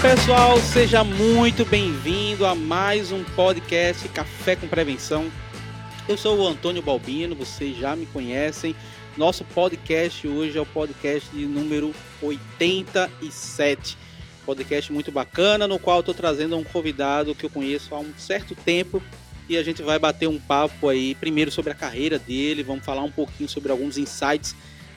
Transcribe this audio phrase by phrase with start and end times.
[0.00, 5.28] Pessoal, seja muito bem-vindo a mais um podcast Café com Prevenção.
[6.08, 8.76] Eu sou o Antônio Balbino, vocês já me conhecem.
[9.16, 11.92] Nosso podcast hoje é o podcast de número
[12.22, 13.98] 87.
[14.46, 18.54] Podcast muito bacana, no qual estou trazendo um convidado que eu conheço há um certo
[18.54, 19.02] tempo
[19.48, 23.02] e a gente vai bater um papo aí, primeiro sobre a carreira dele, vamos falar
[23.02, 24.54] um pouquinho sobre alguns insights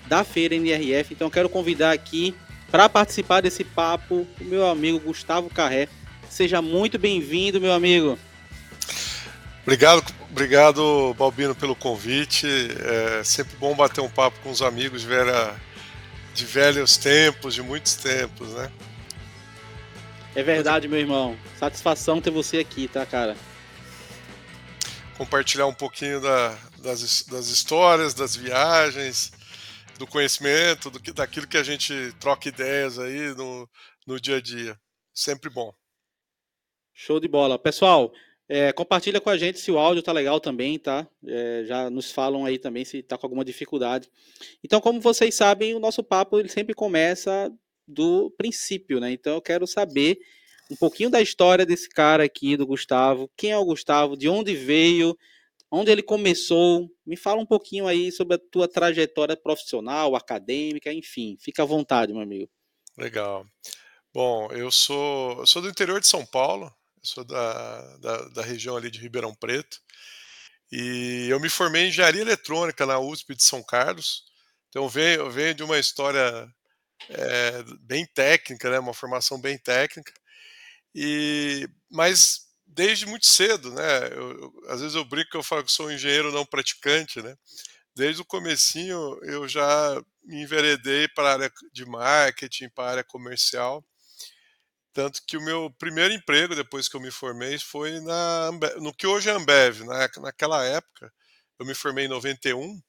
[0.08, 1.12] da feira NRF.
[1.16, 2.36] Então quero convidar aqui
[2.72, 5.88] para participar desse papo o meu amigo Gustavo Carré.
[6.30, 8.18] Seja muito bem-vindo, meu amigo.
[9.64, 12.48] Obrigado, obrigado, Balbino, pelo convite.
[12.48, 15.54] É sempre bom bater um papo com os amigos de, velha,
[16.34, 18.72] de velhos tempos, de muitos tempos, né?
[20.34, 21.38] É verdade, meu irmão.
[21.60, 23.36] Satisfação ter você aqui, tá, cara?
[25.22, 29.32] compartilhar um pouquinho da, das, das histórias, das viagens,
[30.02, 33.70] do conhecimento, do que, daquilo que a gente troca ideias aí no,
[34.08, 34.76] no dia a dia.
[35.14, 35.72] Sempre bom.
[36.92, 37.60] Show de bola.
[37.60, 38.12] Pessoal,
[38.50, 41.08] é, compartilha com a gente se o áudio tá legal também, tá?
[41.26, 44.10] É, já nos falam aí também se tá com alguma dificuldade.
[44.64, 47.54] Então, como vocês sabem, o nosso papo ele sempre começa
[47.88, 49.12] do princípio, né?
[49.12, 50.18] Então, eu quero saber
[50.72, 53.30] um pouquinho da história desse cara aqui, do Gustavo.
[53.38, 54.18] Quem é o Gustavo?
[54.18, 55.16] De onde veio?
[55.72, 56.94] Onde ele começou?
[57.06, 61.38] Me fala um pouquinho aí sobre a tua trajetória profissional, acadêmica, enfim.
[61.40, 62.52] Fica à vontade, meu amigo.
[62.98, 63.46] Legal.
[64.14, 66.70] Bom, eu sou, sou do interior de São Paulo,
[67.02, 69.80] sou da, da, da região ali de Ribeirão Preto.
[70.70, 74.26] E eu me formei em engenharia eletrônica na USP de São Carlos.
[74.68, 76.54] Então eu venho, eu venho de uma história
[77.10, 78.80] é, bem técnica, né?
[78.80, 80.14] Uma formação bem técnica.
[80.94, 84.08] E, mas desde muito cedo, né?
[84.12, 87.22] Eu, eu, às vezes eu brinco que eu falo que sou um engenheiro não praticante,
[87.22, 87.36] né?
[87.96, 93.04] Desde o comecinho eu já me enveredei para a área de marketing, para a área
[93.04, 93.86] comercial.
[94.94, 99.08] Tanto que o meu primeiro emprego, depois que eu me formei, foi na no que
[99.08, 99.82] hoje é Ambev.
[99.82, 100.10] Né?
[100.18, 101.12] Naquela época,
[101.60, 102.82] eu me formei em 91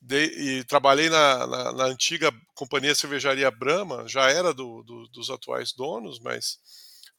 [0.00, 5.30] de, e trabalhei na, na, na, antiga companhia cervejaria Brahma, já era do, do, dos
[5.30, 6.58] atuais donos, mas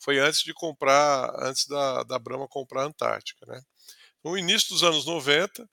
[0.01, 3.45] foi antes de comprar, antes da, da Brahma comprar a Antártica.
[3.45, 3.62] Né?
[4.23, 5.67] No início dos anos 90,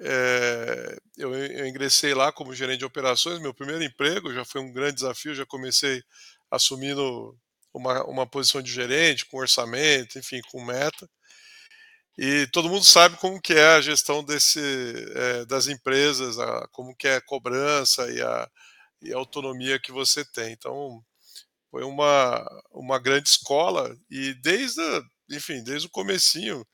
[0.00, 4.72] é, eu, eu, ingressei lá como gerente de operações, meu primeiro emprego já foi um
[4.72, 6.02] grande desafio, já comecei
[6.50, 7.38] assumindo
[7.72, 11.08] uma, uma posição de gerente, com orçamento, enfim, com meta.
[12.18, 14.60] E todo mundo sabe como que é a gestão desse,
[15.14, 18.50] é, das empresas, a, como que é a cobrança e a,
[19.02, 20.52] e a autonomia que você tem.
[20.52, 21.02] Então,
[21.72, 24.82] foi uma, uma grande escola e desde,
[25.30, 26.66] enfim, desde o comecinho,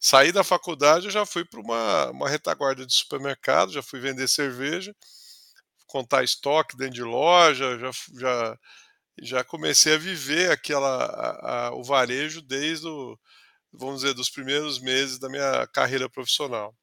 [0.00, 4.26] saí da faculdade, eu já fui para uma, uma retaguarda de supermercado, já fui vender
[4.26, 4.92] cerveja,
[5.86, 8.58] contar estoque dentro de loja, já, já,
[9.22, 13.16] já comecei a viver aquela, a, a, o varejo desde o,
[13.72, 16.74] vamos dizer, dos primeiros meses da minha carreira profissional.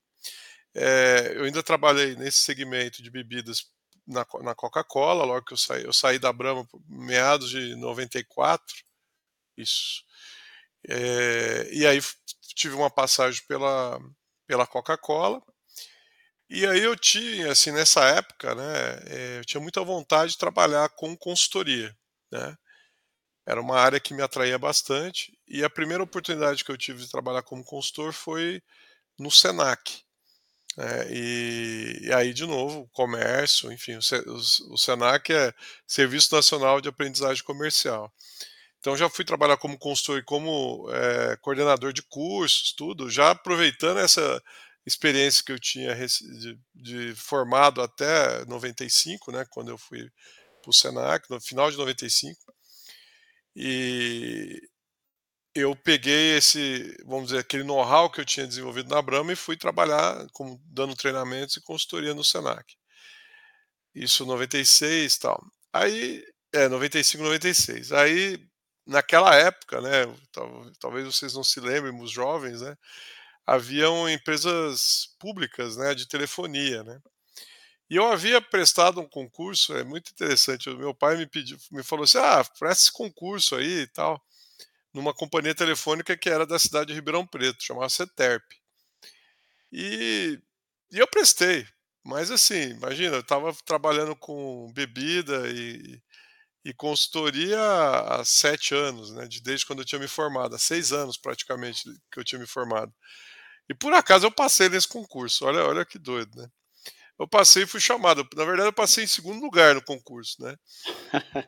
[0.73, 3.65] É, eu ainda trabalhei nesse segmento de bebidas
[4.07, 8.75] na, na Coca-Cola, logo que eu saí, eu saí da Brahma meados de 94,
[9.57, 10.03] isso.
[10.87, 11.99] É, e aí
[12.55, 13.99] tive uma passagem pela,
[14.47, 15.41] pela Coca-Cola,
[16.49, 20.87] e aí eu tinha, assim, nessa época, né, é, eu tinha muita vontade de trabalhar
[20.89, 21.95] com consultoria,
[22.31, 22.57] né,
[23.45, 27.11] era uma área que me atraía bastante, e a primeira oportunidade que eu tive de
[27.11, 28.61] trabalhar como consultor foi
[29.19, 30.06] no Senac,
[30.77, 33.99] é, e, e, aí, de novo, comércio, enfim, o,
[34.31, 35.51] o, o, SENAC é
[35.87, 38.13] Serviço Nacional de Aprendizagem Comercial.
[38.79, 43.97] Então, já fui trabalhar como consultor e como é, coordenador de cursos, tudo, já aproveitando
[43.97, 44.41] essa
[44.85, 50.07] experiência que eu tinha de, de formado até 95, né, quando eu fui
[50.61, 52.39] para o SENAC, no final de 95.
[53.55, 54.61] E,
[55.59, 59.57] eu peguei esse, vamos dizer, aquele know-how que eu tinha desenvolvido na Brahma e fui
[59.57, 62.75] trabalhar como dando treinamentos e consultoria no Senac.
[63.95, 65.43] Isso 96 e tal.
[65.73, 66.23] Aí,
[66.53, 67.91] é, 95, 96.
[67.91, 68.39] Aí,
[68.85, 70.05] naquela época, né,
[70.79, 72.75] talvez vocês não se lembrem, os jovens, né,
[73.45, 76.99] haviam empresas públicas, né, de telefonia, né.
[77.89, 80.69] E eu havia prestado um concurso, é muito interessante.
[80.69, 84.21] O meu pai me pediu, me falou assim: "Ah, presta esse concurso aí e tal"
[84.97, 88.43] numa companhia telefônica que era da cidade de Ribeirão Preto, chamava CETERP.
[89.71, 90.39] E,
[90.91, 91.67] e eu prestei,
[92.03, 96.01] mas assim, imagina, eu estava trabalhando com bebida e,
[96.65, 101.15] e consultoria há sete anos, né, desde quando eu tinha me formado, há seis anos
[101.15, 102.91] praticamente que eu tinha me formado.
[103.69, 106.49] E por acaso eu passei nesse concurso, olha, olha que doido, né?
[107.19, 108.27] Eu passei e fui chamado.
[108.35, 110.55] Na verdade, eu passei em segundo lugar no concurso, né?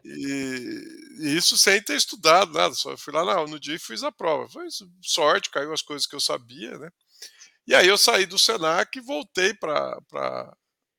[0.03, 0.83] E,
[1.19, 4.49] e isso sem ter estudado nada, só fui lá no, dia e fiz a prova.
[4.49, 4.67] Foi
[5.01, 6.89] sorte, caiu as coisas que eu sabia, né?
[7.67, 9.99] E aí eu saí do Senac e voltei para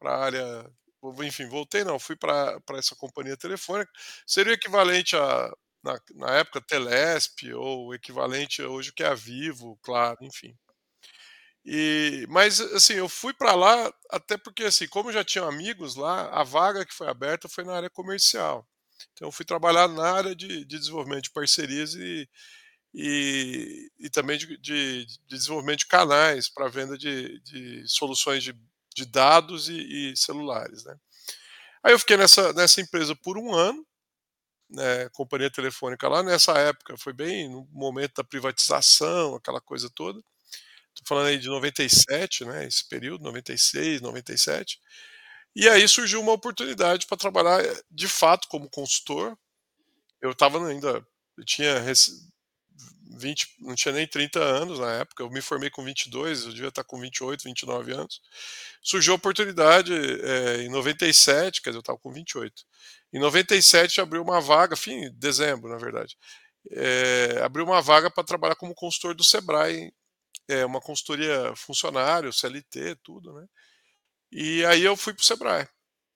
[0.04, 0.70] a área.
[1.24, 3.90] Enfim, voltei não, fui para essa companhia telefônica.
[4.26, 5.52] Seria equivalente a,
[5.82, 10.56] na, na época, Telesp, ou equivalente hoje que é a Vivo, claro, enfim.
[11.64, 16.28] E, mas assim, eu fui para lá até porque assim, como já tinha amigos lá,
[16.30, 18.66] a vaga que foi aberta foi na área comercial.
[19.12, 22.28] Então eu fui trabalhar na área de, de desenvolvimento de parcerias e,
[22.94, 28.54] e, e também de, de, de, desenvolvimento de canais para venda de, de soluções de,
[28.94, 30.84] de dados e, e, celulares.
[30.84, 30.96] Né?
[31.82, 33.86] Aí eu fiquei nessa, nessa empresa por um ano,
[34.70, 36.22] né, companhia telefônica lá.
[36.22, 40.20] Nessa época foi bem no momento da privatização, aquela coisa toda.
[40.94, 44.78] Estou falando aí de 97, né, esse período, 96, 97.
[45.54, 49.36] E aí surgiu uma oportunidade para trabalhar de fato como consultor.
[50.22, 51.04] Eu estava ainda,
[51.36, 51.82] eu tinha
[53.16, 56.68] 20, não tinha nem 30 anos na época, eu me formei com 22, eu devia
[56.68, 58.20] estar com 28, 29 anos.
[58.82, 62.62] Surgiu a oportunidade é, em 97, quer dizer, eu estava com 28.
[63.12, 66.16] Em 97 abriu uma vaga, fim de dezembro, na verdade,
[66.70, 69.92] é, abriu uma vaga para trabalhar como consultor do Sebrae,
[70.52, 73.46] é, uma consultoria funcionário, CLT, tudo, né?
[74.32, 75.68] E aí eu fui para o Sebrae.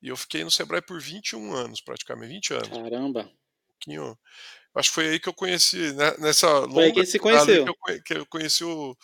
[0.03, 2.69] E eu fiquei no Sebrae por 21 anos, praticamente, 20 anos.
[2.69, 3.21] Caramba!
[3.21, 4.19] Um pouquinho
[4.75, 7.65] Acho que foi aí que eu conheci, né, nessa longa foi aí que se conheceu.
[7.65, 8.97] Que eu, que eu conheci o,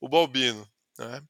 [0.00, 0.66] o Balbino,
[0.98, 1.22] né?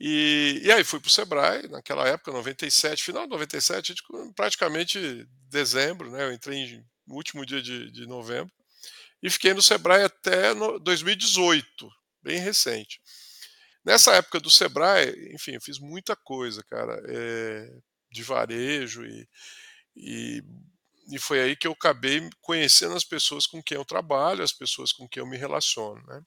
[0.00, 3.94] E, e aí fui para o Sebrae, naquela época, 97, final de 97,
[4.34, 6.24] praticamente dezembro, né?
[6.24, 8.50] Eu entrei no último dia de, de novembro
[9.22, 11.90] e fiquei no Sebrae até no 2018,
[12.22, 13.00] bem recente.
[13.84, 17.70] Nessa época do Sebrae, enfim, eu fiz muita coisa, cara, é,
[18.10, 19.28] de varejo e,
[19.96, 20.42] e
[21.10, 24.92] e foi aí que eu acabei conhecendo as pessoas com quem eu trabalho, as pessoas
[24.92, 26.00] com quem eu me relaciono.
[26.06, 26.22] Né?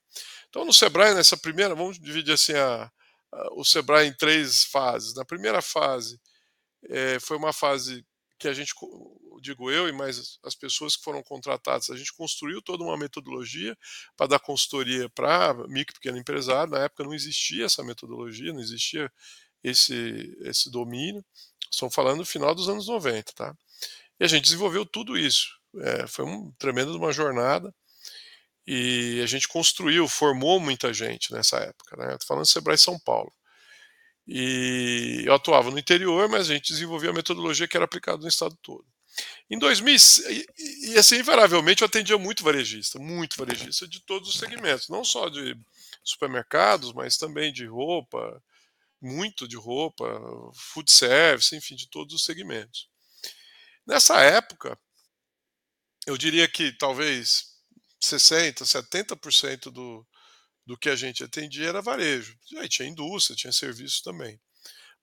[0.50, 2.92] Então, no Sebrae, nessa primeira, vamos dividir assim a,
[3.32, 5.16] a, o Sebrae em três fases.
[5.16, 6.20] Na primeira fase,
[6.90, 8.06] é, foi uma fase
[8.38, 8.74] que a gente,
[9.44, 13.78] digo eu e mais as pessoas que foram contratadas, a gente construiu toda uma metodologia
[14.18, 16.72] para dar consultoria para micro e pequeno empresário.
[16.72, 19.12] Na época não existia essa metodologia, não existia
[19.64, 21.24] esse, esse domínio.
[21.72, 23.56] Estamos falando do final dos anos 90, tá?
[24.20, 25.48] E a gente desenvolveu tudo isso.
[25.78, 27.74] É, foi um tremendo uma jornada
[28.66, 31.98] e a gente construiu, formou muita gente nessa época.
[31.98, 32.14] Né?
[32.14, 33.34] Estou falando do Sebrae São Paulo.
[34.28, 38.28] E eu atuava no interior, mas a gente desenvolvia a metodologia que era aplicada no
[38.28, 38.86] estado todo.
[39.54, 39.96] Em 2000,
[40.32, 40.48] e,
[40.94, 45.30] e assim, invariavelmente, eu atendia muito varejista, muito varejista de todos os segmentos, não só
[45.30, 45.56] de
[46.04, 48.44] supermercados, mas também de roupa,
[49.00, 50.06] muito de roupa,
[50.56, 52.90] food service, enfim, de todos os segmentos.
[53.86, 54.76] Nessa época,
[56.08, 57.54] eu diria que talvez
[58.02, 60.04] 60%, 70% do,
[60.66, 62.36] do que a gente atendia era varejo.
[62.58, 64.42] Aí tinha indústria, tinha serviço também.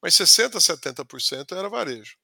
[0.02, 2.16] Mas 60%, 70% era varejo.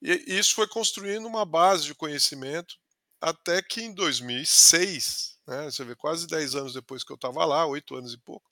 [0.00, 2.76] E isso foi construindo uma base de conhecimento
[3.20, 7.66] até que em 2006, né, você vê, quase 10 anos depois que eu estava lá,
[7.66, 8.48] 8 anos e pouco,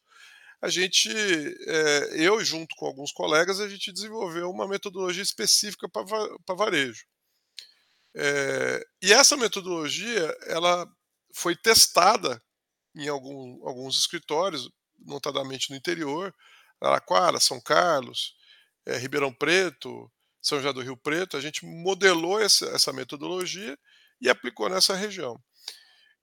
[0.60, 6.54] a gente, é, eu junto com alguns colegas, a gente desenvolveu uma metodologia específica para
[6.54, 7.04] varejo.
[8.14, 10.88] É, e essa metodologia ela
[11.34, 12.42] foi testada
[12.94, 16.34] em algum, alguns escritórios, notadamente no interior,
[16.80, 18.34] Araquara, São Carlos,
[18.86, 20.10] é, Ribeirão Preto,
[20.46, 21.36] São José do Rio Preto.
[21.36, 23.76] A gente modelou essa, essa metodologia
[24.20, 25.42] e aplicou nessa região.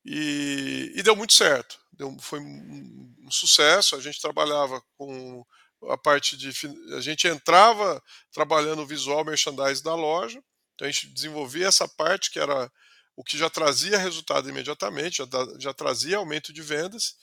[0.05, 1.77] E, e deu muito certo.
[1.91, 3.95] Deu, foi um, um sucesso.
[3.95, 5.45] A gente trabalhava com
[5.89, 6.51] a parte de.
[6.95, 8.01] A gente entrava
[8.31, 10.41] trabalhando o visual merchandise da loja,
[10.73, 12.71] então a gente desenvolvia essa parte que era
[13.15, 15.25] o que já trazia resultado imediatamente, já,
[15.59, 17.15] já trazia aumento de vendas,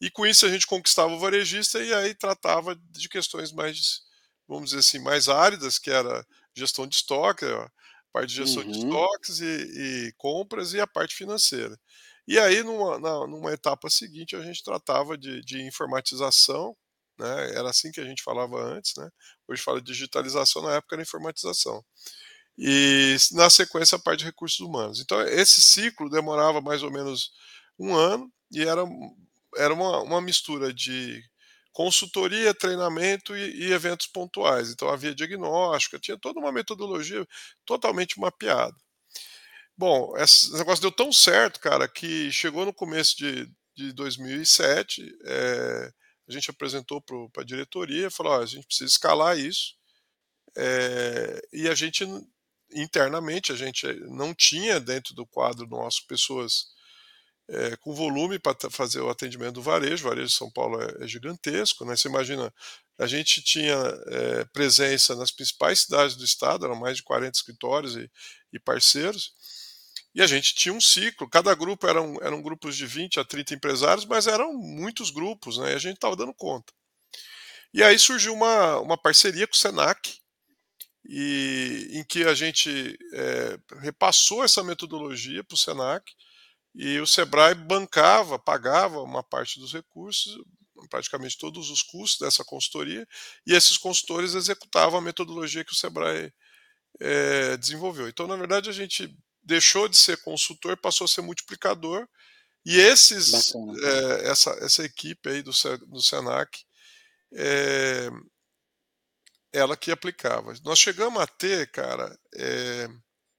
[0.00, 4.00] e com isso a gente conquistava o varejista e aí tratava de questões mais,
[4.48, 7.70] vamos dizer assim, mais áridas, que era gestão de estoque, a
[8.12, 8.70] parte de gestão uhum.
[8.70, 11.78] de estoques e, e, compras e a parte financeira.
[12.26, 16.76] E aí, numa, na, numa etapa seguinte, a gente tratava de, de informatização,
[17.18, 17.50] né?
[17.56, 19.08] era assim que a gente falava antes, né?
[19.48, 21.84] hoje fala digitalização, na época era informatização
[22.58, 25.00] e na sequência a parte de recursos humanos.
[25.00, 27.30] Então esse ciclo demorava mais ou menos
[27.78, 28.82] um ano e era,
[29.56, 31.22] era uma, uma mistura de
[31.76, 34.70] consultoria, treinamento e, e, eventos pontuais.
[34.70, 37.28] Então havia diagnóstico, tinha toda uma metodologia
[37.66, 38.74] totalmente mapeada.
[39.76, 45.26] Bom, esse negócio deu tão certo, cara, que chegou no começo de, de 2007, é,
[45.26, 45.92] eh,
[46.26, 49.74] a gente apresentou para a diretoria, falou: a gente precisa escalar isso
[50.56, 52.06] é, e a gente
[52.72, 56.68] internamente a gente não tinha dentro do quadro nosso pessoas
[57.48, 60.04] é, com volume para fazer o atendimento do varejo.
[60.04, 61.96] O varejo de São Paulo é, é gigantesco, né?
[61.96, 62.52] Você imagina,
[62.98, 63.76] a gente tinha
[64.06, 68.10] é, presença nas principais cidades do estado, eram mais de 40 escritórios e,
[68.52, 69.32] e parceiros,
[70.14, 73.54] e a gente tinha um ciclo, cada grupo eram, eram grupos de 20 a 30
[73.54, 75.72] empresários, mas eram muitos grupos, né?
[75.72, 76.72] E a gente estava dando conta.
[77.72, 80.18] E aí surgiu uma, uma parceria com o Senac,
[81.08, 86.04] e, em que a gente é, repassou essa metodologia para o Senac,
[86.76, 90.38] e o Sebrae bancava, pagava uma parte dos recursos,
[90.90, 93.08] praticamente todos os custos dessa consultoria,
[93.46, 96.30] e esses consultores executavam a metodologia que o Sebrae
[97.00, 98.08] é, desenvolveu.
[98.08, 102.06] Então, na verdade, a gente deixou de ser consultor, passou a ser multiplicador,
[102.62, 105.52] e esses, é, essa, essa equipe aí do,
[105.86, 106.62] do Senac,
[107.32, 108.10] é,
[109.50, 110.52] ela que aplicava.
[110.62, 112.14] Nós chegamos a ter, cara,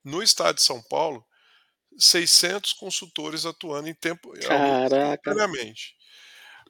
[0.03, 1.23] no estado de São Paulo,
[1.97, 5.95] 600 consultores atuando em tempo simultaneamente.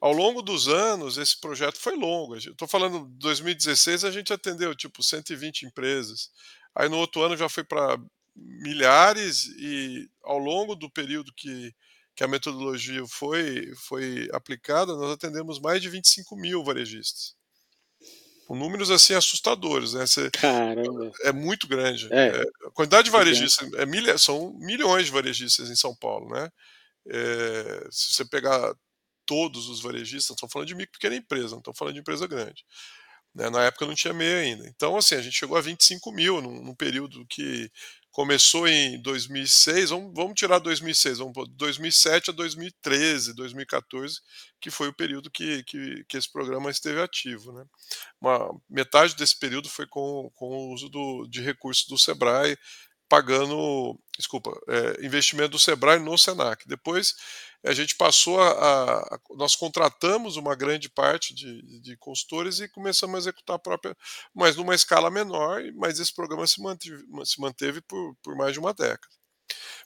[0.00, 2.36] Ao longo dos anos, esse projeto foi longo.
[2.36, 6.30] Estou falando de 2016, a gente atendeu tipo 120 empresas.
[6.74, 7.98] Aí no outro ano já foi para
[8.36, 11.74] milhares e ao longo do período que,
[12.14, 17.37] que a metodologia foi, foi aplicada, nós atendemos mais de 25 mil varejistas
[18.48, 20.06] com números assim assustadores, né?
[20.06, 21.12] Você, Caramba.
[21.22, 22.08] É muito grande.
[22.10, 22.28] É.
[22.28, 26.48] É, a quantidade de varejistas é milha, são milhões de varejistas em São Paulo, né?
[27.10, 28.74] É, se você pegar
[29.26, 32.64] todos os varejistas, estão falando de micro pequena empresa, não estão falando de empresa grande.
[33.38, 33.48] Né?
[33.48, 34.66] Na época não tinha meia ainda.
[34.66, 37.70] Então, assim, a gente chegou a 25 mil num, num período que
[38.10, 44.20] começou em 2006, vamos, vamos tirar 2006, vamos 2007 a 2013, 2014,
[44.60, 47.52] que foi o período que, que, que esse programa esteve ativo.
[47.52, 47.64] Né?
[48.20, 52.58] Uma, metade desse período foi com, com o uso do, de recursos do Sebrae,
[53.08, 56.66] pagando, desculpa, é, investimento do Sebrae no Senac.
[56.68, 57.14] Depois
[57.64, 63.16] a gente passou a, a, nós contratamos uma grande parte de, de, consultores e começamos
[63.16, 63.96] a executar a própria,
[64.34, 68.60] mas numa escala menor, mas esse programa se manteve, se manteve por, por mais de
[68.60, 69.08] uma década.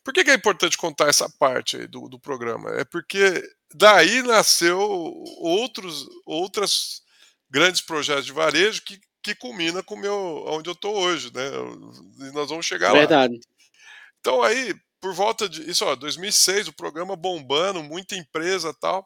[0.05, 2.71] Por que, que é importante contar essa parte do, do programa?
[2.71, 3.43] É porque
[3.75, 4.79] daí nasceu
[5.38, 7.02] outros, outras
[7.49, 11.43] grandes projetos de varejo que, que culmina com meu, onde eu estou hoje, né?
[12.19, 13.35] E nós vamos chegar Verdade.
[13.35, 13.41] lá.
[14.21, 19.05] Então aí por volta de isso, ó, 2006, o programa bombando, muita empresa tal.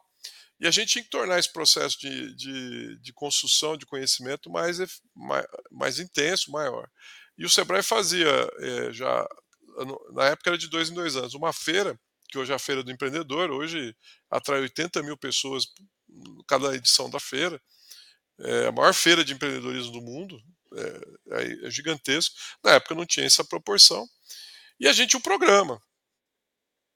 [0.59, 4.77] E a gente tinha que tornar esse processo de, de, de construção de conhecimento mais,
[5.15, 6.87] mais, mais, intenso, maior.
[7.35, 9.27] E o Sebrae fazia é, já,
[10.13, 12.83] na época era de dois em dois anos, uma feira, que hoje é a Feira
[12.83, 13.95] do Empreendedor, hoje
[14.29, 15.65] atrai 80 mil pessoas
[16.47, 17.59] cada edição da feira.
[18.39, 20.39] É a maior feira de empreendedorismo do mundo,
[20.73, 22.35] é, é, é gigantesco.
[22.63, 24.07] Na época não tinha essa proporção.
[24.79, 25.81] E a gente o programa.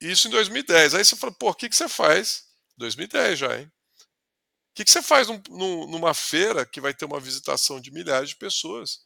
[0.00, 0.94] Isso em 2010.
[0.94, 2.44] Aí você fala, pô, o que, que você faz?
[2.76, 3.66] 2010 já, hein?
[3.66, 7.90] O que, que você faz num, num, numa feira que vai ter uma visitação de
[7.90, 9.00] milhares de pessoas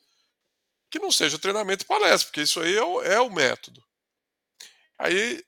[0.91, 3.83] que não seja treinamento e palestra, porque isso aí é o, é o método.
[4.99, 5.45] Aí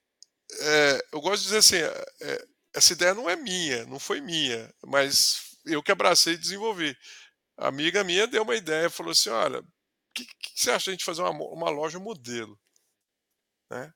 [0.60, 4.20] é, eu gosto de dizer assim: é, é, essa ideia não é minha, não foi
[4.20, 6.96] minha, mas eu que abracei e desenvolvi.
[7.56, 9.64] A amiga minha deu uma ideia, falou assim: olha, o
[10.14, 12.58] que, que, você acha a gente fazer uma, uma loja modelo?
[13.70, 13.92] Né?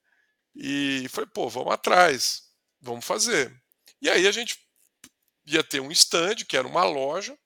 [0.54, 2.42] E falei, pô, vamos atrás,
[2.81, 3.54] vamos fazer.
[4.00, 4.59] E aí a gente
[5.47, 7.38] ia ter um stand, que era uma loja,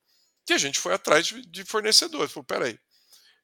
[0.45, 2.33] que a gente foi atrás de, de fornecedores.
[2.33, 2.81] Falei, peraí,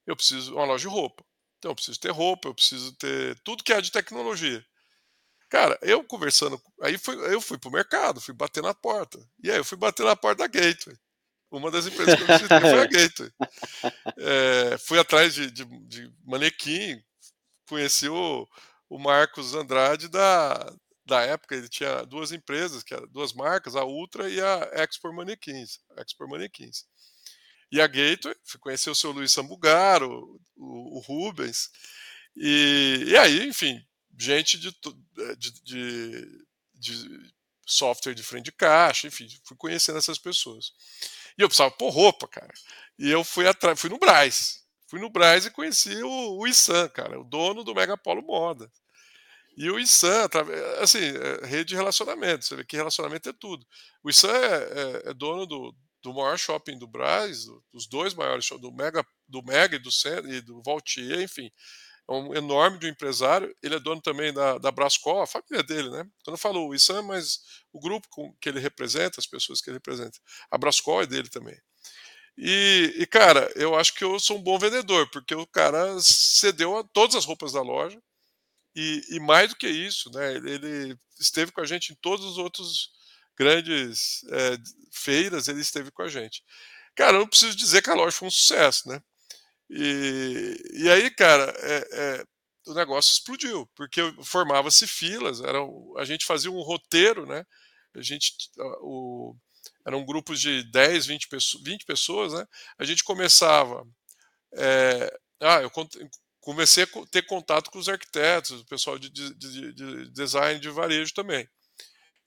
[0.07, 1.25] eu preciso uma loja de roupa.
[1.59, 4.64] Então eu preciso ter roupa, eu preciso ter tudo que é de tecnologia.
[5.52, 9.23] Cara, eu conversando, aí fui, eu fui pro mercado, fui bater na porta.
[9.44, 10.97] E aí eu fui bater na porta da Gateway.
[11.50, 13.30] Uma das empresas que eu visitei foi a Gateway.
[14.16, 16.99] É, fui atrás de, de, de manequim,
[17.68, 18.49] conheci o,
[18.88, 24.30] o Marcos Andrade da, da época, ele tinha duas empresas, que duas marcas, a Ultra
[24.30, 25.80] e a Export Manequins.
[25.99, 26.87] Export Manequins.
[27.71, 31.68] E a Gateway, fui conhecer o seu Luiz Sambugaro, o, o Rubens,
[32.35, 33.85] e, e, aí, enfim,
[34.23, 34.71] gente de,
[35.37, 37.33] de, de, de,
[37.67, 40.73] software de frente de caixa, enfim, fui conhecendo essas pessoas.
[41.37, 42.52] E eu precisava pôr roupa, cara.
[42.99, 44.62] E eu fui atrás, fui no Braz.
[44.87, 48.71] Fui no Braz e conheci o, o Issan, cara, o dono do Megapolo Moda.
[49.57, 50.29] E o Issan,
[50.81, 52.45] assim, é rede de relacionamento.
[52.45, 53.67] Você vê que relacionamento é tudo.
[54.02, 58.49] O Issan é, é, é dono do, do maior shopping do Brasil, dos dois maiores
[58.49, 59.91] do Mega, do Mega e do,
[60.29, 61.50] e do Valtier, enfim.
[62.09, 63.54] É um enorme do empresário.
[63.62, 66.04] Ele é dono também da, da a família dele, né?
[66.25, 67.40] Quando eu falo o Issan, mas
[67.73, 68.09] o grupo
[68.40, 70.18] que ele representa, as pessoas que ele representa.
[70.50, 71.56] A Brascol é dele também.
[72.37, 76.78] E, e, cara, eu acho que eu sou um bom vendedor, porque o cara cedeu
[76.78, 78.00] a todas as roupas da loja.
[78.75, 80.35] E, e mais do que isso, né?
[80.35, 82.90] Ele, ele, esteve com a gente em todos os outros
[83.37, 84.56] grandes é,
[84.90, 86.42] feiras, ele esteve com a gente.
[86.94, 89.02] Cara, eu não preciso dizer que a loja foi um sucesso, né?
[89.75, 92.25] E, e aí, cara, é, é,
[92.67, 95.59] o negócio explodiu, porque formava-se filas, era,
[95.97, 97.43] a gente fazia um roteiro, né?
[97.95, 98.35] A gente,
[98.83, 99.35] o,
[99.87, 102.47] eram grupos de 10, 20 pessoas, 20 pessoas né?
[102.79, 103.87] A gente começava.
[104.55, 105.71] É, ah, eu
[106.41, 110.69] comecei a ter contato com os arquitetos, o pessoal de, de, de, de design de
[110.69, 111.49] varejo também.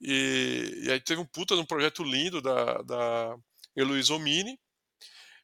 [0.00, 3.36] E, e, aí teve um puta de um projeto lindo da, da
[3.76, 4.58] Heloísa Omini,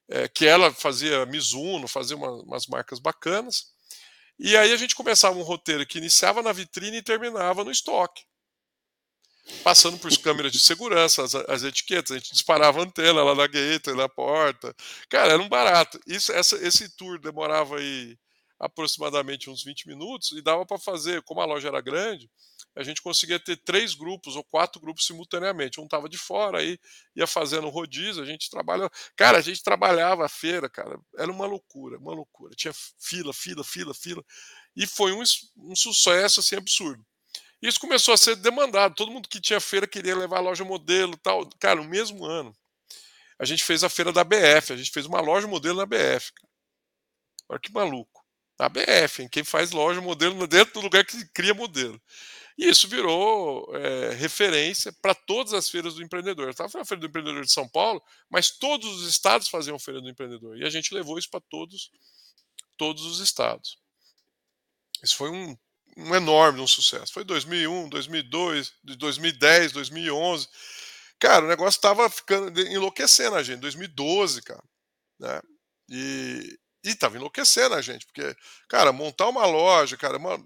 [0.09, 3.73] é, que ela fazia Mizuno, fazia uma, umas marcas bacanas.
[4.39, 8.23] E aí a gente começava um roteiro que iniciava na vitrine e terminava no estoque
[9.63, 13.47] passando por câmeras de segurança, as, as, etiquetas, a gente disparava a antena lá na
[13.47, 14.75] gateway, na porta.
[15.09, 16.01] Cara, era um barato.
[16.07, 18.17] Isso, essa, esse tour demorava aí
[18.59, 22.31] aproximadamente uns 20 minutos e dava para fazer, como a loja era grande,
[22.75, 25.81] a gente conseguia ter três grupos ou quatro grupos simultaneamente.
[25.81, 26.79] Um tava de fora, aí
[27.15, 28.91] ia fazendo rodízio, a gente trabalhava.
[29.15, 32.55] Cara, a gente trabalhava a feira, cara, era uma loucura, uma loucura.
[32.55, 34.25] Tinha fila, fila, fila, fila.
[34.75, 35.23] E foi um,
[35.57, 37.05] um sucesso assim absurdo.
[37.61, 38.95] Isso começou a ser demandado.
[38.95, 41.49] Todo mundo que tinha feira queria levar a loja modelo tal.
[41.61, 42.53] Cara, no mesmo ano,
[43.39, 44.73] a gente fez a feira da BF.
[44.73, 46.33] A gente fez uma loja modelo na BF.
[46.33, 46.53] Cara.
[47.51, 48.23] Olha que maluco.
[48.59, 49.29] Na BF, hein?
[49.31, 52.01] quem faz loja modelo dentro do lugar que cria modelo.
[52.63, 56.45] E isso virou é, referência para todas as feiras do empreendedor.
[56.45, 60.01] Eu estava na Feira do Empreendedor de São Paulo, mas todos os estados faziam Feira
[60.01, 60.57] do Empreendedor.
[60.57, 61.91] E a gente levou isso para todos,
[62.79, 63.79] todos os estados.
[65.03, 65.57] Isso foi um
[65.97, 67.13] um enorme um sucesso.
[67.13, 70.49] Foi 2001, 2002, 2010, 2011.
[71.19, 73.59] Cara, o negócio estava ficando enlouquecendo a gente.
[73.61, 74.63] 2012, cara,
[75.19, 75.41] né?
[75.91, 78.37] E e enlouquecendo a gente, porque
[78.69, 80.39] cara, montar uma loja, cara, uma,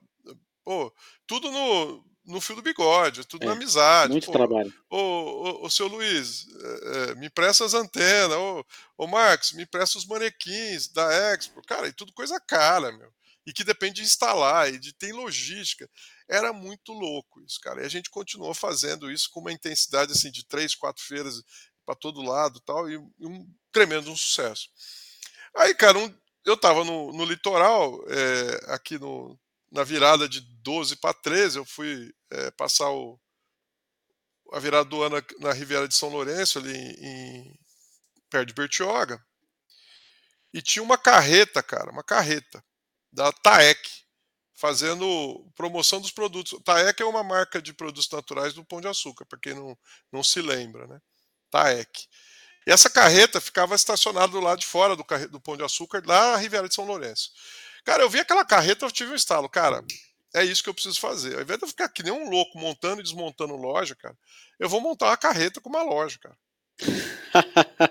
[0.65, 0.93] pô,
[1.27, 4.13] tudo no no fio do bigode, tudo é, na amizade.
[4.13, 4.73] Muito pô, trabalho.
[4.91, 8.37] Ô, ô, ô, seu Luiz, é, é, me empresta as antenas.
[8.37, 8.65] Ô,
[8.99, 11.63] ô, Marcos, me empresta os manequins da Expo.
[11.67, 13.11] Cara, e tudo coisa cara, meu
[13.47, 15.89] e que depende de instalar e de ter logística.
[16.29, 17.81] Era muito louco isso, cara.
[17.81, 21.43] E a gente continuou fazendo isso com uma intensidade assim de três, quatro feiras
[21.87, 24.69] para todo lado, tal, e um tremendo um sucesso.
[25.55, 26.13] Aí, cara, um,
[26.45, 29.39] eu estava no, no, litoral, é, aqui no,
[29.71, 33.19] na virada de 12 para 13, eu fui é, passar o,
[34.53, 37.59] a virada do ano na Riviera de São Lourenço, ali em, em
[38.31, 39.25] perto de Bertioga.
[40.53, 42.65] E tinha uma carreta, cara, uma carreta
[43.13, 43.89] da TAEC,
[44.55, 46.59] fazendo promoção dos produtos.
[46.65, 49.77] TAEC é uma marca de produtos naturais do Pão de Açúcar, para quem não,
[50.11, 51.01] não se lembra, né?
[51.51, 52.09] TAEC.
[52.67, 56.33] E essa carreta ficava estacionada do lado de fora do, do Pão de Açúcar, lá
[56.33, 57.31] na Riviera de São Lourenço.
[57.85, 59.49] Cara, eu vi aquela carreta, eu tive um estalo.
[59.49, 59.85] Cara,
[60.35, 61.37] é isso que eu preciso fazer.
[61.37, 64.17] Ao invés de eu ficar que nem um louco montando e desmontando loja, cara,
[64.59, 66.37] eu vou montar uma carreta com uma loja, cara.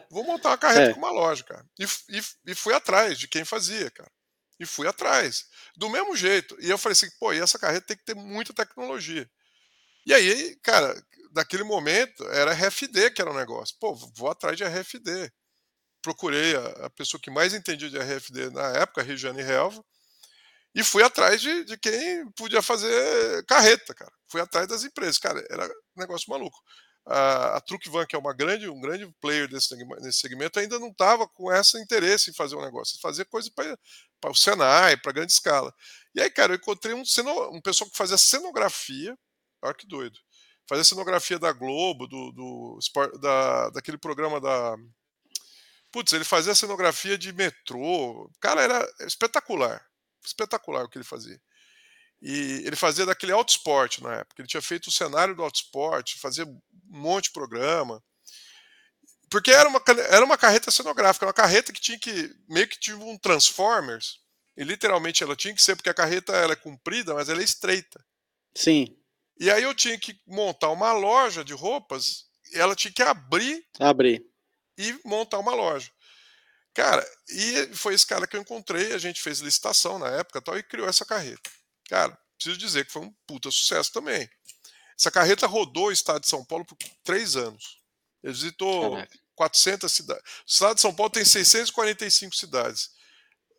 [0.10, 0.94] vou montar uma carreta é.
[0.94, 1.66] com uma loja, cara.
[1.80, 4.12] E, e, e fui atrás de quem fazia, cara.
[4.60, 5.46] E fui atrás.
[5.76, 6.56] Do mesmo jeito.
[6.60, 9.30] E eu falei assim, pô, e essa carreta tem que ter muita tecnologia.
[10.06, 10.96] E aí, cara,
[11.32, 13.76] daquele momento era RFD que era o negócio.
[13.80, 15.32] Pô, vou atrás de RFD.
[16.02, 19.84] Procurei a, a pessoa que mais entendia de RFD na época, a Regiane Helva,
[20.76, 24.12] e fui atrás de, de quem podia fazer carreta, cara.
[24.28, 25.18] Fui atrás das empresas.
[25.18, 26.62] Cara, era um negócio maluco
[27.06, 30.90] a, a Truckvan, que é uma grande, um grande player desse, nesse segmento, ainda não
[30.90, 35.32] estava com esse interesse em fazer um negócio, fazer coisa para o Senai, para grande
[35.32, 35.74] escala.
[36.14, 37.04] E aí, cara, eu encontrei um,
[37.52, 39.16] um pessoal que fazia cenografia,
[39.62, 40.18] olha que doido,
[40.68, 42.80] fazia cenografia da Globo, do, do
[43.22, 44.76] da, daquele programa da.
[45.92, 48.30] Putz, ele fazia cenografia de metrô.
[48.42, 49.86] Cara, era espetacular.
[50.28, 51.40] Espetacular o que ele fazia.
[52.22, 54.42] E ele fazia daquele Autosport na época.
[54.42, 58.04] Ele tinha feito o cenário do Autosport, fazia um monte de programa.
[59.30, 62.34] Porque era uma, era uma carreta cenográfica, uma carreta que tinha que.
[62.48, 64.20] meio que tinha um Transformers.
[64.58, 67.44] E literalmente ela tinha que ser, porque a carreta ela é comprida, mas ela é
[67.44, 68.04] estreita.
[68.56, 68.98] Sim.
[69.38, 73.66] E aí eu tinha que montar uma loja de roupas, e ela tinha que abrir.
[73.80, 74.26] Abrir.
[74.78, 75.92] E montar uma loja.
[76.76, 80.58] Cara, e foi esse cara que eu encontrei, a gente fez licitação na época tal,
[80.58, 81.50] e criou essa carreta.
[81.88, 84.30] Cara, preciso dizer que foi um puta sucesso também.
[85.00, 87.80] Essa carreta rodou o estado de São Paulo por três anos.
[88.22, 89.20] Ele visitou Caraca.
[89.36, 90.24] 400 cidades.
[90.24, 92.92] O estado de São Paulo tem 645 cidades.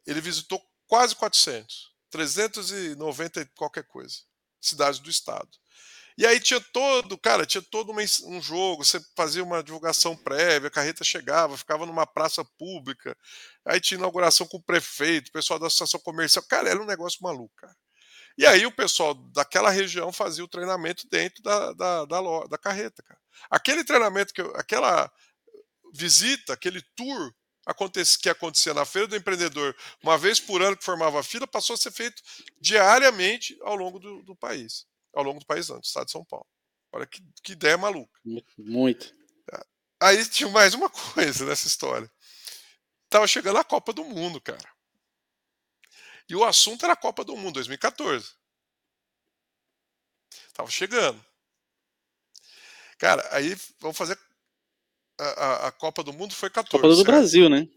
[0.06, 1.94] Ele visitou quase 400.
[2.10, 4.16] 390 e qualquer coisa.
[4.60, 5.48] Cidades do estado.
[6.18, 10.68] E aí tinha todo, cara, tinha todo uma, um jogo, você fazia uma divulgação prévia,
[10.68, 13.14] a carreta chegava, ficava numa praça pública,
[13.66, 17.18] aí tinha inauguração com o prefeito, o pessoal da associação comercial, cara, era um negócio
[17.22, 17.76] maluco, cara.
[18.38, 23.02] E aí o pessoal daquela região fazia o treinamento dentro da, da, da, da carreta,
[23.02, 23.20] cara.
[23.50, 25.10] Aquele treinamento, que eu, aquela
[25.92, 27.34] visita, aquele tour
[28.22, 31.76] que acontecia na Feira do Empreendedor, uma vez por ano que formava fila, passou a
[31.76, 32.22] ser feito
[32.60, 34.86] diariamente ao longo do, do país.
[35.16, 36.46] Ao longo do país, do estado de São Paulo.
[36.92, 38.20] Olha que, que ideia maluca.
[38.58, 39.16] Muito.
[40.00, 42.10] Aí tinha mais uma coisa nessa história.
[43.08, 44.68] Tava chegando a Copa do Mundo, cara.
[46.28, 48.34] E o assunto era a Copa do Mundo 2014.
[50.52, 51.24] Tava chegando.
[52.98, 54.18] Cara, aí vamos fazer
[55.18, 56.70] a, a, Copa do Mundo foi 14.
[56.70, 57.06] Copa do certo?
[57.06, 57.68] Brasil, né?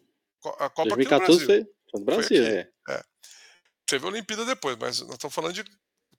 [0.59, 2.71] A Copa 2014 foi, foi do Brasil, foi é.
[2.89, 3.03] é.
[3.85, 5.63] Teve a Olimpíada depois, mas nós estamos falando de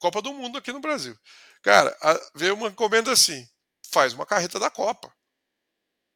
[0.01, 1.17] Copa do Mundo aqui no Brasil.
[1.63, 3.47] Cara, a, veio uma encomenda assim:
[3.93, 5.15] faz uma carreta da Copa.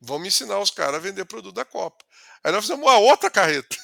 [0.01, 2.05] Vamos ensinar os caras a vender produto da Copa.
[2.43, 3.77] Aí nós fizemos uma outra carreta.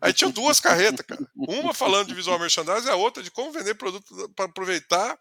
[0.00, 1.20] Aí tinha duas carretas, cara.
[1.36, 5.18] Uma falando de visual merchandising e a outra de como vender produto para aproveitar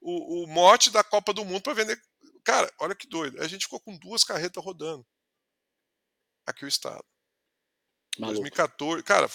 [0.00, 2.00] o, o, mote da Copa do Mundo para vender
[2.44, 3.42] Cara, olha que doido.
[3.42, 5.06] A gente ficou com duas carretas rodando.
[6.46, 7.04] Aqui o estado.
[8.18, 8.40] Maluco.
[8.40, 9.02] 2014.
[9.02, 9.28] Cara,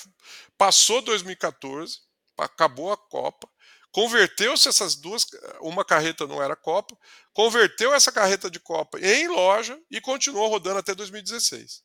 [0.58, 2.00] passou 2014,
[2.38, 3.50] acabou a Copa.
[3.92, 5.26] Converteu-se essas duas.
[5.62, 6.98] Uma carreta não era Copa.
[7.32, 11.84] Converteu essa carreta de Copa em loja e continuou rodando até 2016.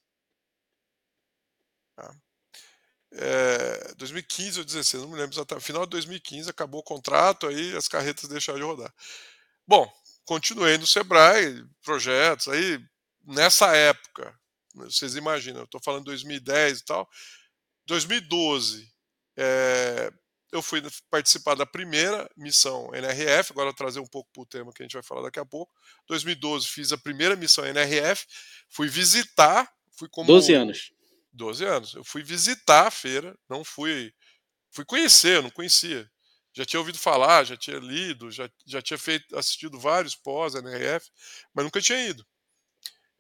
[1.95, 2.17] Tá?
[3.13, 5.65] É, 2015 ou 2016, não me lembro exatamente.
[5.65, 8.95] Final de 2015 acabou o contrato, aí as carretas deixaram de rodar.
[9.67, 9.91] Bom,
[10.25, 12.79] continuei no Sebrae, projetos, aí
[13.25, 14.39] nessa época,
[14.75, 17.09] vocês imaginam, eu estou falando 2010 e tal,
[17.87, 18.91] 2012,
[19.37, 20.13] é,
[20.53, 24.83] eu fui participar da primeira missão NRF, agora trazer um pouco para o tema que
[24.83, 25.73] a gente vai falar daqui a pouco.
[26.07, 28.27] 2012 fiz a primeira missão NRF,
[28.69, 30.93] fui visitar, fui como 12 anos.
[31.33, 31.95] 12 anos.
[31.95, 34.13] Eu fui visitar a feira, não fui
[34.71, 36.09] fui conhecer, eu não conhecia
[36.59, 41.09] já tinha ouvido falar, já tinha lido, já, já tinha feito, assistido vários pós-NRF,
[41.55, 42.27] mas nunca tinha ido.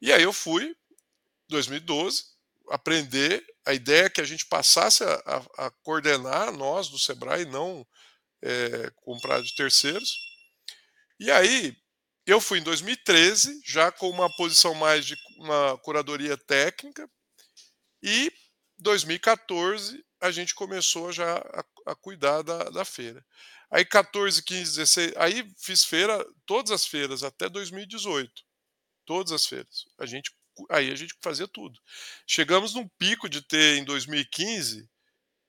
[0.00, 0.76] E aí eu fui,
[1.48, 2.24] 2012,
[2.70, 3.44] aprender.
[3.66, 7.86] A ideia é que a gente passasse a, a, a coordenar nós do Sebrae, não
[8.42, 10.16] é, comprar de terceiros.
[11.20, 11.76] E aí
[12.26, 17.08] eu fui em 2013, já com uma posição mais de uma curadoria técnica,
[18.02, 18.32] e
[18.78, 23.24] 2014 a gente começou já a, a cuidar da, da, feira.
[23.70, 28.30] Aí 14, 15, 16, aí fiz feira, todas as feiras até 2018.
[29.04, 29.86] Todas as feiras.
[29.98, 30.30] A gente,
[30.70, 31.78] aí a gente fazia tudo.
[32.26, 34.88] Chegamos num pico de ter em 2015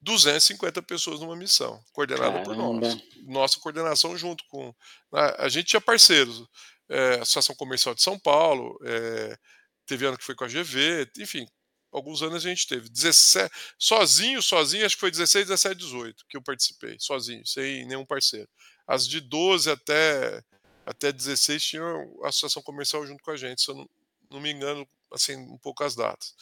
[0.02, 2.46] 250 pessoas numa missão, coordenada Caramba.
[2.46, 2.98] por nós.
[3.26, 4.74] Nossa coordenação junto com.
[5.12, 6.46] A, né, a gente tinha parceiros,
[6.88, 9.38] é, Associação Comercial de São Paulo, é,
[9.86, 11.46] teve ano que foi com a GV, enfim,
[11.92, 16.38] alguns anos a gente teve 17, sozinho, sozinho, acho que foi 16, 17, 18 que
[16.38, 18.50] eu participei, sozinho, sem nenhum parceiro.
[18.88, 20.44] As de 12 até
[20.86, 21.84] até 16 tinha
[22.24, 23.90] a associação comercial junto com a gente, se eu não,
[24.32, 26.34] não me engano, assim, um pouco as datas.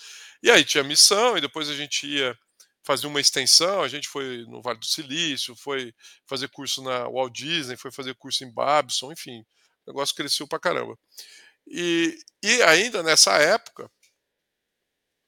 [0.41, 2.37] E aí tinha missão e depois a gente ia
[2.83, 5.93] fazer uma extensão, a gente foi no Vale do Silício, foi
[6.25, 9.41] fazer curso na Walt Disney, foi fazer curso em Babson, enfim,
[9.85, 10.97] o negócio cresceu pra caramba.
[11.67, 13.91] E, e ainda nessa época,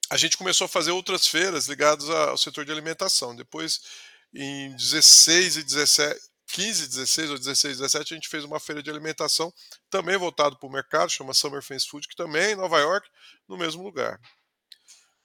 [0.10, 3.36] a gente começou a fazer outras feiras ligadas ao setor de alimentação.
[3.36, 3.82] Depois,
[4.34, 6.20] em 16 e 17,
[6.52, 9.54] 15, 16 ou 16, 17, a gente fez uma feira de alimentação
[9.90, 13.08] também voltado para o mercado, chama Summer Fast Food, que também é em Nova York,
[13.48, 14.20] no mesmo lugar.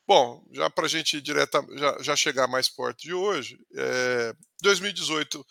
[0.07, 4.35] Bom, já para a gente ir direta, já, já, chegar mais perto de hoje, é,
[4.61, 5.45] 2018,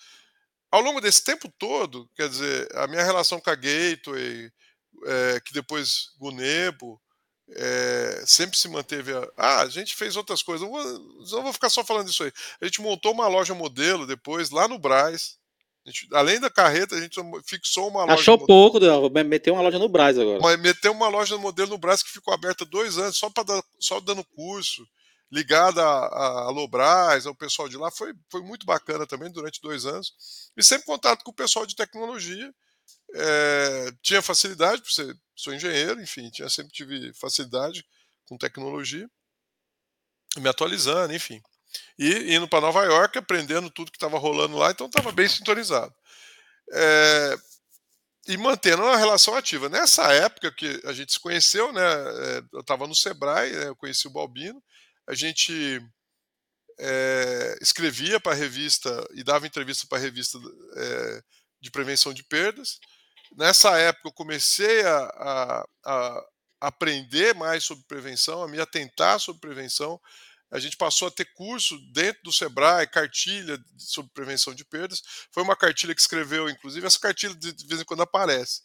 [0.72, 4.52] ao longo desse tempo todo, quer dizer, a minha relação com a Gateway,
[5.06, 7.02] é, que depois Gunebo,
[7.50, 9.12] é, sempre se manteve.
[9.14, 10.68] A, ah, a gente fez outras coisas.
[10.68, 11.00] Não vou,
[11.32, 12.32] não vou ficar só falando isso aí.
[12.62, 15.38] A gente montou uma loja modelo depois, lá no Braz.
[15.86, 18.14] Gente, além da carreta, a gente fixou uma loja.
[18.14, 18.80] Achou pouco,
[19.26, 20.40] meteu uma loja no Braz agora.
[20.42, 24.00] Mas meteu uma loja modelo no Braz que ficou aberta dois anos, só, para só
[24.00, 24.88] dando curso,
[25.30, 27.92] ligada a, a Lobras, ao pessoal de lá.
[27.92, 30.14] Foi, foi muito bacana também durante dois anos.
[30.56, 32.54] E sempre contato com o pessoal de tecnologia
[33.16, 37.86] é, tinha facilidade, por ser sou engenheiro, enfim, tinha, sempre tive facilidade
[38.26, 39.10] com tecnologia,
[40.38, 41.42] me atualizando, enfim.
[41.98, 45.94] E indo para Nova York, aprendendo tudo que estava rolando lá, então estava bem sintonizado.
[46.72, 47.38] É,
[48.28, 49.70] e mantendo uma relação ativa.
[49.70, 51.84] Nessa época que a gente se conheceu, né,
[52.54, 54.64] eu estava no Sebrae, né, eu conheci o Balbino,
[55.08, 55.82] a gente
[56.80, 60.38] é, escrevia para a revista e dava entrevista para a revista
[60.76, 61.22] é,
[61.62, 62.80] de prevenção de perdas.
[63.36, 66.26] Nessa época, eu comecei a, a, a
[66.62, 70.00] aprender mais sobre prevenção, a me atentar sobre prevenção.
[70.54, 75.02] A gente passou a ter curso dentro do Sebrae, cartilha sobre prevenção de perdas.
[75.32, 78.62] Foi uma cartilha que escreveu, inclusive, essa cartilha de vez em quando aparece.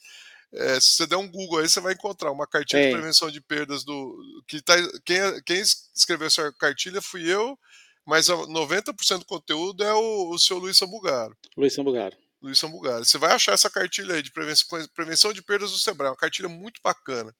[0.53, 3.41] É, se você der um Google aí, você vai encontrar uma cartilha de prevenção de
[3.41, 4.23] perdas do.
[4.47, 5.63] Que tá, quem, quem
[5.97, 7.59] escreveu essa cartilha fui eu,
[8.05, 11.35] mas 90% do conteúdo é o, o seu Luiz Sambugaro.
[11.57, 12.15] Luiz Sambugaro.
[12.43, 13.03] Luiz Sambugaro.
[13.03, 16.51] Você vai achar essa cartilha aí de prevenção, prevenção de perdas do Sebrae, uma cartilha
[16.51, 17.35] muito bacana.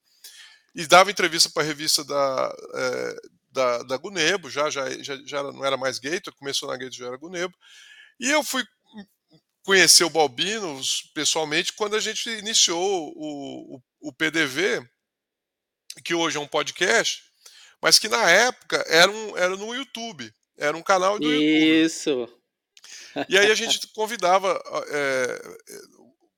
[0.73, 3.15] E dava entrevista para a revista da, é,
[3.51, 7.07] da, da Gunebo, já, já, já, já não era mais Gator, começou na Gator já
[7.07, 7.53] era Gunebo.
[8.19, 8.63] E eu fui
[9.63, 10.79] conhecer o Balbino
[11.13, 14.87] pessoalmente quando a gente iniciou o, o, o PDV,
[16.03, 17.23] que hoje é um podcast,
[17.81, 22.09] mas que na época era, um, era no YouTube, era um canal do Isso.
[22.09, 22.39] YouTube.
[23.27, 24.61] E aí a gente convidava.
[24.87, 25.57] É,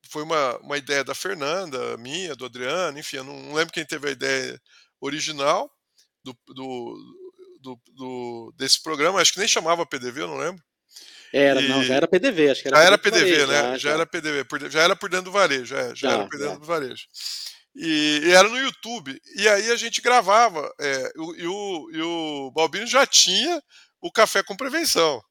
[0.10, 4.10] foi uma, uma ideia da Fernanda, minha, do Adriano, enfim, eu não lembro quem teve
[4.10, 4.62] a ideia
[5.00, 5.72] original
[6.24, 6.38] do,
[7.62, 10.64] do, do, desse programa, acho que nem chamava PDV, eu não lembro.
[11.34, 11.68] Era, e...
[11.70, 12.78] não, já era PDV, acho que era.
[12.78, 13.62] Já era PDV, varejo, né?
[13.62, 16.38] Já, já, era PDV, já era por dentro do varejo, já, já, já era por
[16.38, 17.08] dentro do varejo.
[17.76, 19.20] E, e, era no YouTube.
[19.38, 20.74] E aí a gente gravava.
[20.80, 23.62] É, e, o, e o Balbino já tinha
[24.02, 25.22] o café com prevenção.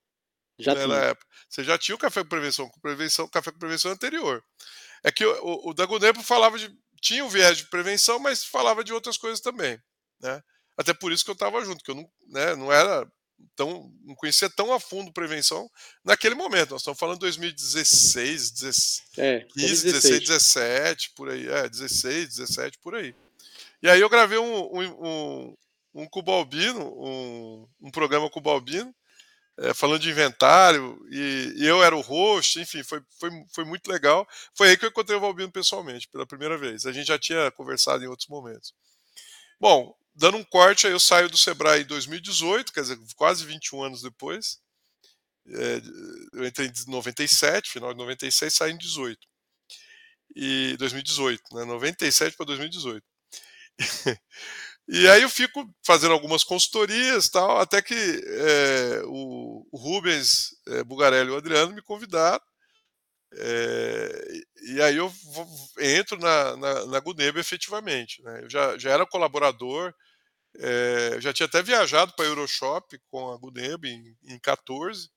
[0.58, 1.16] Já né, tinha.
[1.48, 4.42] Você já tinha o café com prevenção, com prevenção, café com prevenção anterior.
[5.04, 6.70] É que o, o, o Dagonepo falava de.
[7.02, 9.78] Tinha o viés de prevenção, mas falava de outras coisas também.
[10.20, 10.40] Né?
[10.80, 13.06] Até por isso que eu estava junto, que eu não, né, não era
[13.54, 13.92] tão.
[14.02, 15.70] não conhecia tão a fundo prevenção
[16.02, 16.70] naquele momento.
[16.70, 21.46] Nós estamos falando de 2016, 16, é, 15, 16, 17, por aí.
[21.46, 23.14] É, 16, 17, por aí.
[23.82, 25.56] E aí eu gravei um, um, um,
[25.96, 28.94] um com o Balbino, um, um programa com o Balbino,
[29.58, 33.86] é, falando de inventário, e, e, eu era o host, enfim, foi, foi, foi muito
[33.92, 34.26] legal.
[34.54, 36.86] Foi aí que eu encontrei o Valbino pessoalmente, pela primeira vez.
[36.86, 38.72] A gente já tinha conversado em outros momentos.
[39.60, 43.82] Bom, dando um corte, aí eu saio do Sebrae em 2018, quer dizer, quase 21
[43.82, 44.58] anos depois.
[45.48, 45.80] É,
[46.34, 49.18] eu entrei em 97, final de 96, saí em 18.
[50.36, 51.64] E 2018, né?
[51.64, 53.02] 97 para 2018.
[54.92, 60.82] E aí eu fico fazendo algumas consultorias tal, até que é, o, o, Rubens é,
[60.82, 62.42] Bugarelli e o Adriano me convidaram.
[63.32, 64.32] É,
[64.64, 65.46] e aí eu vou,
[65.78, 68.20] entro na, na, na Guneba efetivamente.
[68.22, 68.40] Né?
[68.42, 69.94] Eu já, já era colaborador,
[70.56, 75.10] é, já tinha até viajado para a Euroshop com a Guneba em, em 14.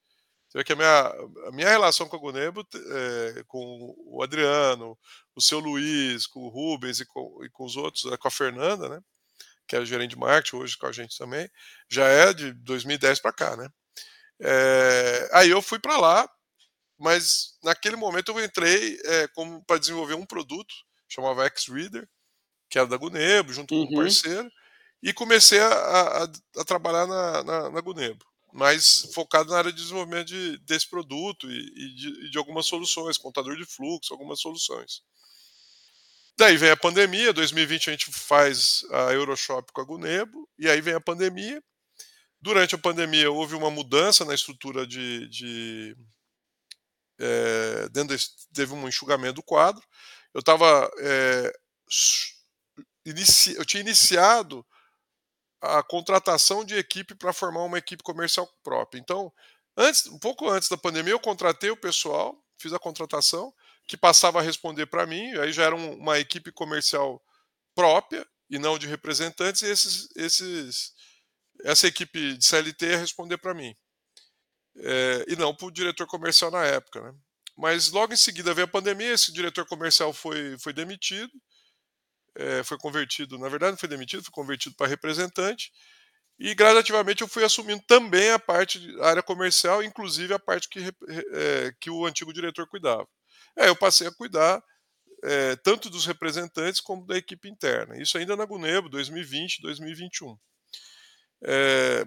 [0.48, 1.08] Você vê que a minha,
[1.48, 4.98] a minha relação com a Gunebo, é, com o Adriano,
[5.36, 8.88] o seu Luiz, com o Rubens e com, e com os outros, com a Fernanda,
[8.88, 9.02] né?
[9.67, 11.50] que é gerente de marketing hoje com a gente também,
[11.89, 13.69] já é de 2010 para cá, né?
[14.41, 16.30] É, aí eu fui para lá,
[17.00, 20.74] mas naquele momento eu entrei é, como para desenvolver um produto
[21.13, 22.08] chamava X-Reader,
[22.69, 23.86] que era da Gunebo, junto uhum.
[23.86, 24.04] com um uhum.
[24.04, 24.50] parceiro,
[25.04, 29.82] e comecei a, a, a trabalhar na, na, na, Gunebo, mas focado na área de
[29.82, 34.39] desenvolvimento de, desse produto e, e, de, e de algumas soluções, contador de fluxo, algumas
[34.39, 35.02] soluções.
[36.38, 40.80] Daí vem a pandemia, 2020 a gente faz a Euroshop com a Gunebo, e aí
[40.80, 41.62] vem a pandemia.
[42.42, 45.28] Durante a pandemia houve uma mudança na estrutura de.
[45.28, 45.98] de
[47.20, 49.84] é, dentro desse, teve um enxugamento do quadro.
[50.34, 50.89] Eu estava.
[51.00, 51.54] É,
[53.58, 54.66] eu tinha iniciado
[55.63, 58.99] a contratação de equipe para formar uma equipe comercial própria.
[58.99, 59.32] Então,
[59.78, 63.54] antes, um pouco antes da pandemia, eu contratei o pessoal, fiz a contratação
[63.88, 67.21] que passava a responder para mim, aí já era uma equipe comercial
[67.73, 70.93] própria e não de representantes, e esses, esses,
[71.63, 73.73] essa equipe de CLT ia responder para mim.
[74.76, 77.02] É, e não para o diretor comercial na época.
[77.02, 77.13] Né?
[77.58, 81.32] Mas logo em seguida veio a pandemia, esse diretor comercial foi, foi demitido,
[82.36, 85.72] é, foi convertido, na verdade não foi demitido, foi convertido para representante,
[86.39, 90.80] e gradativamente eu fui assumindo também a parte, a área comercial, inclusive a parte que,
[90.80, 93.08] é, que o antigo diretor cuidava.
[93.56, 94.62] É, eu passei a cuidar
[95.24, 98.02] é, tanto dos representantes como da equipe interna.
[98.02, 100.38] Isso ainda na Gunebo, 2020, 2021.
[101.43, 102.06] É,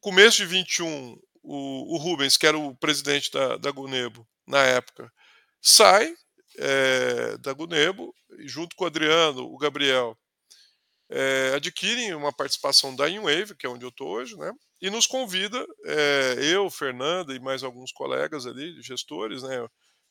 [0.00, 5.10] começo de 21, o, o, Rubens, que era o presidente da, da Gunebo na época,
[5.62, 6.14] sai
[6.58, 10.16] é, da Gunebo, junto com o Adriano, o Gabriel,
[11.10, 14.52] é, adquirem uma participação da InWave, que é onde eu estou hoje, né?
[14.80, 19.66] E nos convida, é, eu, Fernanda e mais alguns colegas ali, gestores, né?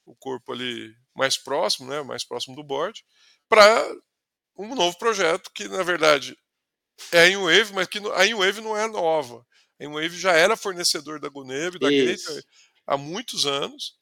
[0.06, 3.04] o corpo ali mais próximo, né, mais próximo do board,
[3.50, 3.96] para
[4.56, 6.38] um novo projeto que, na verdade,
[7.12, 9.46] é a InWave, mas que a InWave não é nova.
[9.80, 12.44] A InWave já era fornecedor da Guneve, da Gator,
[12.88, 13.98] há muitos anos.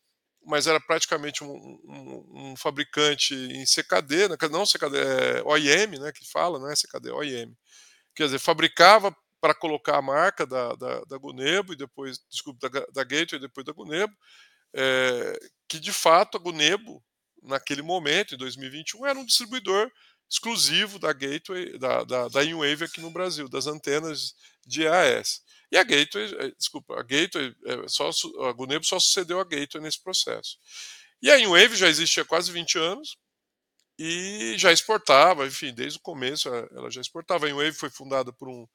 [0.45, 6.12] Mas era praticamente um, um, um fabricante em CKD, né, não CKD, é OIM, né,
[6.12, 7.56] que fala, não é CKD, OIM.
[8.15, 12.86] Quer dizer, fabricava para colocar a marca da, da, da Gunebo e depois, desculpa, da,
[12.93, 14.13] da Gateway e depois da Gunebo,
[14.73, 17.03] é, que de fato a Gunebo,
[17.41, 19.91] naquele momento, em 2021, era um distribuidor
[20.29, 24.34] exclusivo da Gateway, da, da, da InWave aqui no Brasil, das antenas
[24.65, 25.41] de EAS.
[25.73, 28.07] E a Gateway, eh, desculpa, a Gateway, eh, só,
[28.47, 30.59] a Gunebo só sucedeu a Gateway nesse processo.
[31.19, 33.17] E a InWave já existe há quase 20 anos
[33.97, 37.47] e já exportava, enfim, desde o começo ela já exportava.
[37.47, 38.67] A InWave foi fundada por um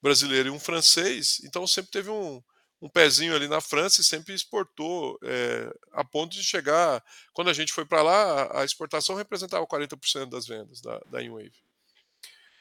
[0.00, 2.42] brasileiro e um francês, então sempre teve um,
[2.80, 7.04] um pezinho ali na França e sempre exportou é, a ponto de chegar.
[7.34, 11.52] Quando a gente foi para lá, a exportação representava 40% das vendas da, da InWave.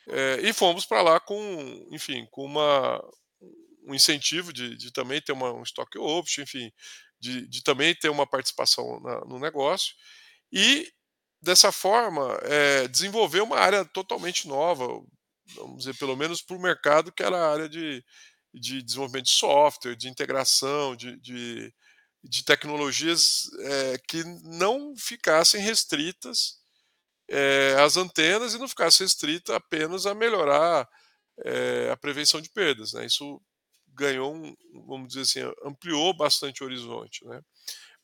[0.10, 3.02] É, e fomos para lá com, enfim, com uma,
[3.88, 6.72] um incentivo de, de também ter uma, um stock option, enfim,
[7.20, 9.96] de, de também ter uma participação na, no negócio.
[10.52, 10.92] E
[11.42, 14.86] dessa forma é, desenvolver uma área totalmente nova,
[15.56, 18.04] vamos dizer, pelo menos para o mercado, que era a área de,
[18.54, 21.74] de desenvolvimento de software, de integração, de, de,
[22.24, 26.58] de tecnologias é, que não ficassem restritas
[27.30, 30.88] é, às antenas e não ficasse restrita apenas a melhorar
[31.46, 32.94] é, a prevenção de perdas.
[32.94, 33.06] Né?
[33.06, 33.42] Isso
[33.98, 34.56] ganhou, um,
[34.88, 37.26] vamos dizer assim, ampliou bastante o horizonte.
[37.26, 37.42] Né?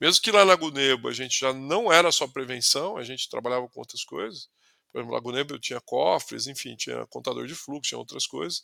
[0.01, 3.67] Mesmo que lá na Gunebo a gente já não era só prevenção, a gente trabalhava
[3.69, 4.49] com outras coisas.
[4.91, 8.63] Por exemplo, na Gunebo eu tinha cofres, enfim, tinha contador de fluxo, tinha outras coisas.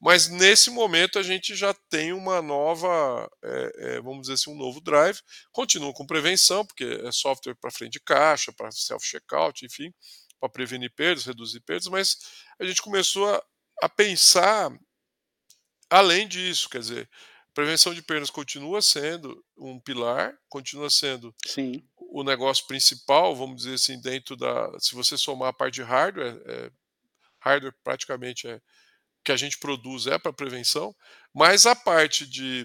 [0.00, 4.56] Mas nesse momento a gente já tem uma nova, é, é, vamos dizer assim, um
[4.56, 5.18] novo drive.
[5.52, 9.92] Continua com prevenção, porque é software para frente de caixa, para self-checkout, enfim,
[10.38, 12.16] para prevenir perdas, reduzir perdas, mas
[12.60, 13.42] a gente começou a,
[13.82, 14.70] a pensar
[15.90, 17.10] além disso, quer dizer,
[17.54, 21.82] prevenção de perdas continua sendo um pilar, continua sendo Sim.
[21.96, 24.70] o negócio principal, vamos dizer assim, dentro da.
[24.78, 26.70] Se você somar a parte de hardware, é,
[27.40, 28.60] hardware praticamente é
[29.24, 30.94] que a gente produz é para prevenção,
[31.34, 32.64] mas a parte de,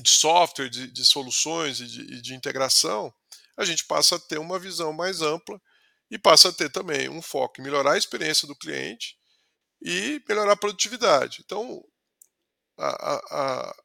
[0.00, 3.12] de software, de, de soluções e de, de integração,
[3.56, 5.60] a gente passa a ter uma visão mais ampla
[6.10, 9.15] e passa a ter também um foco em melhorar a experiência do cliente
[9.86, 11.42] e melhorar a produtividade.
[11.44, 11.80] Então,
[12.76, 13.76] a, a, a,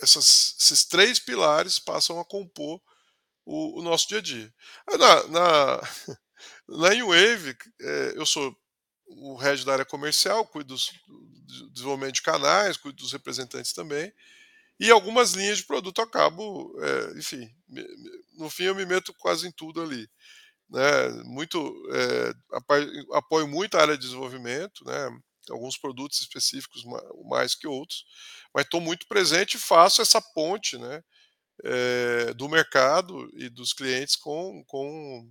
[0.00, 2.80] essas, esses três pilares passam a compor
[3.44, 4.54] o, o nosso dia a dia.
[4.88, 5.80] Na, na,
[6.68, 8.56] na Wave, é, eu sou
[9.08, 14.12] o head da área comercial, cuido dos, do desenvolvimento de canais, cuido dos representantes também.
[14.78, 17.50] E algumas linhas de produto eu acabo, é, enfim,
[18.36, 20.08] no fim eu me meto quase em tudo ali.
[20.70, 21.08] Né?
[21.24, 21.58] Muito,
[21.92, 22.32] é,
[23.12, 25.20] apoio muito a área de desenvolvimento, né?
[25.50, 26.84] Alguns produtos específicos
[27.24, 28.04] mais que outros,
[28.54, 31.02] mas estou muito presente e faço essa ponte né?
[31.64, 35.28] É, do mercado e dos clientes com, com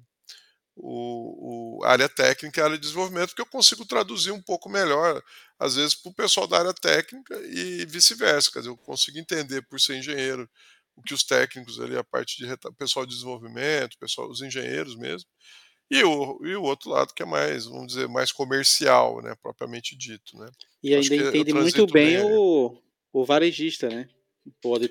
[0.76, 5.22] o, o, área técnica e área de desenvolvimento, que eu consigo traduzir um pouco melhor,
[5.58, 8.52] às vezes, para o pessoal da área técnica e vice-versa.
[8.60, 10.50] Eu consigo entender, por ser engenheiro,
[10.96, 15.30] o que os técnicos ali, a parte de pessoal de desenvolvimento, pessoal, os engenheiros mesmo,
[15.90, 19.96] e o, e o outro lado que é mais, vamos dizer, mais comercial, né, propriamente
[19.96, 20.50] dito, né.
[20.84, 22.78] E ainda entende muito bem, bem o,
[23.14, 24.10] o varejista, né?
[24.62, 24.90] pode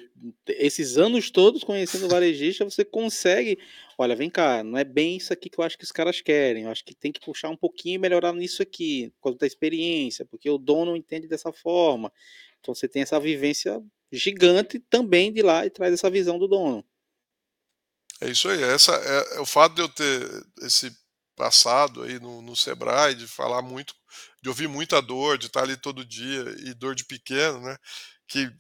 [0.49, 3.59] esses anos todos conhecendo o varejista, você consegue,
[3.97, 6.65] olha, vem cá, não é bem isso aqui que eu acho que os caras querem,
[6.65, 9.47] eu acho que tem que puxar um pouquinho e melhorar nisso aqui, por causa da
[9.47, 12.13] experiência, porque o dono entende dessa forma.
[12.61, 16.85] Então você tem essa vivência gigante também de lá e traz essa visão do dono.
[18.21, 20.91] É isso aí, essa é, é o fato de eu ter esse
[21.37, 23.95] passado aí no, no Sebrae, de falar muito,
[24.43, 27.77] de ouvir muita dor, de estar ali todo dia e dor de pequeno, né?
[28.27, 28.51] Que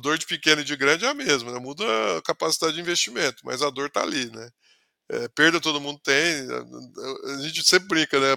[0.00, 1.58] dor de pequeno e de grande é a mesma, né?
[1.58, 1.84] muda
[2.16, 4.48] a capacidade de investimento, mas a dor está ali, né?
[5.10, 6.46] É, perda todo mundo tem,
[7.26, 8.34] a, gente sempre brinca, né?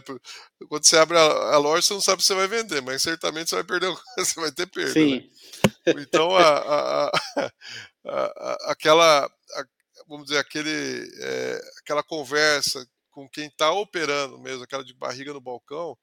[0.67, 3.49] Quando você abre a, a, loja, você não sabe se você vai vender, mas certamente
[3.49, 4.91] você vai perder, você vai ter perda.
[4.91, 5.30] Sim.
[5.86, 5.93] Né?
[5.99, 7.11] Então, a,
[8.05, 9.32] a, aquela,
[10.07, 15.41] vamos dizer, aquele, é, aquela conversa com quem está operando mesmo, aquela de barriga no
[15.41, 15.97] balcão,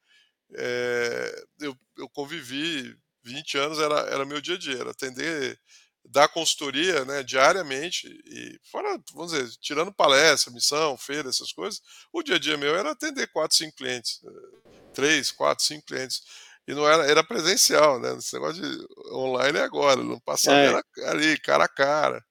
[0.54, 5.58] é, eu, eu convivi 20 anos era, era meu dia a dia, era atender,
[6.04, 11.80] dar consultoria né, diariamente, e fora, vamos dizer, tirando palestra, missão, feira, essas coisas,
[12.12, 14.20] o dia a dia meu era atender 4, 5 clientes,
[14.94, 16.22] 3, 4, 5 clientes.
[16.66, 18.16] E não era, era presencial, né?
[18.16, 21.08] Esse negócio de online é agora, no passado é.
[21.08, 22.24] ali, cara a cara.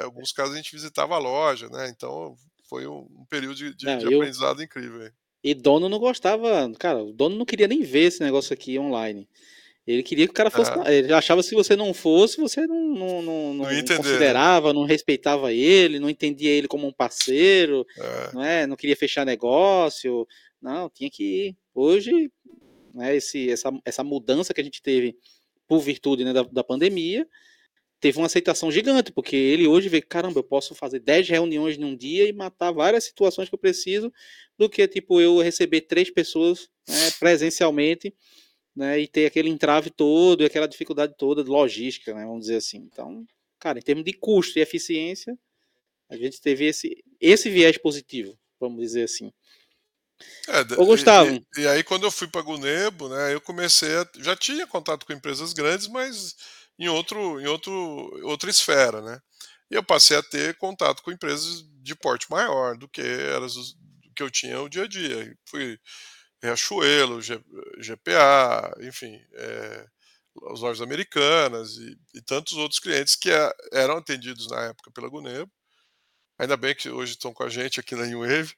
[0.00, 1.88] Em alguns casos a gente visitava a loja, né?
[1.88, 2.36] Então
[2.68, 4.18] foi um, período de, de, não, de eu...
[4.18, 5.10] aprendizado incrível.
[5.42, 9.28] E dono não gostava, cara, o dono não queria nem ver esse negócio aqui online.
[9.86, 10.70] Ele queria que o cara fosse.
[10.72, 10.92] Ah.
[10.92, 13.82] Ele achava que se você não fosse, você não, não, não, não Não né?
[13.96, 18.30] considerava, não respeitava ele, não entendia ele como um parceiro, É.
[18.34, 18.66] não é?
[18.66, 20.26] Não queria fechar negócio.
[20.60, 21.56] Não, tinha que ir.
[21.72, 22.32] Hoje,
[22.92, 25.16] né, esse, essa, essa mudança que a gente teve
[25.68, 27.28] por virtude né, da, da pandemia,
[28.06, 31.96] teve uma aceitação gigante, porque ele hoje vê, caramba, eu posso fazer 10 reuniões num
[31.96, 34.12] dia e matar várias situações que eu preciso,
[34.56, 38.14] do que tipo eu receber três pessoas né, presencialmente
[38.76, 42.56] né, e ter aquele entrave todo e aquela dificuldade toda de logística, né, vamos dizer
[42.58, 42.78] assim.
[42.78, 43.26] Então,
[43.58, 45.36] cara, em termos de custo e eficiência,
[46.08, 49.32] a gente teve esse, esse viés positivo, vamos dizer assim.
[50.48, 51.44] É, Ô, Gustavo.
[51.56, 54.08] E, e aí, quando eu fui para Gunebo, né, eu comecei a.
[54.18, 56.34] Já tinha contato com empresas grandes, mas
[56.78, 57.72] em, outro, em outro,
[58.24, 59.20] outra esfera, né?
[59.70, 64.12] E eu passei a ter contato com empresas de porte maior do que eram do
[64.14, 65.36] que eu tinha o dia a dia.
[65.48, 65.78] Fui
[66.42, 67.42] Riachuelo, G-
[67.80, 69.86] GPA, enfim, é,
[70.52, 75.08] as lojas americanas e, e tantos outros clientes que a- eram atendidos na época pela
[75.08, 75.50] Gunebo.
[76.38, 78.54] Ainda bem que hoje estão com a gente aqui na New Wave.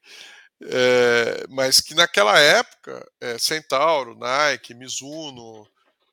[0.62, 5.69] É, mas que naquela época, é, Centauro, Nike, Mizuno,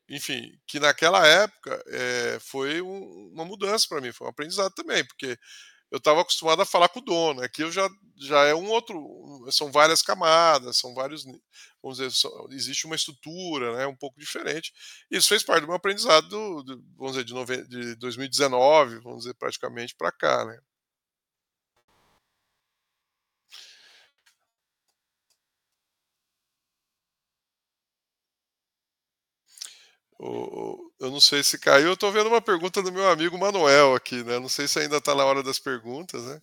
[0.09, 5.05] enfim, que naquela época é, foi um- uma mudança para mim, foi um aprendizado também,
[5.05, 5.37] porque
[5.91, 7.87] eu estava acostumado a falar com o dono, aqui eu já,
[8.17, 8.99] já é um outro,
[9.51, 11.23] são várias camadas, são vários,
[11.81, 12.11] vamos dizer,
[12.51, 14.73] existe uma estrutura, né, um pouco diferente.
[15.09, 19.19] Isso fez parte do meu aprendizado, do, do- vamos dizer, de, noven- de 2019, vamos
[19.19, 20.59] dizer, praticamente para cá, né.
[30.19, 31.89] Eu não sei se caiu.
[31.89, 34.39] Eu tô vendo uma pergunta do meu amigo Manuel aqui, né?
[34.39, 36.41] Não sei se ainda tá na hora das perguntas, né?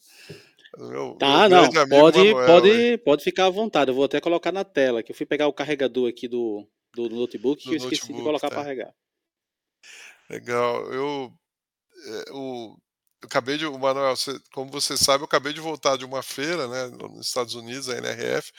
[0.79, 2.47] Meu, Tá, meu não, pode, Manuel aí.
[2.47, 3.91] pode, pode ficar à vontade.
[3.91, 7.09] Eu vou até colocar na tela, que eu fui pegar o carregador aqui do, do
[7.09, 8.57] notebook Do e eu esqueci de notebook, colocar tá.
[8.57, 8.95] para carregar.
[10.29, 10.93] Legal.
[10.93, 11.33] Eu,
[12.07, 12.77] é, o,
[13.23, 13.69] eu acabei de.
[13.69, 16.87] Manuel, você- como você sabe, eu acabei de voltar de uma feira, né?
[17.09, 18.53] Nos Estados Unidos, a NRF.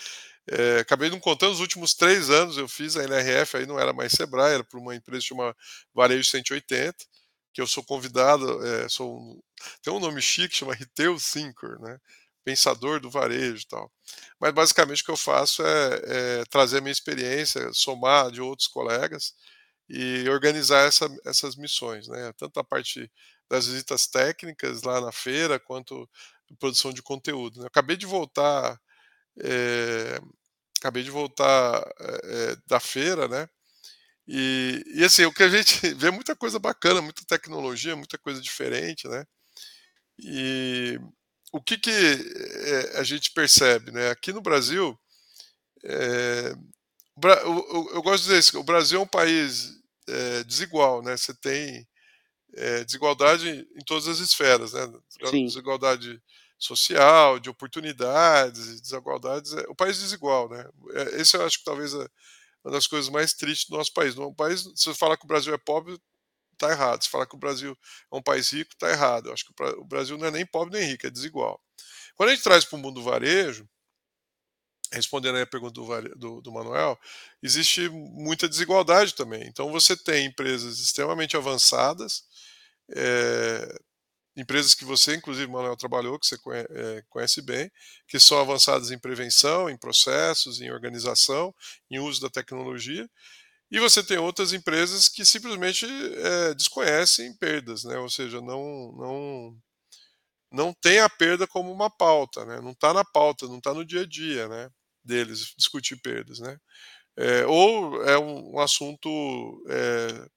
[0.49, 2.57] É, acabei não contando os últimos três anos.
[2.57, 5.55] Eu fiz a NRF, aí não era mais Sebrae, era para uma empresa chamada
[5.93, 7.05] Varejo 180,
[7.53, 8.65] que eu sou convidado.
[8.65, 9.41] é, sou um-
[9.81, 11.97] tem um nome chique, chama Retail Thinker, né?
[12.43, 13.91] Pensador do varejo e tal.
[14.39, 18.67] Mas basicamente o que eu faço é, é trazer a minha experiência, somar de outros
[18.67, 19.33] colegas
[19.89, 22.31] e organizar essa- essas missões, né?
[22.37, 23.11] Tanto a parte
[23.49, 26.09] das visitas técnicas lá na feira, quanto
[26.59, 27.61] produção de conteúdo.
[27.61, 27.67] né?
[27.67, 28.79] Acabei de voltar,
[29.39, 30.19] eh,
[30.79, 33.47] acabei de voltar eh, da feira, né?
[34.27, 38.17] E, e assim, o que a gente vê é muita coisa bacana, muita tecnologia, muita
[38.17, 39.25] coisa diferente, né?
[40.19, 40.99] E
[41.51, 41.91] o que, que
[42.95, 44.09] a gente percebe, né?
[44.09, 44.97] Aqui no Brasil,
[47.15, 49.71] Bra- eu, gosto de dizer isso, o Brasil é um país
[50.07, 51.15] eh, desigual, né?
[51.15, 51.87] Você tem
[52.55, 54.81] eh, desigualdade em todas as esferas, né?
[55.29, 55.45] Sim.
[55.45, 56.21] Desigualdade
[56.65, 59.53] social, de oportunidades, desigualdades.
[59.53, 60.65] É, o país é desigual, né?
[60.93, 62.07] É, esse eu acho que talvez é
[62.65, 64.15] uma das coisas mais tristes do nosso país.
[64.15, 65.99] No país, se você falar que o Brasil é pobre,
[66.57, 67.03] tá errado.
[67.03, 67.77] Se falar que o Brasil
[68.13, 69.27] é um país rico, tá errado.
[69.29, 71.61] Eu acho que o Bra- o Brasil não é nem pobre nem rico, é desigual.
[72.15, 73.67] Quando a gente traz para o mundo do varejo,
[74.91, 76.99] respondendo a pergunta do, do, do Manuel,
[77.41, 79.43] existe muita desigualdade também.
[79.47, 82.23] Então você tem empresas extremamente avançadas,
[82.95, 83.79] eh,
[84.35, 87.71] empresas que você, inclusive, Manuel, trabalhou, que você eh, conhece bem,
[88.07, 91.53] que são avançadas em prevenção, em processos, em organização,
[91.89, 93.07] em uso da tecnologia.
[93.69, 97.97] E você tem outras empresas que simplesmente eh, desconhecem perdas, né?
[97.97, 99.57] ou seja, não, não,
[100.51, 102.61] não tem a perda como uma pauta, né?
[102.61, 104.69] não está na pauta, não está no dia a dia né?
[105.03, 106.39] deles discutir perdas.
[106.39, 106.57] Né?
[107.17, 109.09] Eh, ou é um, um assunto
[109.69, 110.27] eh,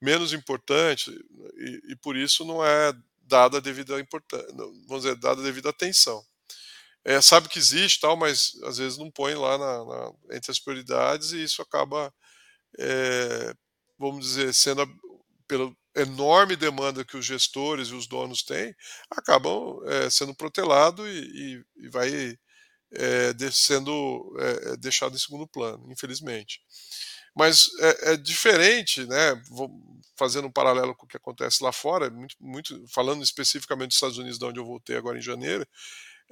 [0.00, 1.10] menos importante
[1.58, 2.92] e, e por isso não é
[3.28, 4.48] dada devida importância,
[4.88, 6.22] vamos dizer, dada devida atenção.
[7.04, 10.58] É, sabe que existe tal, mas às vezes não põe lá na, na- entre as
[10.60, 12.12] prioridades e isso acaba,
[12.78, 13.54] é,
[13.98, 14.88] vamos dizer, sendo a-
[15.48, 18.74] pela enorme demanda que os gestores e os donos têm,
[19.10, 22.36] acabam é, sendo protelado e, e- e vai
[22.92, 26.60] é, sendo é, deixado em segundo plano, infelizmente.
[27.38, 29.34] Mas é, é diferente, né?
[29.50, 29.70] Vou
[30.16, 34.18] fazendo um paralelo com o que acontece lá fora, muito, muito- falando especificamente dos Estados
[34.18, 35.66] Unidos, de onde eu voltei agora em janeiro.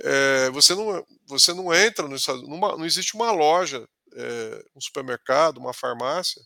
[0.04, 6.42] é, você não você não entra não existe uma loja, é, um supermercado, uma farmácia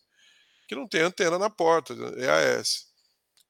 [0.69, 2.87] que não tem antena na porta, EAS.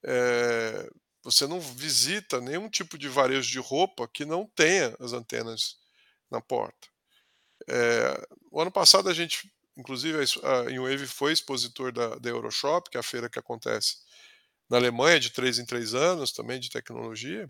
[0.05, 0.89] É,
[1.25, 5.77] você não visita nenhum tipo de varejo de roupa que não tenha as antenas
[6.31, 6.89] na porta.
[7.69, 12.97] É, o ano passado a gente inclusive a Inwave foi expositor da, da Euroshop, que
[12.97, 13.97] é a feira que acontece
[14.69, 17.49] na Alemanha de três em três anos, também de tecnologia.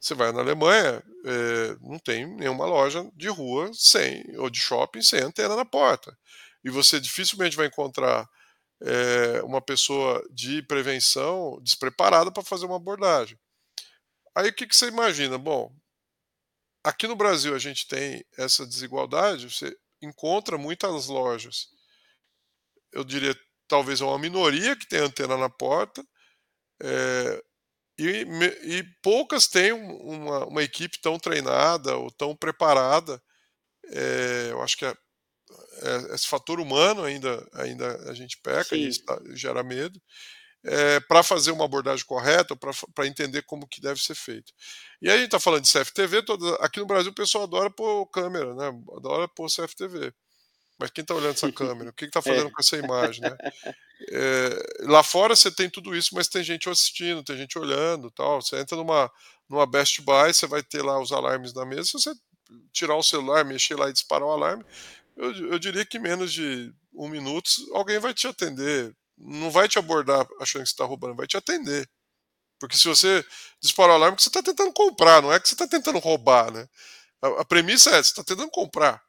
[0.00, 5.02] Você vai na Alemanha, é, não tem nenhuma loja de rua sem ou de shopping
[5.02, 6.16] sem antena na porta.
[6.64, 8.28] E você dificilmente vai encontrar
[8.80, 13.38] é, uma pessoa de prevenção despreparada para fazer uma abordagem.
[14.34, 15.38] Aí o que, que você imagina?
[15.38, 15.74] Bom,
[16.84, 21.68] aqui no Brasil a gente tem essa desigualdade, você encontra muitas lojas,
[22.92, 23.36] eu diria
[23.68, 26.04] talvez uma minoria que tem antena na porta,
[26.82, 27.42] é,
[27.98, 28.26] e,
[28.64, 33.22] e, poucas têm uma, uma, equipe tão treinada ou tão preparada.
[33.86, 38.90] É, eu acho que é, é, esse fator humano ainda, ainda a gente peca, e
[39.02, 39.98] tá, gera medo
[40.66, 44.52] é, para fazer uma abordagem correta, para entender como que deve ser feito.
[45.00, 47.70] E aí a gente está falando de CFTV, toda, aqui no Brasil o pessoal adora
[47.70, 48.66] pôr câmera, né?
[48.96, 50.12] adora pôr CFTV.
[50.78, 51.90] Mas quem está olhando essa câmera?
[51.90, 52.50] O que está fazendo é.
[52.50, 53.22] com essa imagem?
[53.22, 53.36] Né?
[54.10, 54.50] É,
[54.80, 58.42] lá fora você tem tudo isso, mas tem gente assistindo, tem gente olhando tal.
[58.42, 59.10] Você entra numa,
[59.48, 61.84] numa Best Buy, você vai ter lá os alarmes na mesa.
[61.84, 62.12] Se você
[62.72, 64.64] tirar o celular, mexer lá e disparar o alarme,
[65.16, 69.78] eu, eu diria que menos de um minuto alguém vai te atender não vai te
[69.78, 71.88] abordar achando que você está roubando, vai te atender.
[72.58, 73.24] Porque se você
[73.60, 76.66] dispara o alarme, você está tentando comprar, não é que você está tentando roubar, né?
[77.20, 79.02] A, a, premissa é, você está tentando comprar.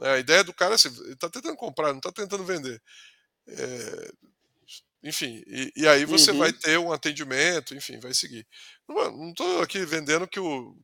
[0.00, 2.82] É, a ideia do cara é assim, ele está tentando comprar, não está tentando vender.
[3.48, 4.12] É,
[5.02, 6.38] enfim, e, e, aí você uhum.
[6.38, 8.46] vai ter um atendimento, enfim, vai seguir.
[8.88, 10.76] Não estou aqui vendendo que, o,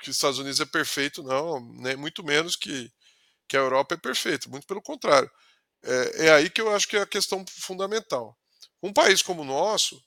[0.00, 2.92] que os Estados Unidos é perfeito, não, nem muito menos que,
[3.48, 5.30] que a Europa é perfeito, muito pelo contrário.
[5.84, 8.36] É, é aí que eu acho que é a questão fundamental.
[8.82, 10.02] Um país como o nosso,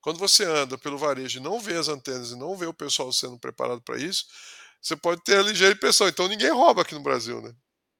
[0.00, 3.12] quando você anda pelo varejo e não vê as antenas e não vê o pessoal
[3.12, 4.26] sendo preparado para isso,
[4.80, 6.08] você pode ter a ligeira impressão.
[6.08, 7.54] Então ninguém rouba aqui no Brasil, né?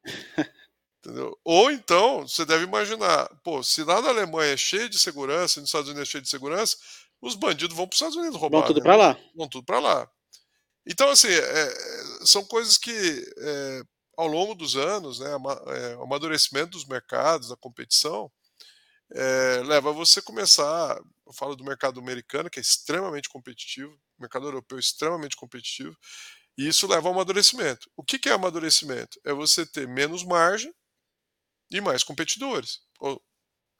[1.02, 1.38] Entendeu?
[1.44, 5.70] Ou então, você deve imaginar, pô, se lá na Alemanha é cheio de segurança, nos
[5.70, 6.76] Estados Unidos é cheio de segurança,
[7.22, 8.58] os bandidos vão para os Estados Unidos roubar.
[8.58, 8.82] Vão tudo né?
[8.82, 9.18] para lá.
[9.34, 10.10] Vão tudo para lá.
[10.86, 11.74] Então, assim, é,
[12.24, 12.90] são coisas que
[13.38, 13.82] é,
[14.20, 18.30] ao longo dos anos, né, é, o amadurecimento dos mercados, da competição,
[19.12, 21.00] é, leva a você começar.
[21.26, 25.96] Eu falo do mercado americano, que é extremamente competitivo, o mercado europeu é extremamente competitivo,
[26.58, 27.90] e isso leva ao amadurecimento.
[27.96, 29.18] O que, que é amadurecimento?
[29.24, 30.74] É você ter menos margem
[31.70, 32.80] e mais competidores.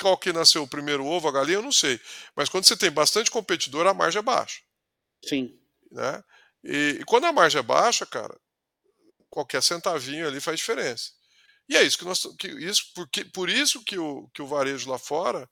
[0.01, 2.01] Qual que nasceu o primeiro ovo, a galinha, eu não sei.
[2.34, 4.62] Mas quando você tem bastante competidor, a margem é baixa.
[5.22, 5.61] Sim.
[5.93, 6.24] Né?
[6.64, 8.34] E, e quando a margem é baixa, cara,
[9.31, 11.12] qualquer centavinho ali faz diferença.
[11.68, 14.91] E é isso que nós que isso porque por isso que o, que o varejo
[14.91, 15.49] lá fora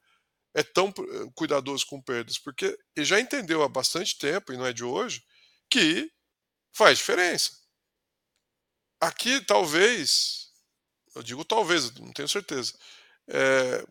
[0.54, 4.66] é tão eh, cuidadoso com perdas, porque ele já entendeu há bastante tempo e não
[4.66, 5.22] é de hoje
[5.70, 6.10] que
[6.72, 7.52] faz diferença.
[9.00, 10.50] Aqui talvez,
[11.14, 12.74] eu digo talvez, não tenho certeza,
[13.28, 13.86] é,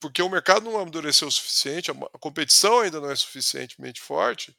[0.00, 4.54] porque o mercado não amadureceu o suficiente, a competição ainda não é suficientemente forte,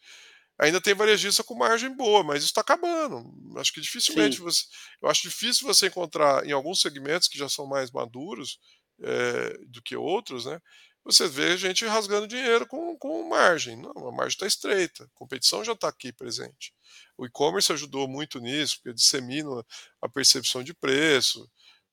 [0.60, 3.24] ainda tem varejista com margem boa, mas isso está acabando.
[3.58, 4.44] Acho que dificilmente Sim.
[4.44, 4.64] você.
[5.02, 8.60] Eu acho difícil você encontrar em alguns segmentos que já são mais maduros
[9.02, 10.60] é, do que outros, né?
[11.06, 13.76] Você vê gente rasgando dinheiro com, com margem.
[13.76, 16.74] Não, a margem está estreita, a competição já está aqui presente.
[17.18, 19.66] O e-commerce ajudou muito nisso, porque dissemina
[20.02, 21.50] a percepção de preço,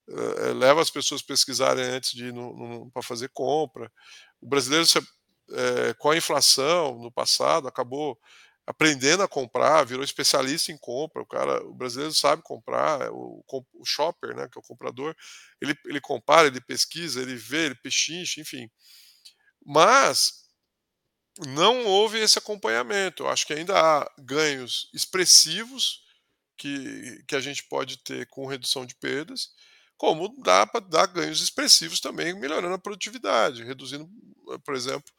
[0.08, 2.34] é, leva as pessoas a pesquisarem antes de ir
[2.92, 3.90] para fazer compra.
[4.40, 4.86] O brasileiro,
[5.50, 8.18] é, com a inflação no passado, acabou
[8.70, 11.22] aprendendo a comprar, virou especialista em compra.
[11.22, 15.14] O cara, o brasileiro sabe comprar, é o, o shopper, né, que é o comprador,
[15.60, 18.70] ele, ele compara, ele pesquisa, ele vê, ele pechincha, enfim.
[19.64, 20.44] Mas
[21.48, 23.24] não houve esse acompanhamento.
[23.24, 26.02] Eu acho que ainda há ganhos expressivos
[26.56, 29.48] que, que a gente pode ter com redução de perdas,
[29.96, 34.08] como dá para dar ganhos expressivos também melhorando a produtividade, reduzindo,
[34.64, 35.12] por exemplo,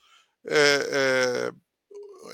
[0.47, 1.51] é, é,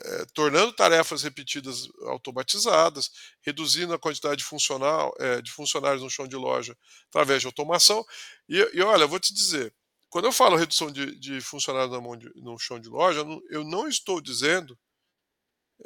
[0.03, 3.09] é, tornando tarefas repetidas automatizadas,
[3.41, 6.75] reduzindo a quantidade funcional, é, de funcionários no chão de loja
[7.09, 8.05] através de automação.
[8.49, 9.73] E, e olha, vou te dizer,
[10.09, 14.21] quando eu falo redução de, de funcionários de, no chão de loja, eu não estou
[14.21, 14.77] dizendo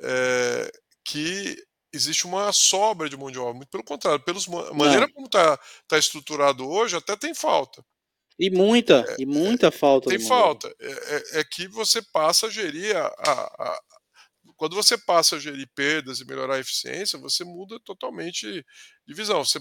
[0.01, 0.71] é,
[1.03, 1.57] que
[1.93, 4.39] existe uma sobra de mão de obra, muito pelo contrário, pela
[4.73, 7.83] maneira como está tá estruturado hoje, até tem falta.
[8.41, 10.09] E muita, é, e muita falta.
[10.09, 10.73] Tem falta.
[10.79, 13.79] É, é, é, que você passa a gerir a, a,
[14.57, 18.65] quando você passa a gerir perdas e melhorar a eficiência, você muda totalmente
[19.05, 19.45] de visão.
[19.45, 19.59] Você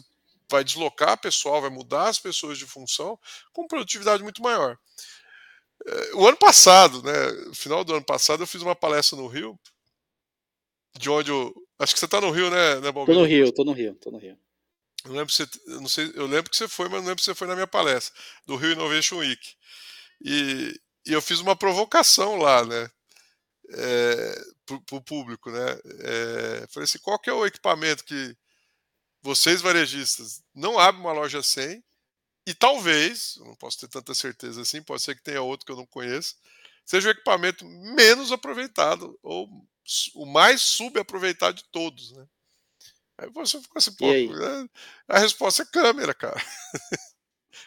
[0.50, 3.18] vai deslocar pessoal, vai mudar as pessoas de função
[3.52, 4.78] com produtividade muito maior.
[5.86, 9.26] É, o ano passado, né, no final do ano passado, eu fiz uma palestra no
[9.26, 9.60] Rio,
[10.98, 11.52] de onde eu.
[11.78, 14.10] Acho que você está no Rio, né, né Tô no Rio, tô no Rio, tô
[14.10, 14.38] no Rio.
[15.04, 15.32] Eu lembro,
[15.66, 17.66] não sei, eu lembro que você foi, mas não lembro que você foi na minha
[17.66, 18.14] palestra,
[18.46, 19.54] do Rio Innovation Week.
[20.22, 22.90] E, e eu fiz uma provocação lá, né?
[23.72, 25.80] É, para o público, né?
[26.00, 28.36] É, falei assim, qual que é o equipamento que
[29.22, 31.82] vocês varejistas não abrem uma loja sem
[32.46, 35.76] e talvez, não posso ter tanta certeza assim, pode ser que tenha outro que eu
[35.76, 36.36] não conheço,
[36.84, 39.48] seja o equipamento menos aproveitado ou
[40.14, 42.26] o mais subaproveitado de todos, né?
[43.20, 44.68] Aí você ficou assim, pô, né?
[45.06, 46.40] a resposta é câmera, cara.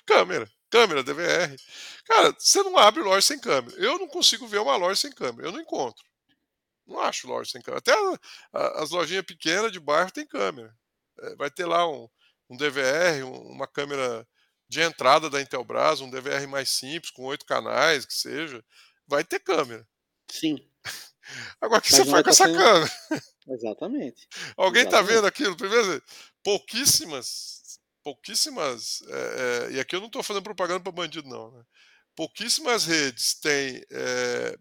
[0.03, 1.55] câmera, câmera, DVR.
[2.05, 3.77] Cara, você não abre loja sem câmera.
[3.77, 6.03] Eu não consigo ver uma loja sem câmera, eu não encontro.
[6.87, 7.79] Não acho loja sem câmera.
[7.79, 8.19] Até a,
[8.51, 10.75] a, as lojinhas pequenas de bairro tem câmera.
[11.19, 12.09] É, vai ter lá um,
[12.49, 14.27] um DVR, um, uma câmera
[14.67, 18.65] de entrada da Intelbras, um DVR mais simples, com oito canais, que seja,
[19.07, 19.87] vai ter câmera.
[20.31, 20.67] Sim.
[21.61, 22.57] Agora, o que você faz com essa sendo...
[22.57, 22.91] câmera?
[23.47, 24.27] Exatamente.
[24.55, 25.55] Alguém está vendo aquilo?
[25.55, 26.01] Primeiro,
[26.43, 31.51] pouquíssimas, pouquíssimas, é, é, e aqui eu não estou fazendo propaganda para bandido, não.
[31.51, 31.63] Né?
[32.15, 34.57] Pouquíssimas redes têm é,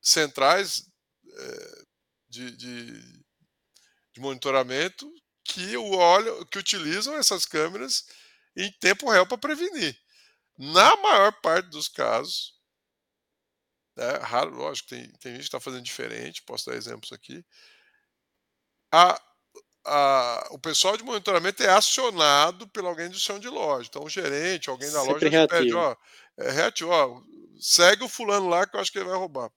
[0.00, 0.88] centrais
[2.28, 3.02] de, de,
[4.12, 5.12] de monitoramento
[5.44, 8.06] que o óleo, que utilizam essas câmeras
[8.56, 9.98] em tempo real para prevenir.
[10.56, 12.54] Na maior parte dos casos,
[13.96, 17.44] é raro, lógico, tem, tem gente que está fazendo diferente, posso dar exemplos aqui.
[18.92, 19.20] A,
[19.84, 23.88] a, o pessoal de monitoramento é acionado por alguém do chão de loja.
[23.88, 25.96] Então, o gerente, alguém da Sempre loja pede, ó,
[26.38, 27.20] é reativo, ó,
[27.58, 29.50] segue o fulano lá que eu acho que ele vai roubar.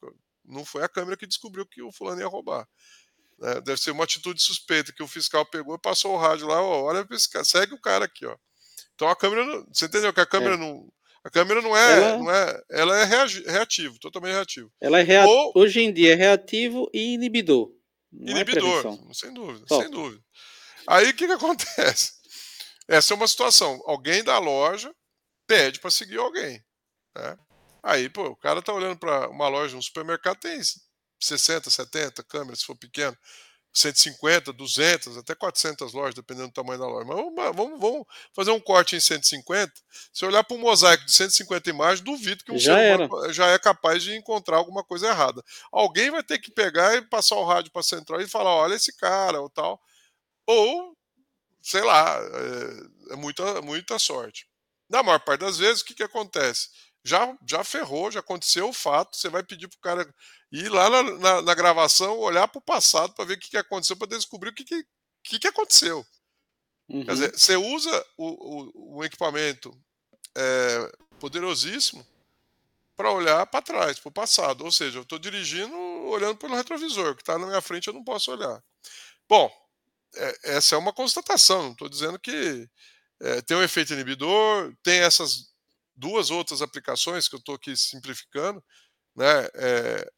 [0.46, 2.68] Não foi a câmera que descobriu que o fulano ia roubar.
[3.40, 3.62] Né?
[3.62, 6.84] Deve ser uma atitude suspeita que o fiscal pegou e passou o rádio lá, ó,
[6.84, 8.36] olha esse cara, segue o cara aqui, ó.
[8.96, 10.58] Então a câmera, não, você entendeu que a câmera é.
[10.58, 10.88] não,
[11.24, 14.72] a câmera não é, ela, não é, ela é reativo, totalmente reativo.
[14.80, 15.26] Ela é rea...
[15.26, 17.72] Ou, hoje em dia é reativo e inibidor.
[18.22, 19.84] É inibidor, é sem dúvida, Top.
[19.84, 20.24] sem dúvida.
[20.88, 22.14] Aí o que, que acontece?
[22.88, 23.82] Essa é uma situação.
[23.86, 24.94] Alguém da loja
[25.48, 26.64] pede para seguir alguém.
[27.16, 27.38] Né?
[27.82, 30.60] Aí, pô, o cara tá olhando para uma loja, um supermercado, tem
[31.22, 33.18] 60, 70 câmeras, se for pequeno.
[33.74, 37.06] 150, 200, até 400 lojas, dependendo do tamanho da loja.
[37.06, 39.74] Mas vamos, vamos, vamos fazer um corte em 150.
[40.14, 43.48] Se olhar para um mosaico de 150 imagens, duvido que um já ser humano já
[43.48, 45.44] é capaz de encontrar alguma coisa errada.
[45.72, 48.76] Alguém vai ter que pegar e passar o rádio para a central e falar: olha
[48.76, 49.82] esse cara ou tal.
[50.46, 50.96] Ou,
[51.62, 52.20] sei lá,
[53.10, 54.48] é, é muita, muita sorte.
[54.88, 56.70] Na maior parte das vezes, o que, que acontece?
[57.04, 60.16] Já, já ferrou, já aconteceu o fato, você vai pedir para o cara
[60.54, 63.58] ir lá na, na, na gravação, olhar para o passado para ver o que, que
[63.58, 64.86] aconteceu, para descobrir o que, que,
[65.24, 66.06] que, que aconteceu.
[66.88, 67.04] Uhum.
[67.06, 69.76] Quer dizer, você usa o, o, o equipamento
[70.38, 72.06] é, poderosíssimo
[72.96, 74.64] para olhar para trás, para o passado.
[74.64, 78.04] Ou seja, eu estou dirigindo olhando pelo retrovisor, que está na minha frente eu não
[78.04, 78.64] posso olhar.
[79.28, 79.52] Bom,
[80.16, 82.70] é, essa é uma constatação, não estou dizendo que
[83.20, 85.52] é, tem um efeito inibidor, tem essas
[85.96, 88.64] duas outras aplicações que eu estou aqui simplificando,
[89.16, 89.48] né?
[89.56, 90.12] É,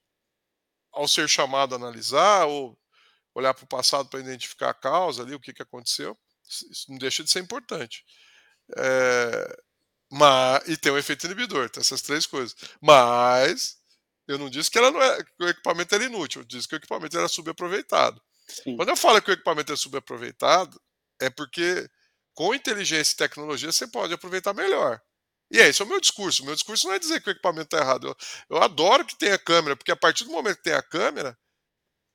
[0.95, 2.77] ao ser chamado a analisar ou
[3.33, 6.17] olhar para o passado para identificar a causa ali, o que, que aconteceu,
[6.47, 8.03] isso não deixa de ser importante.
[8.77, 9.57] É,
[10.11, 12.55] mas, e tem um efeito inibidor, tem essas três coisas.
[12.81, 13.77] Mas
[14.27, 16.75] eu não disse que, ela não é, que o equipamento era inútil, eu disse que
[16.75, 18.21] o equipamento era subaproveitado.
[18.47, 18.75] Sim.
[18.77, 20.81] Quando eu falo que o equipamento é subaproveitado,
[21.19, 21.89] é porque
[22.33, 25.01] com inteligência e tecnologia você pode aproveitar melhor.
[25.51, 26.41] E é, esse é o meu discurso.
[26.41, 28.07] O meu discurso não é dizer que o equipamento está errado.
[28.07, 28.15] Eu,
[28.49, 31.37] eu adoro que tenha câmera, porque a partir do momento que tem a câmera,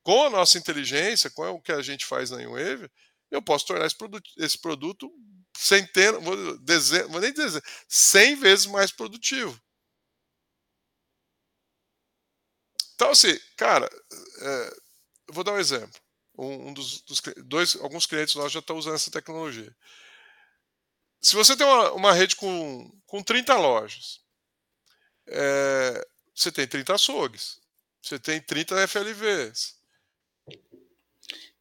[0.02, 2.90] com a nossa inteligência, com o que a gente faz na Wave,
[3.30, 5.10] eu posso tornar esse produto, esse produto
[5.56, 9.60] centena, vou, dezen, vou nem dizer, 100 vezes mais produtivo.
[12.94, 13.88] Então, assim, cara,
[14.40, 14.76] é,
[15.28, 16.00] eu vou dar um exemplo.
[16.36, 19.74] Um, um dos, dos, dois, alguns clientes nossos já estão usando essa tecnologia
[21.20, 24.20] se você tem uma, uma rede com, com 30 lojas,
[25.26, 27.60] é, você tem 30 açougues,
[28.02, 29.78] você tem 30 FLVs.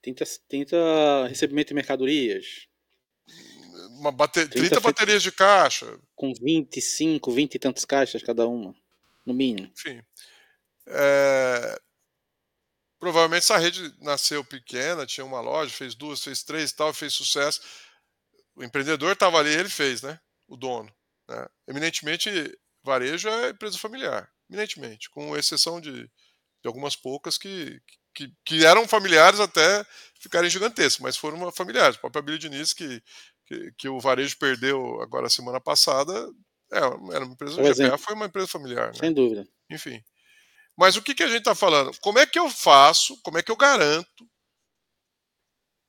[0.02, 2.68] 30, 30 recebimento de mercadorias.
[4.00, 6.00] Uma bate 30, 30 baterias de caixa.
[6.16, 8.74] Com 25, 20 e tantas caixas cada uma,
[9.26, 9.70] no mínimo.
[9.78, 10.02] Enfim.
[10.88, 11.82] É,
[12.98, 17.14] provavelmente essa rede nasceu pequena, tinha uma loja, fez duas, fez três e tal, fez
[17.14, 17.62] sucesso
[18.60, 20.20] o empreendedor estava ali, ele fez, né?
[20.46, 20.94] O dono.
[21.30, 21.48] Né?
[21.66, 22.30] Eminentemente,
[22.84, 27.82] varejo é empresa familiar, eminentemente, com exceção de, de algumas poucas que,
[28.14, 29.86] que, que, eram familiares até
[30.20, 31.96] ficarem gigantescas, mas foram familiares.
[31.96, 33.02] O próprio Abílio Diniz, que,
[33.46, 36.14] que, que, o varejo perdeu agora semana passada,
[36.74, 36.80] é,
[37.16, 38.88] era uma empresa, GPA foi uma empresa familiar.
[38.88, 39.00] Né?
[39.00, 39.48] Sem dúvida.
[39.72, 40.04] Enfim.
[40.78, 41.98] Mas o que, que a gente está falando?
[42.02, 44.30] Como é que eu faço, como é que eu garanto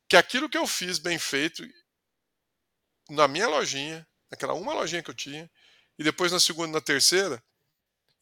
[0.08, 1.64] que aquilo que eu fiz bem feito
[3.10, 5.50] na minha lojinha, naquela uma lojinha que eu tinha,
[5.98, 7.42] e depois na segunda na terceira,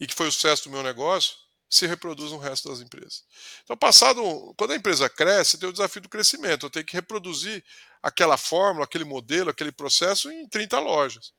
[0.00, 1.36] e que foi o sucesso do meu negócio,
[1.70, 3.24] se reproduz no resto das empresas.
[3.62, 4.22] Então, passado,
[4.56, 6.64] quando a empresa cresce, tem o desafio do crescimento.
[6.64, 7.62] Eu tenho que reproduzir
[8.02, 11.32] aquela fórmula, aquele modelo, aquele processo em 30 lojas.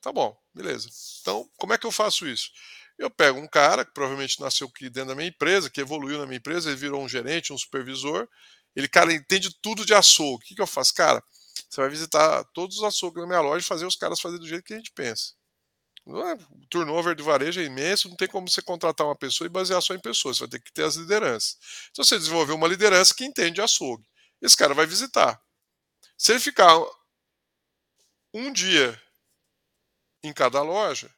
[0.00, 0.88] Tá bom, beleza.
[1.20, 2.50] Então, como é que eu faço isso?
[2.96, 6.26] Eu pego um cara que provavelmente nasceu aqui dentro da minha empresa, que evoluiu na
[6.26, 8.28] minha empresa, ele virou um gerente, um supervisor.
[8.76, 10.44] Ele, cara, entende tudo de açougue.
[10.44, 10.94] O que, que eu faço?
[10.94, 11.22] Cara,
[11.68, 14.46] você vai visitar todos os açougues na minha loja e fazer os caras fazer do
[14.46, 15.32] jeito que a gente pensa.
[16.06, 19.50] É, o turnover de varejo é imenso, não tem como você contratar uma pessoa e
[19.50, 21.58] basear só em pessoas, você vai ter que ter as lideranças.
[21.90, 24.08] Então você desenvolveu uma liderança que entende açougue.
[24.40, 25.38] Esse cara vai visitar.
[26.16, 26.80] Se ele ficar
[28.32, 29.00] um dia
[30.22, 31.14] em cada loja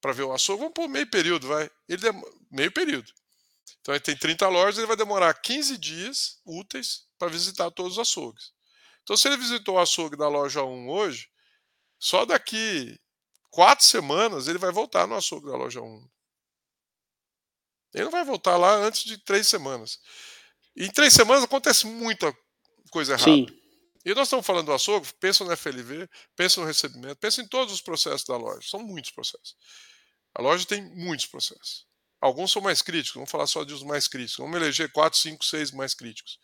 [0.00, 1.70] para ver o açougue, vamos por meio período, vai.
[1.88, 2.02] Ele
[2.50, 3.10] meio período.
[3.80, 7.98] Então ele tem 30 lojas, ele vai demorar 15 dias úteis para visitar todos os
[7.98, 8.52] açougues.
[9.02, 11.28] Então se ele visitou o açougue da loja 1 hoje,
[11.98, 12.98] só daqui
[13.50, 16.08] quatro semanas ele vai voltar no açougue da loja 1.
[17.94, 19.98] Ele não vai voltar lá antes de três semanas.
[20.74, 22.34] E em três semanas acontece muita
[22.90, 23.24] coisa errada.
[23.24, 23.46] Sim.
[24.04, 27.72] E nós estamos falando do açougue, pensa no FLV, pensa no recebimento, pensa em todos
[27.72, 28.66] os processos da loja.
[28.68, 29.56] São muitos processos.
[30.34, 31.86] A loja tem muitos processos.
[32.20, 34.38] Alguns são mais críticos, vamos falar só dos mais críticos.
[34.38, 36.38] Vamos eleger quatro, cinco, seis mais críticos.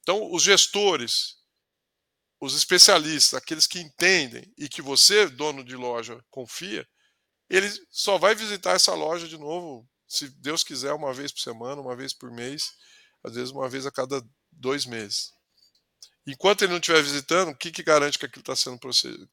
[0.00, 1.36] Então, os gestores
[2.42, 6.84] os especialistas, aqueles que entendem e que você, dono de loja, confia,
[7.48, 11.80] ele só vai visitar essa loja de novo, se Deus quiser, uma vez por semana,
[11.80, 12.64] uma vez por mês,
[13.22, 14.20] às vezes uma vez a cada
[14.50, 15.30] dois meses.
[16.26, 18.80] Enquanto ele não estiver visitando, o que, que garante que aquilo está sendo,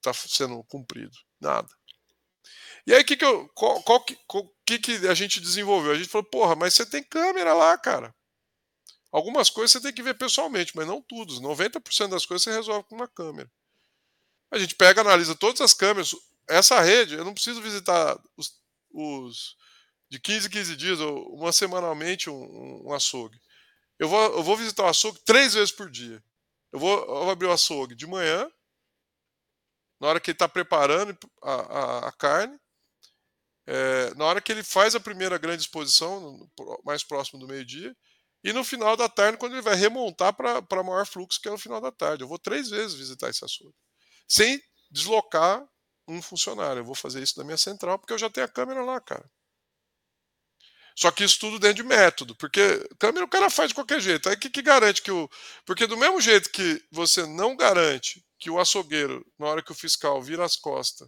[0.04, 1.18] tá sendo cumprido?
[1.42, 1.68] Nada.
[2.86, 5.94] E aí, que que eu, qual, qual, que, qual, que, que a gente desenvolveu?
[5.94, 8.14] A gente falou, porra, mas você tem câmera lá, cara.
[9.12, 11.34] Algumas coisas você tem que ver pessoalmente, mas não tudo.
[11.42, 13.52] 90% das coisas você resolve com uma câmera.
[14.52, 16.16] A gente pega, analisa todas as câmeras.
[16.48, 18.54] Essa rede, eu não preciso visitar os,
[18.92, 19.56] os
[20.10, 23.40] de 15 em 15 dias, ou uma semanalmente, um, um, açougue.
[23.98, 26.24] Eu vou, eu vou visitar o açougue três vezes por dia.
[26.72, 28.50] Eu vou, eu vou abrir o açougue de manhã,
[30.00, 32.60] na hora que ele está preparando a, a, a carne,
[33.68, 36.50] é, na hora que ele faz a primeira grande exposição,
[36.84, 37.96] mais próximo do meio-dia,
[38.44, 41.58] e no final da tarde, quando ele vai remontar para maior fluxo, que é no
[41.58, 42.24] final da tarde.
[42.24, 43.76] Eu vou três vezes visitar esse açougue.
[44.28, 45.68] Sem deslocar
[46.08, 46.80] um funcionário.
[46.80, 49.30] Eu vou fazer isso na minha central, porque eu já tenho a câmera lá, cara.
[50.96, 52.62] Só que isso tudo dentro de método, porque
[52.98, 54.28] câmera o cara faz de qualquer jeito.
[54.28, 55.30] Aí que, que garante que o.
[55.66, 59.76] Porque do mesmo jeito que você não garante que o açougueiro, na hora que o
[59.76, 61.08] fiscal vira as costas,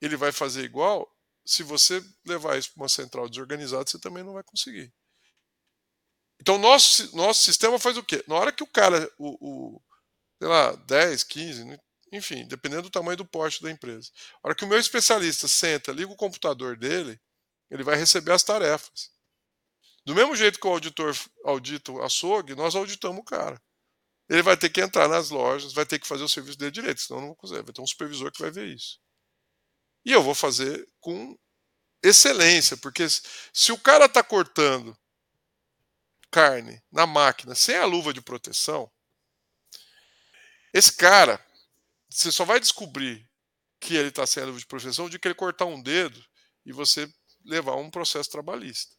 [0.00, 1.10] ele vai fazer igual,
[1.44, 4.92] se você levar isso para uma central desorganizada, você também não vai conseguir.
[6.42, 8.24] Então, nosso, nosso sistema faz o quê?
[8.26, 9.82] Na hora que o cara, o, o
[10.40, 11.80] sei lá, 10, 15,
[12.10, 14.10] enfim, dependendo do tamanho do porte da empresa.
[14.42, 17.20] Na hora que o meu especialista senta, liga o computador dele,
[17.70, 19.12] ele vai receber as tarefas.
[20.04, 23.62] Do mesmo jeito que o auditor audita o açougue, nós auditamos o cara.
[24.28, 27.02] Ele vai ter que entrar nas lojas, vai ter que fazer o serviço dele direito,
[27.02, 27.62] senão não vou conseguir.
[27.62, 28.98] Vai ter um supervisor que vai ver isso.
[30.04, 31.38] E eu vou fazer com
[32.02, 34.98] excelência, porque se o cara está cortando
[36.32, 38.90] carne na máquina sem a luva de proteção,
[40.72, 41.44] esse cara,
[42.08, 43.28] você só vai descobrir
[43.78, 46.24] que ele está sem a luva de proteção de que ele cortar um dedo
[46.64, 47.12] e você
[47.44, 48.96] levar um processo trabalhista.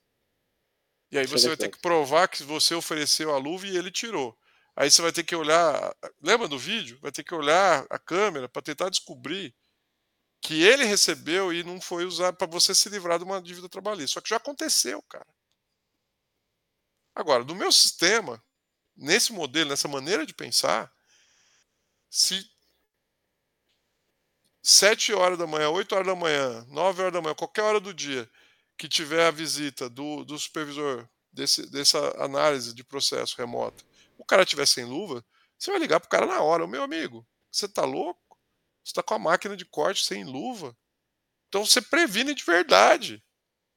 [1.12, 4.38] E aí você vai ter que provar que você ofereceu a luva e ele tirou.
[4.76, 7.00] Aí você vai ter que olhar, lembra do vídeo?
[7.02, 9.56] Vai ter que olhar a câmera para tentar descobrir
[10.42, 14.16] que ele recebeu e não foi usado para você se livrar de uma dívida trabalhista.
[14.16, 15.28] Só que já aconteceu, cara.
[17.16, 18.44] Agora, no meu sistema,
[18.96, 20.92] nesse modelo, nessa maneira de pensar,
[22.10, 22.48] se
[24.62, 27.94] 7 horas da manhã, 8 horas da manhã, 9 horas da manhã, qualquer hora do
[27.94, 28.30] dia
[28.78, 33.86] que tiver a visita do, do supervisor desse, dessa análise de processo remoto,
[34.18, 35.24] o cara tiver sem luva,
[35.58, 38.22] você vai ligar pro cara na hora, meu amigo, você tá louco?
[38.84, 40.76] Você tá com a máquina de corte sem luva?
[41.48, 43.24] Então você previne de verdade.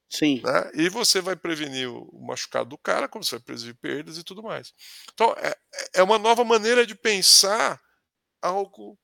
[0.08, 0.40] Sim.
[0.42, 0.70] Né?
[0.74, 4.42] E você vai prevenir o machucado do cara, como você vai prevenir perdas e tudo
[4.42, 4.72] mais.
[5.12, 5.56] Então, é,
[5.94, 7.80] é uma nova maneira de pensar
[8.40, 8.98] algo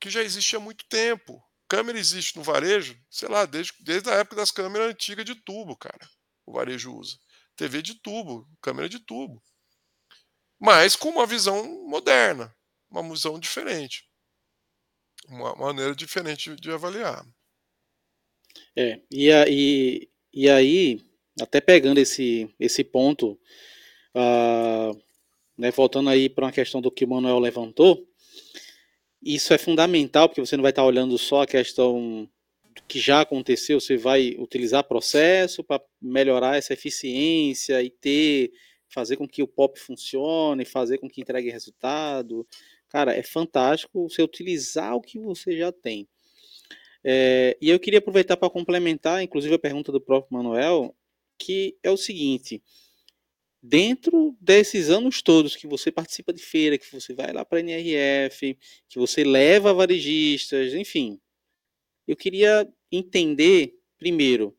[0.00, 1.42] que já existe há muito tempo.
[1.68, 5.76] Câmera existe no varejo, sei lá, desde, desde a época das câmeras antigas de tubo,
[5.76, 6.08] cara.
[6.44, 7.16] O varejo usa.
[7.56, 9.42] TV de tubo, câmera de tubo.
[10.58, 12.54] Mas com uma visão moderna,
[12.90, 14.08] uma visão diferente.
[15.28, 17.24] Uma maneira diferente de avaliar.
[18.76, 21.00] É, e, aí, e aí,
[21.40, 23.38] até pegando esse, esse ponto,
[24.16, 24.98] uh,
[25.58, 28.06] né, voltando aí para uma questão do que o Manuel levantou,
[29.22, 32.28] Isso é fundamental, porque você não vai estar olhando só a questão
[32.74, 38.52] do que já aconteceu, você vai utilizar processo para melhorar essa eficiência e ter,
[38.88, 42.46] fazer com que o POP funcione, fazer com que entregue resultado.
[42.88, 46.08] Cara, é fantástico você utilizar o que você já tem.
[47.04, 50.94] É, e eu queria aproveitar para complementar, inclusive, a pergunta do próprio Manuel,
[51.38, 52.62] que é o seguinte:
[53.62, 57.60] dentro desses anos todos que você participa de feira, que você vai lá para a
[57.60, 61.20] NRF, que você leva varejistas, enfim,
[62.06, 64.56] eu queria entender, primeiro,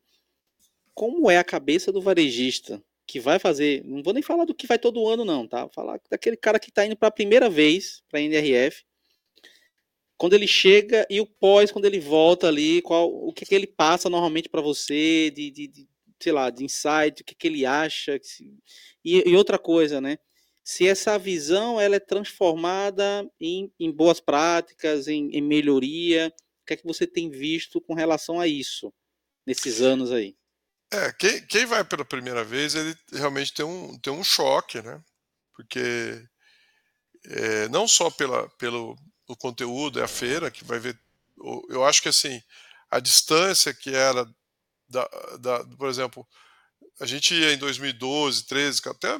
[0.94, 3.84] como é a cabeça do varejista que vai fazer.
[3.84, 5.62] Não vou nem falar do que vai todo ano, não, tá?
[5.62, 8.84] Vou falar daquele cara que está indo para a primeira vez para a NRF
[10.16, 13.66] quando ele chega e o pós, quando ele volta ali, qual, o que, que ele
[13.66, 15.88] passa normalmente para você, de, de, de,
[16.20, 18.18] sei lá, de insight, o que, que ele acha.
[19.04, 20.18] E, e, outra coisa, né?
[20.62, 26.74] Se essa visão ela é transformada em, em boas práticas, em, em melhoria, o que
[26.74, 28.92] é que você tem visto com relação a isso
[29.46, 30.34] nesses anos aí?
[30.92, 35.02] É, quem, quem vai pela primeira vez, ele realmente tem um, tem um choque, né?
[35.54, 36.24] Porque
[37.26, 38.96] é, não só pela, pelo,
[39.26, 40.98] o conteúdo, é a feira que vai ver.
[41.68, 42.42] Eu acho que assim,
[42.90, 44.24] a distância que era,
[44.88, 45.08] da,
[45.40, 46.26] da, por exemplo,
[47.00, 49.18] a gente ia em 2012, 13, até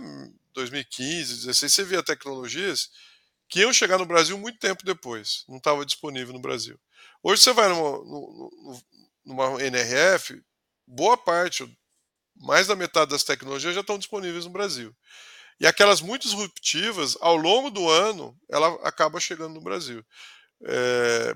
[0.53, 2.91] 2015, 16, você via tecnologias
[3.49, 6.79] que iam chegar no Brasil muito tempo depois, não estava disponível no Brasil.
[7.23, 7.99] Hoje você vai numa,
[9.25, 10.41] numa NRF,
[10.87, 11.67] boa parte,
[12.37, 14.95] mais da metade das tecnologias já estão disponíveis no Brasil.
[15.61, 20.05] E aquelas muito disruptivas, ao longo do ano, ela acaba chegando no Brasil.
[20.65, 21.35] É,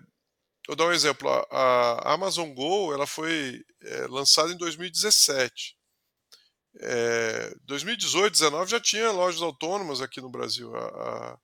[0.67, 1.29] vou dar um exemplo.
[1.51, 5.77] A, Amazon Go ela foi é, lançada em 2017.
[6.81, 10.75] É, 2018, 2019 já tinha lojas autônomas aqui no Brasil.
[10.77, 11.39] A, a,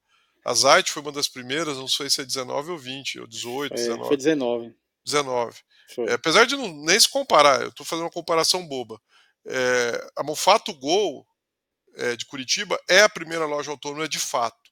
[0.51, 3.72] a Zite foi uma das primeiras, não sei se é 19 ou 20, ou 18,
[3.72, 4.09] é, 19.
[4.09, 4.77] Foi 19.
[5.05, 5.59] 19.
[6.09, 9.01] É, apesar de não, nem se comparar, eu estou fazendo uma comparação boba.
[9.47, 11.27] É, a Mofato Go
[11.97, 14.70] é, de Curitiba é a primeira loja autônoma de fato,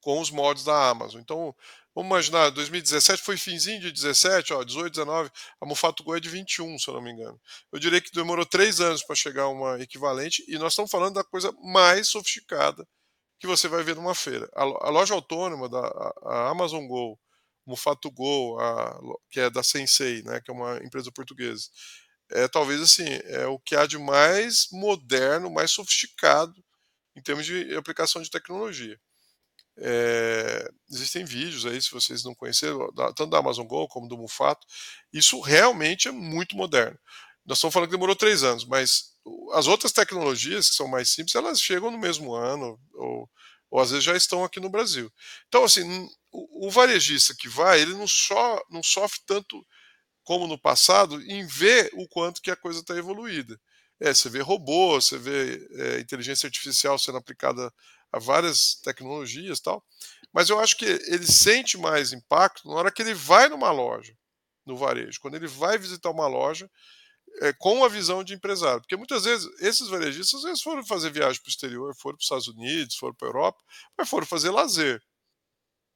[0.00, 1.20] com os mods da Amazon.
[1.20, 1.54] Então,
[1.94, 5.30] vamos imaginar, 2017 foi finzinho de 17, ó, 18, 19,
[5.60, 7.40] a Mufato Go é de 21, se eu não me engano.
[7.72, 11.24] Eu diria que demorou três anos para chegar uma equivalente, e nós estamos falando da
[11.24, 12.86] coisa mais sofisticada
[13.40, 14.48] que você vai ver numa feira.
[14.54, 15.80] A, a loja autônoma da
[16.22, 17.18] a Amazon Go,
[17.66, 18.98] Mufato Go, a,
[19.30, 21.68] que é da Sensei, né, que é uma empresa portuguesa,
[22.30, 26.54] é talvez assim, é o que há de mais moderno, mais sofisticado
[27.16, 28.98] em termos de aplicação de tecnologia.
[29.80, 34.66] É, existem vídeos aí, se vocês não conheceram, tanto da Amazon Go como do Mufato.
[35.12, 36.98] Isso realmente é muito moderno.
[37.46, 39.14] Nós estamos falando que demorou três anos, mas
[39.52, 43.30] as outras tecnologias que são mais simples, elas chegam no mesmo ano, ou,
[43.70, 45.10] ou às vezes já estão aqui no Brasil.
[45.46, 49.64] Então, assim, o, o varejista que vai, ele não, só, não sofre tanto
[50.28, 53.58] como no passado, em ver o quanto que a coisa está evoluída.
[53.98, 57.72] É, você vê robô, você vê é, inteligência artificial sendo aplicada
[58.12, 59.82] a várias tecnologias tal,
[60.30, 64.14] mas eu acho que ele sente mais impacto na hora que ele vai numa loja,
[64.66, 66.70] no varejo, quando ele vai visitar uma loja
[67.40, 71.40] é, com a visão de empresário, porque muitas vezes esses varejistas eles foram fazer viagem
[71.40, 73.64] para o exterior, foram para os Estados Unidos, foram para a Europa,
[73.96, 75.02] mas foram fazer lazer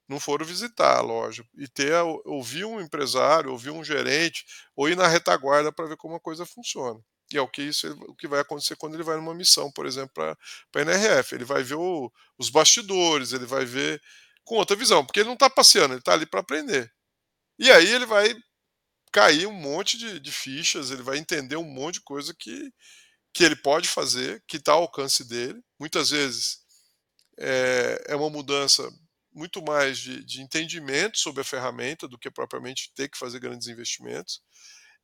[0.08, 1.94] não foram visitar a loja e ter
[2.24, 4.44] ouvir um empresário, ouvir um gerente
[4.76, 7.00] ou ir na retaguarda para ver como a coisa funciona.
[7.32, 9.86] E é o que isso o que vai acontecer quando ele vai numa missão, por
[9.86, 10.36] exemplo, para
[10.74, 11.34] a NRF.
[11.34, 14.02] Ele vai ver o, os bastidores, ele vai ver
[14.44, 16.92] com outra visão, porque ele não está passeando, ele está ali para aprender.
[17.58, 18.34] E aí ele vai
[19.12, 22.72] cair um monte de, de, fichas, ele vai entender um monte de coisa que,
[23.32, 25.62] que ele pode fazer, que está ao alcance dele.
[25.78, 26.58] Muitas vezes
[27.38, 28.90] é, é uma mudança
[29.32, 33.68] muito mais de, de, entendimento sobre a ferramenta do que propriamente ter que fazer grandes
[33.68, 34.42] investimentos.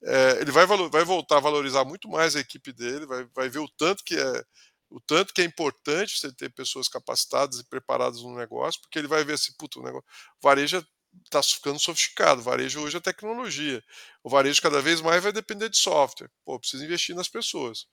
[0.03, 3.59] É, ele vai, vai, voltar a valorizar muito mais a equipe dele, vai, vai ver
[3.59, 4.45] o tanto que é
[4.91, 9.09] o tanto que é importante você ter pessoas capacitadas e preparadas no negócio, porque ele
[9.09, 10.09] vai ver assim, puto, o negócio,
[10.43, 10.83] varejo
[11.25, 13.85] está ficando sofisticado, varejo hoje é tecnologia,
[14.23, 17.87] o varejo cada vez mais vai depender de software, pô, precisa investir nas pessoas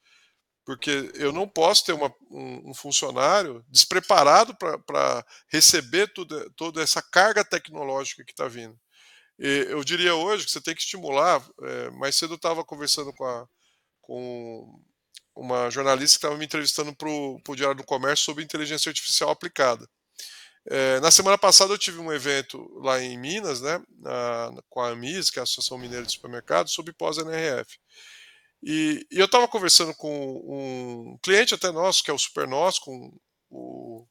[0.66, 7.03] porque eu não posso ter uma, um, um, funcionário despreparado para receber tudo, toda essa
[7.03, 8.78] carga tecnológica que está vindo.
[9.38, 11.45] E eu diria hoje que você tem que estimular.
[11.61, 13.47] É, mais cedo eu estava conversando com, a,
[14.01, 14.82] com
[15.36, 19.88] uma jornalista que estava me entrevistando para o Diário do Comércio sobre inteligência artificial aplicada.
[20.68, 24.89] É, na semana passada eu tive um evento lá em Minas, né, na, com a
[24.89, 27.78] AMIS, que é a Associação Mineira de Supermercados, sobre pós-NRF.
[28.68, 32.80] E, e eu estava conversando com um cliente até nosso, que é o Super Nós,
[32.80, 33.16] com
[33.47, 34.07] o,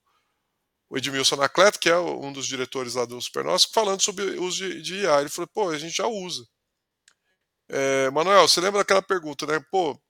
[0.89, 4.59] o Edmilson Anacleto, que é um dos diretores lá do Supernosso, falando sobre o uso
[4.59, 5.21] de, de IA.
[5.21, 6.47] Ele falou, pô, a gente já usa.
[7.69, 9.59] É, Manuel, você lembra daquela pergunta, né?
[9.73, 10.01] Pô,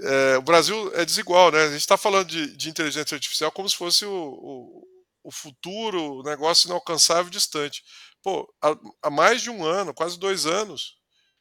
[0.00, 1.62] é, o Brasil é desigual, né?
[1.62, 4.88] A gente está falando de, de, inteligência artificial como se fosse o, o,
[5.22, 7.84] o futuro, o negócio inalcançável distante.
[8.24, 10.97] Pô, há, há, mais de um ano, quase dois anos,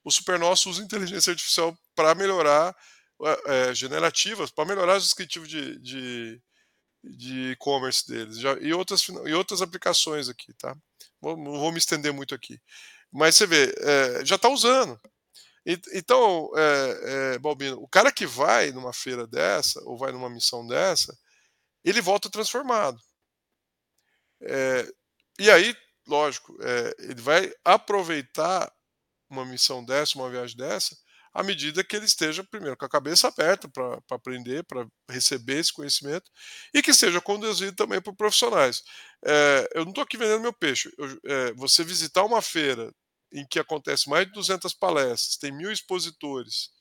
[0.08, 2.74] o Supernosso usa inteligência artificial para melhorar
[3.46, 6.42] é, generativas, para melhorar os descritivos de, de,
[7.04, 10.74] de e-commerce deles já, e, outras, e outras aplicações aqui, tá?
[11.20, 12.58] Vou, não vou me estender muito aqui.
[13.12, 14.98] Mas você vê, é, já está usando.
[15.66, 20.66] Então, é, é, Balbino, o cara que vai numa feira dessa, ou vai numa missão
[20.66, 21.14] dessa,
[21.84, 22.98] ele volta transformado.
[24.42, 24.90] É,
[25.38, 25.76] e aí,
[26.08, 28.72] lógico, é, ele vai aproveitar
[29.30, 30.96] uma missão dessa, uma viagem dessa,
[31.34, 35.72] à medida que ele esteja, primeiro, com a cabeça aberta para aprender, para receber esse
[35.72, 36.32] conhecimento,
[36.74, 38.84] e que seja conduzido também por profissionais.
[39.24, 40.90] É, eu não estou aqui vendendo meu peixe.
[40.98, 42.92] Eu, é, você visitar uma feira
[43.32, 46.72] em que acontece mais de 200 palestras, tem mil expositores,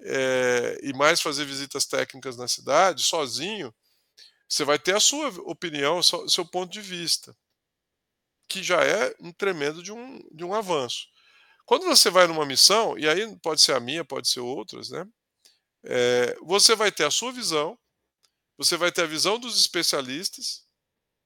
[0.00, 3.72] é, e mais fazer visitas técnicas na cidade, sozinho,
[4.48, 7.36] você vai ter a sua opinião, o seu ponto de vista,
[8.48, 11.06] que já é um tremendo de um, de um avanço.
[11.66, 15.06] Quando você vai numa missão, e aí pode ser a minha, pode ser outras, né?
[15.84, 17.78] É, você vai ter a sua visão,
[18.56, 20.64] você vai ter a visão dos especialistas,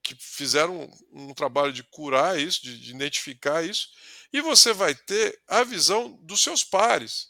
[0.03, 3.89] que fizeram um, um trabalho de curar isso, de, de identificar isso,
[4.33, 7.29] e você vai ter a visão dos seus pares,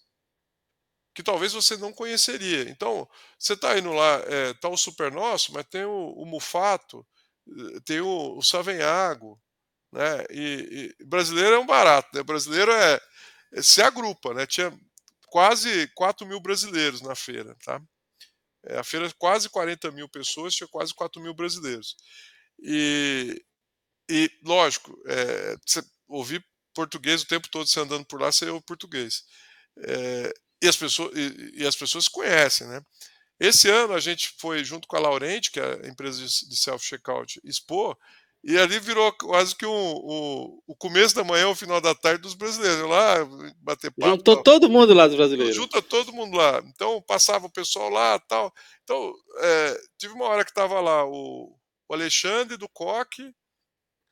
[1.15, 2.69] que talvez você não conheceria.
[2.71, 6.25] Então, você está indo lá, está é, tá o Super Nosso, mas tem o, o
[6.25, 7.07] Mufato,
[7.49, 9.41] eh, tem o, o Savenhago,
[9.93, 10.25] né?
[10.31, 12.23] E, e, brasileiro é um barato, né?
[12.23, 13.01] Brasileiro é,
[13.53, 14.47] é se agrupa, né?
[14.47, 14.73] Tinha
[15.29, 17.81] quase 4 mil brasileiros na feira, tá?
[18.65, 21.97] É, a feira quase 40 mil pessoas, tinha quase 4 mil brasileiros.
[22.61, 23.43] E,
[24.11, 28.65] e lógico, é, você ouvir português o tempo todo você andando por lá, você ouve
[28.65, 29.25] português.
[29.79, 30.33] É,
[30.63, 32.81] e, as pessoas, e, e, as pessoas conhecem, né?
[33.41, 36.57] Esse ano a gente foi junto com a Laurente, que é a empresa de, de
[36.57, 37.97] self-checkout, expor,
[38.45, 42.23] e ali virou quase que um, um, o começo da manhã, o final da tarde
[42.23, 42.89] dos brasileiros.
[42.89, 43.17] Lá,
[43.61, 44.11] bater papo.
[44.11, 44.45] Juntou tal.
[44.45, 45.57] todo mundo lá dos brasileiros.
[45.57, 46.63] Junta todo mundo lá.
[46.67, 48.53] Então, passava o pessoal lá tal.
[48.85, 51.53] Então, é, tive uma hora que estava lá o,
[51.89, 53.35] o Alexandre do Coque,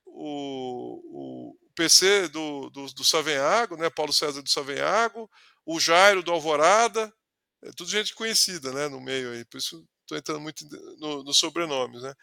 [0.07, 5.31] o, o PC do, do, do Savenhago, né, Paulo César do Savenhago,
[5.65, 7.13] o Jairo do Alvorada,
[7.63, 10.65] é tudo gente conhecida, né, no meio aí, por isso estou entrando muito
[10.99, 12.15] nos no sobrenomes, né.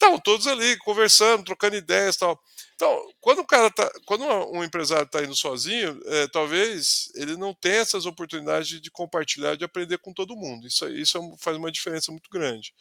[0.00, 2.40] Estavam todos ali conversando, trocando ideias tal.
[2.74, 7.52] Então, quando o cara tá, quando um empresário está indo sozinho, é, talvez ele não
[7.52, 10.66] tenha essas oportunidades de, compartilhar, de aprender com todo mundo.
[10.66, 12.72] Isso, isso é faz uma diferença muito grande.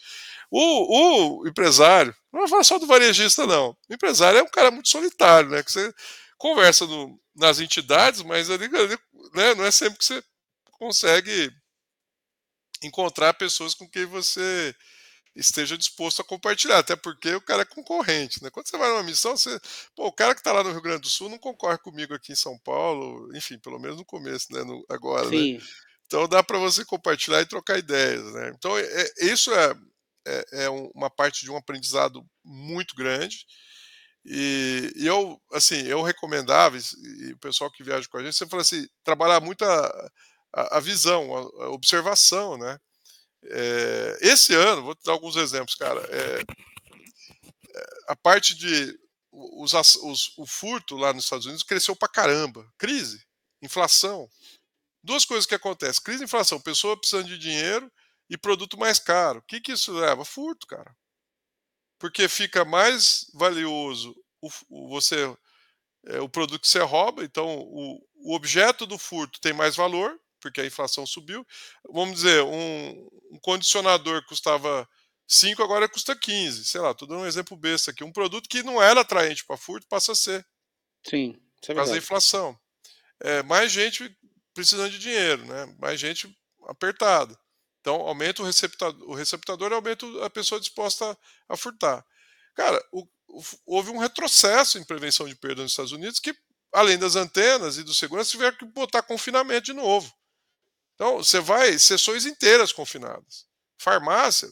[0.50, 3.76] O, o, empresário, não vou falar só do varejista, não.
[3.90, 5.62] O empresário é um cara muito solitário, né?
[5.62, 5.94] Que você
[6.38, 8.98] conversa no, nas entidades, mas ali, ali
[9.34, 10.24] né, não é sempre que você
[10.72, 11.52] consegue
[12.82, 14.74] encontrar pessoas com quem você
[15.36, 18.50] esteja disposto a compartilhar, até porque o cara é concorrente, né?
[18.50, 19.60] Quando você vai numa missão, você,
[19.96, 22.32] pô, o cara que está lá no Rio Grande do Sul não concorre comigo aqui
[22.32, 24.64] em São Paulo, enfim, pelo menos no começo, né?
[24.64, 25.38] No, agora, né?
[25.38, 25.54] Sim.
[25.58, 25.64] né?
[26.06, 28.52] Então dá para você compartilhar e trocar ideias, né?
[28.56, 29.76] Então é, é, isso é,
[30.26, 33.46] é, é, uma parte de um aprendizado muito grande.
[34.26, 38.48] E, e, eu, assim, eu recomendava, e, o pessoal que viaja com a gente, você
[38.48, 40.10] fala assim, trabalhar muito a,
[40.54, 42.78] a, a visão, a, a observação, né?
[43.44, 46.02] É, esse ano, vou te dar alguns exemplos, cara.
[46.02, 46.44] É,
[48.08, 48.98] a parte de.
[49.32, 52.68] Os, os, o furto lá nos Estados Unidos cresceu pra caramba.
[52.78, 53.24] Crise,
[53.62, 54.30] inflação.
[55.04, 56.60] Duas coisas que acontecem: crise e inflação.
[56.60, 57.92] Pessoa precisando de dinheiro
[58.30, 59.40] e produto mais caro.
[59.40, 60.26] O que, que isso leva?
[60.26, 60.96] Furto, cara.
[62.00, 65.36] Porque fica mais valioso o, o você
[66.06, 70.18] é, o produto que você rouba, então o, o objeto do furto tem mais valor,
[70.40, 71.46] porque a inflação subiu.
[71.92, 74.88] Vamos dizer, um, um condicionador custava
[75.28, 76.66] 5, agora custa 15.
[76.66, 78.04] Sei lá, estou dando um exemplo besta aqui.
[78.04, 80.46] Um produto que não era atraente para furto passa a ser.
[81.08, 82.60] Sim, isso é Por causa da inflação.
[83.22, 84.16] É, mais gente
[84.54, 85.76] precisando de dinheiro, né?
[85.80, 86.36] mais gente
[86.68, 87.38] apertada.
[87.80, 92.06] Então, aumenta o receptador, o receptador aumenta a pessoa disposta a, a furtar.
[92.56, 96.36] Cara, o, o, houve um retrocesso em prevenção de perda nos Estados Unidos que,
[96.74, 100.14] além das antenas e do segurança, tiveram que botar confinamento de novo.
[101.00, 103.47] Então, você vai, sessões inteiras confinadas.
[103.80, 104.50] Farmácia,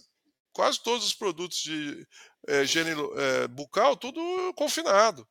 [0.54, 2.08] quase todos os produtos de
[2.48, 4.22] é, higiene é, bucal, tudo
[4.54, 5.28] confinado.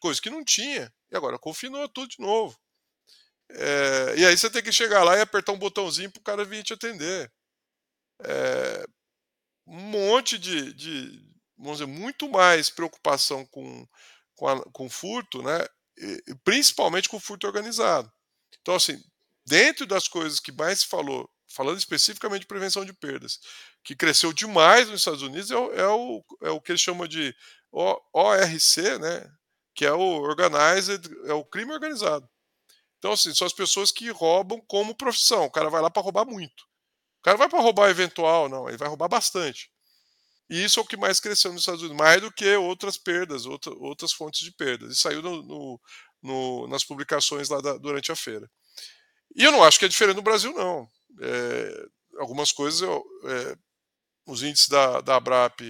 [0.00, 0.94] Coisa que não tinha.
[1.10, 2.56] E agora confinou tudo de novo.
[3.50, 6.44] É, e aí você tem que chegar lá e apertar um botãozinho para o cara
[6.44, 7.32] vir te atender.
[8.22, 8.84] É,
[9.66, 11.26] um monte de, de,
[11.58, 13.84] vamos dizer, muito mais preocupação com,
[14.36, 15.66] com, a, com furto, né?
[15.98, 18.08] E, principalmente com furto organizado.
[18.60, 19.02] Então, assim,
[19.44, 23.38] dentro das coisas que mais se falou, falando especificamente de prevenção de perdas,
[23.84, 27.06] que cresceu demais nos Estados Unidos, é o, é o, é o que eles chamam
[27.06, 27.34] de
[27.72, 29.30] ORC, né?
[29.74, 32.28] Que é o Organized, é o crime organizado.
[32.98, 35.44] Então, assim, são as pessoas que roubam como profissão.
[35.44, 36.62] O cara vai lá para roubar muito.
[37.18, 39.70] O cara vai para roubar eventual, não, ele vai roubar bastante.
[40.50, 43.46] E isso é o que mais cresceu nos Estados Unidos, mais do que outras perdas,
[43.46, 44.92] outra, outras fontes de perdas.
[44.92, 45.80] E saiu no, no,
[46.22, 48.50] no, nas publicações lá da, durante a feira.
[49.34, 50.88] E eu não acho que é diferente no Brasil, não.
[51.20, 51.86] É,
[52.18, 53.56] algumas coisas, é,
[54.26, 55.60] os índices da, da ABRAP,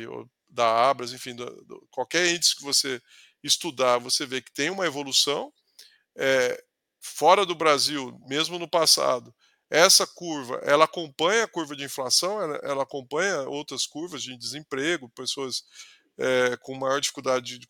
[0.49, 3.01] da Abras, enfim, do, do, qualquer índice que você
[3.43, 5.53] estudar, você vê que tem uma evolução.
[6.17, 6.63] É,
[7.01, 9.35] fora do Brasil, mesmo no passado,
[9.71, 15.09] essa curva, ela acompanha a curva de inflação, ela, ela acompanha outras curvas de desemprego,
[15.09, 15.65] pessoas
[16.19, 17.67] é, com maior dificuldade de,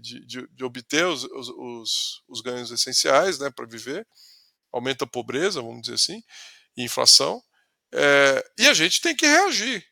[0.00, 4.06] de, de, de obter os, os, os, ganhos essenciais né, para viver,
[4.72, 6.22] aumenta a pobreza, vamos dizer assim,
[6.76, 7.42] e inflação,
[7.92, 9.84] é, e a gente tem que reagir.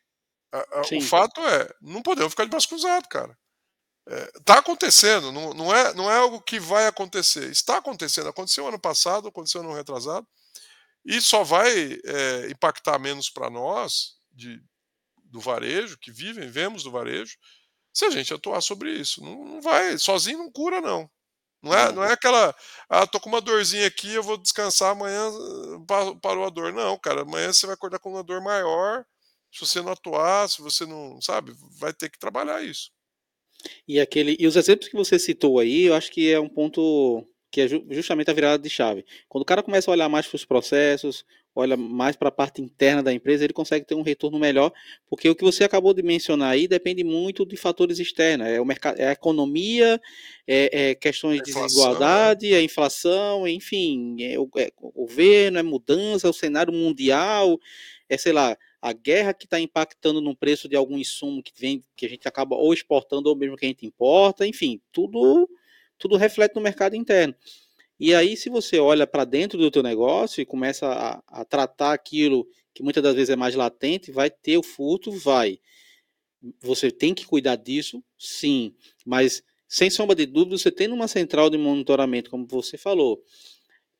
[0.53, 3.37] A, a, o fato é, não podemos ficar de braço cruzado, cara.
[4.37, 7.51] Está é, acontecendo, não, não, é, não é algo que vai acontecer.
[7.51, 8.29] Está acontecendo.
[8.29, 10.27] Aconteceu ano passado, aconteceu ano retrasado.
[11.05, 14.63] E só vai é, impactar menos para nós, de,
[15.25, 17.37] do varejo, que vivem, vemos do varejo,
[17.93, 19.23] se a gente atuar sobre isso.
[19.23, 21.11] Não, não vai, sozinho não cura, não.
[21.63, 22.55] Não é, não é aquela,
[22.89, 25.31] ah, tô com uma dorzinha aqui, eu vou descansar amanhã,
[26.23, 26.73] parou a dor.
[26.73, 29.05] Não, cara, amanhã você vai acordar com uma dor maior.
[29.53, 32.91] Se você não atuar, se você não, sabe, vai ter que trabalhar isso.
[33.87, 37.27] E aquele, e os exemplos que você citou aí, eu acho que é um ponto
[37.51, 39.05] que é justamente a virada de chave.
[39.29, 41.25] Quando o cara começa a olhar mais para os processos,
[41.59, 44.73] olha mais para a parte interna da empresa, ele consegue ter um retorno melhor,
[45.09, 48.47] porque o que você acabou de mencionar aí depende muito de fatores externos.
[48.47, 50.01] É, o mercado, é a economia,
[50.47, 55.63] é, é questões de desigualdade, é a inflação, enfim, é o, é o governo, é
[55.63, 57.59] mudança, é o cenário mundial,
[58.09, 61.85] é, sei lá, a guerra que está impactando no preço de algum insumo que vem,
[61.97, 65.49] que a gente acaba ou exportando ou mesmo que a gente importa, enfim, tudo
[65.99, 67.35] tudo reflete no mercado interno.
[67.99, 71.93] E aí, se você olha para dentro do teu negócio e começa a, a, tratar
[71.93, 75.11] aquilo que muitas das vezes é mais latente, vai ter o furto?
[75.11, 75.59] Vai.
[76.61, 78.03] Você tem que cuidar disso?
[78.17, 78.73] Sim.
[79.05, 83.21] Mas, sem sombra de dúvida, você tendo uma central de monitoramento, como você falou,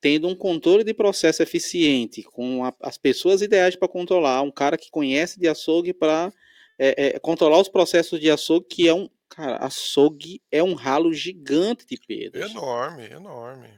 [0.01, 4.79] tendo um controle de processo eficiente, com a, as pessoas ideais para controlar, um cara
[4.79, 6.33] que conhece de açougue para
[6.79, 11.13] é, é, controlar os processos de açougue, que é um, Cara, açougue é um ralo
[11.13, 12.51] gigante de perdas.
[12.51, 13.69] Enorme, enorme.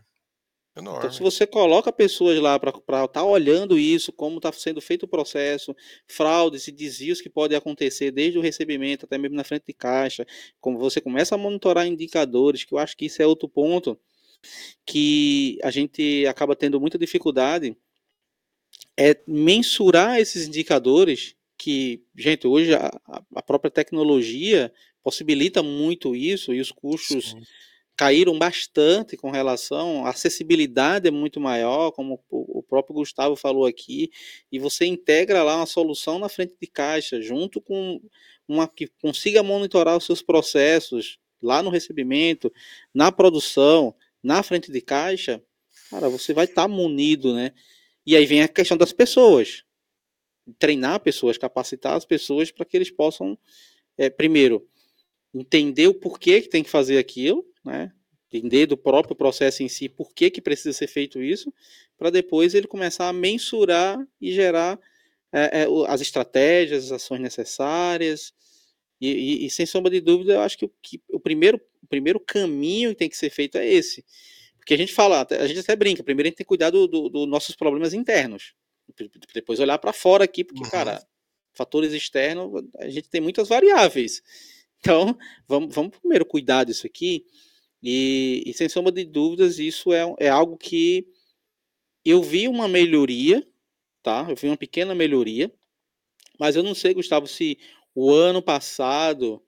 [0.77, 0.99] Enorme.
[0.99, 5.03] Então, se você coloca pessoas lá para estar tá olhando isso, como está sendo feito
[5.03, 5.75] o processo,
[6.07, 10.25] fraudes e desvios que podem acontecer desde o recebimento até mesmo na frente de caixa,
[10.61, 13.99] como você começa a monitorar indicadores, que eu acho que isso é outro ponto
[14.87, 17.77] que a gente acaba tendo muita dificuldade,
[18.97, 22.91] é mensurar esses indicadores que, gente, hoje a,
[23.35, 27.42] a própria tecnologia possibilita muito isso e os custos Sim.
[28.01, 34.11] Caíram bastante com relação, a acessibilidade é muito maior, como o próprio Gustavo falou aqui,
[34.51, 38.01] e você integra lá uma solução na frente de caixa, junto com
[38.49, 42.51] uma que consiga monitorar os seus processos lá no recebimento,
[42.95, 45.43] na produção, na frente de caixa,
[45.91, 47.53] cara, você vai estar tá munido, né?
[48.07, 49.63] E aí vem a questão das pessoas.
[50.59, 53.39] Treinar pessoas, capacitar as pessoas para que eles possam,
[53.99, 54.67] é, primeiro,
[55.35, 57.92] entender o porquê que tem que fazer aquilo, né?
[58.32, 61.53] entender do próprio processo em si, por que, que precisa ser feito isso,
[61.99, 64.78] para depois ele começar a mensurar e gerar
[65.32, 68.32] é, é, as estratégias, as ações necessárias.
[69.00, 71.87] E, e, e, sem sombra de dúvida, eu acho que o, que o, primeiro, o
[71.87, 74.04] primeiro caminho que tem que ser feito é esse.
[74.58, 76.88] Porque a gente fala, a gente até brinca, primeiro a gente tem que cuidar dos
[76.88, 78.54] do, do nossos problemas internos.
[79.32, 80.70] Depois olhar para fora aqui, porque, uhum.
[80.70, 81.03] cara,
[81.54, 84.22] fatores externos, a gente tem muitas variáveis.
[84.78, 85.16] Então,
[85.46, 87.24] vamos, vamos primeiro cuidar disso aqui.
[87.83, 91.07] E, e sem sombra de dúvidas, isso é, é algo que
[92.05, 93.47] eu vi uma melhoria,
[94.03, 94.27] tá?
[94.29, 95.53] Eu vi uma pequena melhoria,
[96.39, 97.59] mas eu não sei, Gustavo, se
[97.95, 99.43] o ano passado,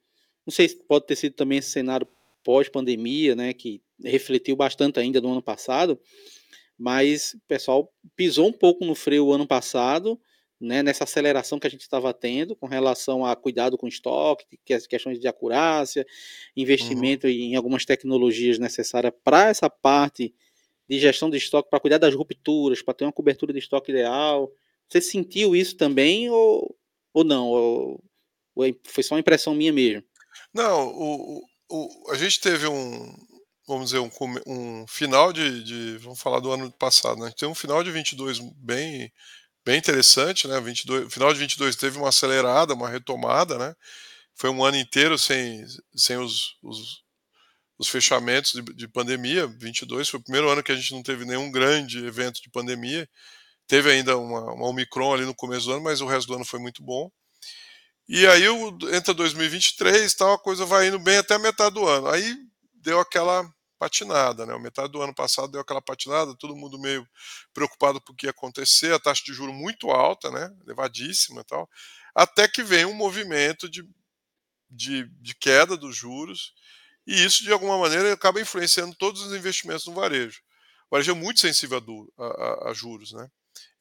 [0.45, 2.07] não sei se pode ter sido também esse cenário
[2.43, 5.99] pós-pandemia, né, que refletiu bastante ainda no ano passado,
[6.77, 10.19] mas o pessoal pisou um pouco no freio o ano passado
[10.63, 14.73] né, nessa aceleração que a gente estava tendo com relação a cuidado com estoque, que
[14.73, 16.05] as questões de acurácia,
[16.55, 17.33] investimento uhum.
[17.33, 20.33] em algumas tecnologias necessárias para essa parte
[20.87, 24.51] de gestão de estoque, para cuidar das rupturas, para ter uma cobertura de estoque ideal.
[24.89, 26.75] Você sentiu isso também ou,
[27.13, 27.47] ou não?
[27.47, 28.03] Ou,
[28.55, 30.03] ou é, foi só uma impressão minha mesmo?
[30.53, 33.13] Não, o, o, a gente teve um,
[33.67, 34.09] vamos dizer, um,
[34.45, 37.31] um final de, de, vamos falar do ano passado, né?
[37.37, 39.11] Tem um final de 22 bem,
[39.65, 40.59] bem interessante, né?
[40.59, 43.75] 22, o final de 22 teve uma acelerada, uma retomada, né?
[44.35, 45.65] Foi um ano inteiro sem,
[45.95, 47.03] sem os, os,
[47.77, 49.47] os fechamentos de, de, pandemia.
[49.47, 53.07] 22 foi o primeiro ano que a gente não teve nenhum grande evento de pandemia.
[53.67, 56.45] Teve ainda uma, uma Omicron ali no começo do ano, mas o resto do ano
[56.45, 57.09] foi muito bom.
[58.07, 58.43] E aí
[58.93, 62.07] entra 2023 tal, a coisa vai indo bem até a metade do ano.
[62.07, 62.35] Aí
[62.73, 63.49] deu aquela
[63.83, 64.53] patinada, né?
[64.53, 67.05] A metade do ano passado deu aquela patinada, todo mundo meio
[67.53, 70.49] preocupado com o que ia acontecer, a taxa de juro muito alta, né?
[70.63, 71.69] Elevadíssima e tal.
[72.15, 73.85] Até que vem um movimento de,
[74.69, 76.53] de, de queda dos juros,
[77.05, 80.39] e isso, de alguma maneira, acaba influenciando todos os investimentos no varejo.
[80.89, 81.83] O varejo é muito sensível
[82.17, 83.27] a, a, a juros, né?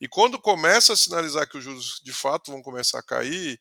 [0.00, 3.60] E quando começa a sinalizar que os juros de fato vão começar a cair,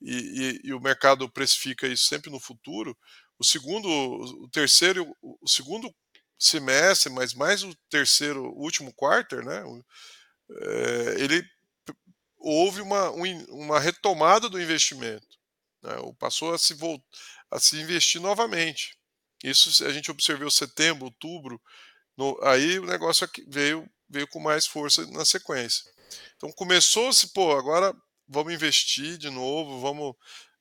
[0.00, 2.96] e, e, e, o mercado precifica isso sempre no futuro,
[3.38, 5.92] o segundo, o terceiro, o segundo
[6.38, 9.62] semestre, mas mais o terceiro, o último quarter, né?
[10.50, 11.44] É, ele
[12.38, 15.26] houve uma, uma retomada do investimento,
[15.82, 16.76] né, passou a se,
[17.50, 18.96] a se investir novamente.
[19.42, 21.60] Isso a gente observou setembro, outubro,
[22.16, 25.84] no, aí o negócio veio, veio com mais força na sequência.
[26.36, 27.94] Então começou-se, pô, agora
[28.26, 30.14] vamos investir de novo, vamos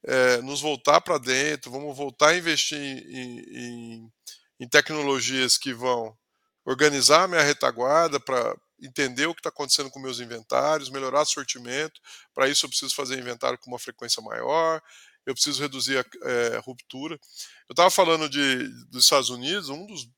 [0.08, 4.14] é, nos voltar para dentro, vamos voltar a investir em, em,
[4.62, 6.18] em tecnologias que vão
[6.66, 11.26] organizar a minha retaguarda para entender o que está acontecendo com meus inventários, melhorar o
[11.26, 12.00] sortimento.
[12.34, 14.82] Para isso, eu preciso fazer inventário com uma frequência maior,
[15.26, 17.20] eu preciso reduzir a é, ruptura.
[17.68, 20.10] Eu estava falando de, dos Estados Unidos, um dos.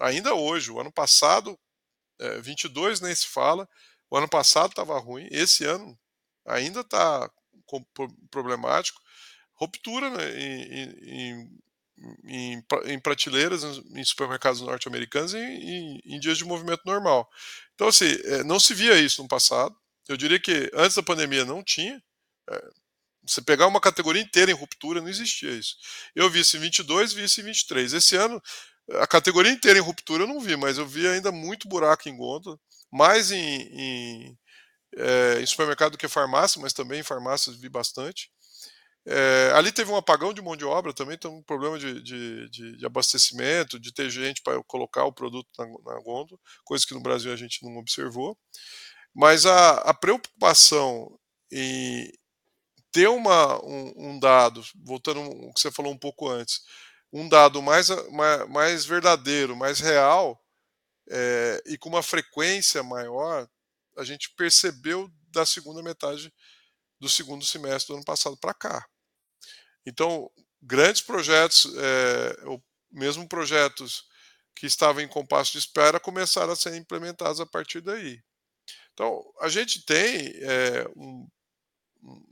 [0.00, 1.58] Ainda hoje, o ano passado,
[2.18, 3.68] é, 22 nem se fala,
[4.10, 5.96] o ano passado estava ruim, esse ano
[6.44, 7.30] ainda está
[8.30, 9.00] problemático.
[9.60, 11.50] Ruptura né, em,
[12.24, 17.28] em, em, prateleiras em supermercados norte-americanos em, em, dias de movimento normal.
[17.74, 19.76] Então, assim, é, não se via isso no passado.
[20.08, 22.02] Eu diria que antes da pandemia não tinha.
[22.50, 22.70] É,
[23.26, 25.76] você pegar uma categoria inteira em ruptura, não existia isso.
[26.14, 27.92] Eu vi isso em 22, vi isso em 23.
[27.92, 28.42] Esse ano,
[28.94, 32.16] a categoria inteira em ruptura eu não vi, mas eu vi ainda muito buraco em
[32.16, 32.58] gôndola,
[32.90, 34.38] mais em, em,
[34.96, 38.30] é, em supermercado do que farmácia, mas também em farmácias vi bastante.
[39.06, 42.50] É, ali teve um apagão de mão de obra também, então um problema de, de,
[42.50, 46.94] de, de abastecimento, de ter gente para colocar o produto na, na gôndola, coisa que
[46.94, 48.36] no Brasil a gente não observou.
[49.14, 51.18] Mas a, a preocupação
[51.50, 52.12] em
[52.92, 56.60] ter uma, um, um, dado, voltando ao que você falou um pouco antes,
[57.12, 60.40] um dado mais, mais, mais verdadeiro, mais real
[61.10, 63.48] é, e com uma frequência maior,
[63.96, 66.32] a gente percebeu da segunda metade
[67.00, 68.86] do segundo semestre do ano passado para cá.
[69.86, 70.30] Então,
[70.62, 74.04] grandes projetos, é, ou mesmo projetos
[74.54, 78.22] que estavam em compasso de espera, começaram a ser implementados a partir daí.
[78.92, 81.26] Então, a gente tem é, um,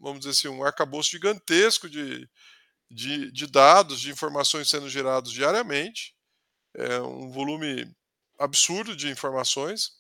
[0.01, 2.29] vamos dizer assim, um arcabouço gigantesco de,
[2.91, 6.15] de, de dados, de informações sendo gerados diariamente,
[6.75, 7.91] é um volume
[8.39, 9.93] absurdo de informações.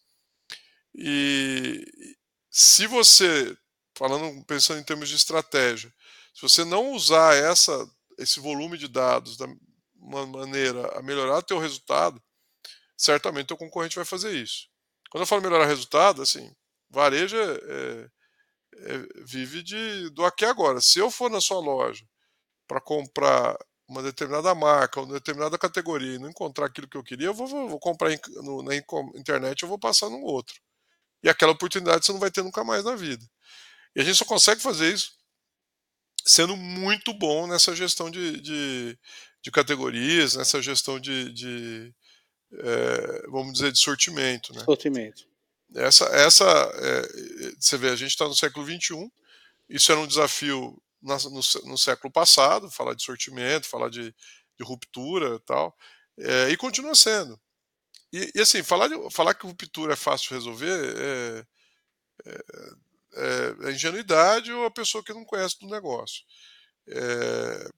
[0.95, 1.85] E
[2.51, 3.57] se você
[3.97, 5.93] falando, pensando em termos de estratégia,
[6.35, 7.89] se você não usar essa,
[8.19, 9.47] esse volume de dados da
[10.01, 12.23] uma maneira a melhorar teu resultado,
[12.97, 14.69] certamente teu concorrente vai fazer isso.
[15.11, 16.51] Quando eu falo melhorar resultado, assim,
[16.91, 18.11] varejo é, é,
[18.77, 20.81] é, vive de, do aqui agora.
[20.81, 22.05] Se eu for na sua loja
[22.67, 23.57] para comprar
[23.87, 27.47] uma determinada marca, uma determinada categoria e não encontrar aquilo que eu queria, eu vou,
[27.47, 30.55] vou, vou comprar em, no, na internet eu vou passar no outro.
[31.23, 33.25] E aquela oportunidade você não vai ter nunca mais na vida.
[33.97, 35.18] E a gente só consegue fazer isso
[36.29, 38.99] sendo muito bom nessa gestão de, de,
[39.41, 41.95] de categorias, nessa gestão de, de
[42.53, 44.53] é, vamos dizer, de sortimento.
[44.55, 44.63] Né?
[44.65, 45.27] Sortimento.
[45.75, 49.11] Essa, essa é, você vê, a gente está no século XXI,
[49.71, 54.15] isso era um desafio no, no, no, século passado, falar de sortimento, falar de,
[54.59, 55.77] de ruptura e tal,
[56.19, 57.41] é, e continua sendo.
[58.13, 61.47] E, e, assim, falar, de, falar que ruptura é fácil de resolver é,
[63.15, 66.23] é é ingenuidade ou a pessoa que não conhece do negócio.
[66.89, 67.71] É,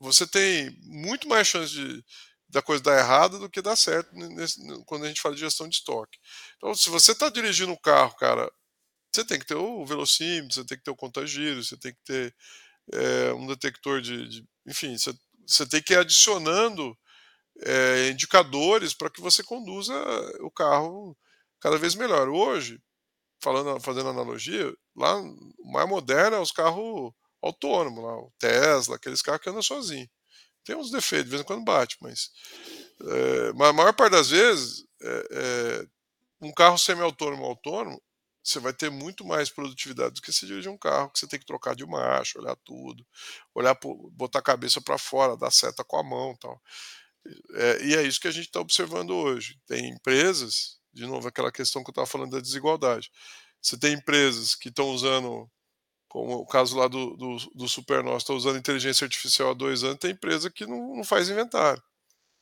[0.00, 2.04] você tem muito mais chance de
[2.52, 5.66] da coisa dar errado do que dar certo nesse, quando a gente fala de gestão
[5.66, 6.18] de estoque.
[6.58, 8.52] Então, se você está dirigindo um carro, cara,
[9.10, 12.00] você tem que ter o velocímetro, você tem que ter o contagiro, você tem que
[12.04, 12.34] ter
[12.92, 15.14] é, um detector de, de enfim, você,
[15.46, 16.96] você, tem que ir adicionando
[17.62, 19.94] é, indicadores para que você conduza
[20.40, 21.16] o carro
[21.58, 22.28] cada vez melhor.
[22.28, 22.78] Hoje,
[23.42, 27.12] falando, fazendo analogia, lá o mais moderno é os carros
[27.42, 30.08] autônomos, lá, o Tesla, aqueles carros que andam sozinhos.
[30.64, 32.30] Tem uns defeitos, de vez em quando bate, mas,
[33.00, 35.86] é, mas a maior parte das vezes, é, é,
[36.40, 38.00] um carro semi-autônomo autônomo,
[38.44, 41.38] você vai ter muito mais produtividade do que se dirigir um carro que você tem
[41.38, 43.06] que trocar de marcha, olhar tudo,
[43.54, 43.76] olhar
[44.12, 46.60] botar a cabeça para fora, dar seta com a mão, tal.
[47.54, 49.60] É, e é isso que a gente está observando hoje.
[49.66, 53.10] Tem empresas, de novo aquela questão que eu estava falando da desigualdade.
[53.60, 55.48] Você tem empresas que estão usando,
[56.08, 59.98] como o caso lá do, do, do Supernós, está usando inteligência artificial há dois anos,
[59.98, 61.82] tem empresa que não, não faz inventário.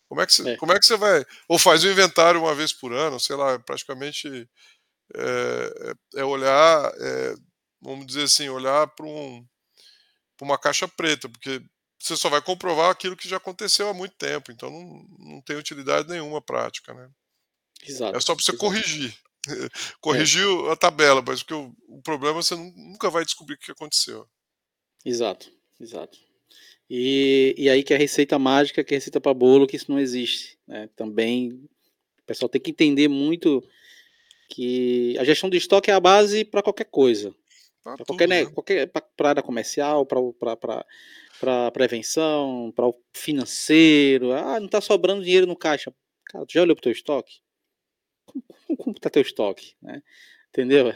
[0.08, 0.56] Como é, que você, é.
[0.56, 1.24] como é que você vai.
[1.48, 4.48] Ou faz o inventário uma vez por ano, sei lá, praticamente
[5.14, 7.34] é, é olhar, é,
[7.80, 9.46] vamos dizer assim, olhar para um,
[10.40, 11.62] uma caixa preta, porque
[11.98, 15.56] você só vai comprovar aquilo que já aconteceu há muito tempo, então não, não tem
[15.56, 17.08] utilidade nenhuma prática, né?
[17.86, 18.16] Exato.
[18.16, 18.58] É só para você exato.
[18.58, 19.14] corrigir.
[20.00, 20.72] corrigir é.
[20.72, 24.26] a tabela, mas porque o, o problema você nunca vai descobrir o que aconteceu.
[25.04, 25.50] Exato,
[25.80, 26.18] exato.
[26.88, 29.90] E, e aí que a receita mágica, que é a receita para bolo, que isso
[29.90, 30.58] não existe.
[30.66, 30.88] Né?
[30.96, 33.62] Também o pessoal tem que entender muito
[34.48, 37.32] que a gestão de estoque é a base para qualquer coisa.
[37.82, 38.46] Para qualquer, né?
[38.46, 44.32] qualquer pra, área comercial, para prevenção, para o financeiro.
[44.32, 45.94] Ah, não está sobrando dinheiro no caixa.
[46.26, 47.40] Cara, tu já olhou para o teu estoque?
[48.78, 49.74] Como, está teu estoque?
[49.82, 50.02] Né?
[50.50, 50.92] Entendeu?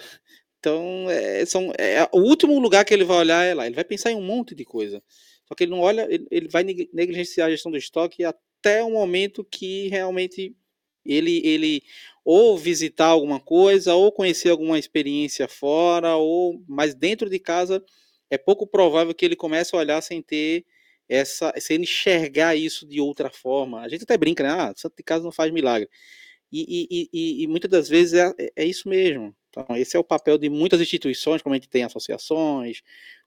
[0.58, 3.66] Então, é, são, é, o último lugar que ele vai olhar é lá.
[3.66, 5.02] Ele vai pensar em um monte de coisa.
[5.46, 8.90] Só que ele não olha, ele, ele vai negligenciar a gestão do estoque até o
[8.90, 10.56] momento que realmente
[11.04, 11.82] ele, ele
[12.24, 17.84] ou visitar alguma coisa, ou conhecer alguma experiência fora, ou mas dentro de casa
[18.30, 20.64] é pouco provável que ele comece a olhar sem ter
[21.08, 23.82] essa, sem enxergar isso de outra forma.
[23.82, 24.48] A gente até brinca, né?
[24.50, 25.88] Ah, santo de casa não faz milagre.
[26.56, 29.34] E, e, e, e muitas das vezes é, é, é isso mesmo.
[29.50, 32.80] Então, esse é o papel de muitas instituições, como a gente tem associações,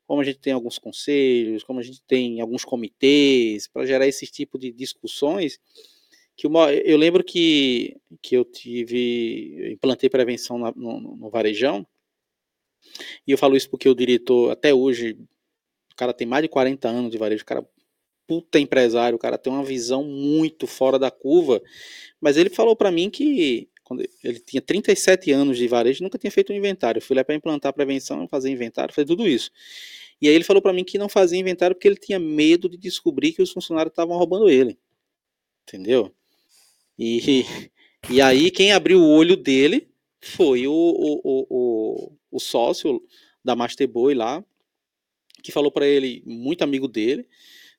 [0.05, 4.25] como a gente tem alguns conselhos, como a gente tem alguns comitês, para gerar esse
[4.27, 5.59] tipo de discussões
[6.37, 11.85] que uma, eu lembro que, que eu tive, eu implantei prevenção na, no, no, varejão,
[13.25, 15.17] e eu falo isso porque o diretor, até hoje,
[15.91, 17.67] o cara tem mais de 40 anos de varejo, o cara
[18.27, 21.61] puta empresário, o cara tem uma visão muito fora da curva,
[22.19, 26.29] mas ele falou para mim que quando ele tinha 37 anos de varejo, nunca tinha
[26.29, 26.99] feito um inventário.
[26.99, 29.49] Eu fui lá para implantar prevenção, fazer inventário, fazer tudo isso.
[30.21, 32.75] E aí ele falou para mim que não fazia inventário porque ele tinha medo de
[32.75, 34.77] descobrir que os funcionários estavam roubando ele.
[35.63, 36.13] Entendeu?
[36.99, 37.45] E,
[38.11, 39.87] e aí quem abriu o olho dele
[40.19, 43.01] foi o, o, o, o sócio
[43.41, 44.43] da Masterboy lá,
[45.41, 47.25] que falou para ele, muito amigo dele,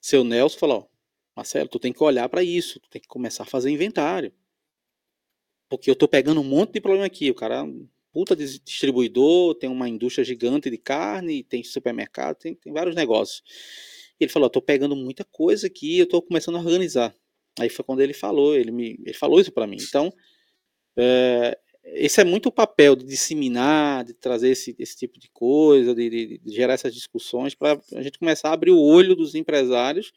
[0.09, 0.91] seu Nelson, falou,
[1.37, 4.33] Marcelo, tu tem que olhar para isso, tu tem que começar a fazer inventário.
[5.69, 9.69] Porque eu tô pegando um monte de problema aqui, o cara é puta distribuidor, tem
[9.69, 13.43] uma indústria gigante de carne, tem supermercado, tem, tem vários negócios.
[14.19, 17.15] Ele falou, tô pegando muita coisa aqui, eu tô começando a organizar.
[17.61, 19.77] Aí foi quando ele falou, ele me ele falou isso para mim.
[19.81, 20.11] Então,
[20.97, 25.95] é, esse é muito o papel de disseminar, de trazer esse, esse tipo de coisa,
[25.95, 29.35] de, de, de gerar essas discussões para a gente começar a abrir o olho dos
[29.35, 30.13] empresários,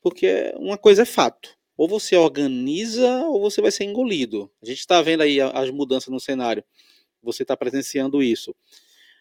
[0.00, 1.56] porque uma coisa é fato.
[1.76, 4.50] Ou você organiza ou você vai ser engolido.
[4.62, 6.62] A gente está vendo aí as mudanças no cenário.
[7.22, 8.54] Você está presenciando isso.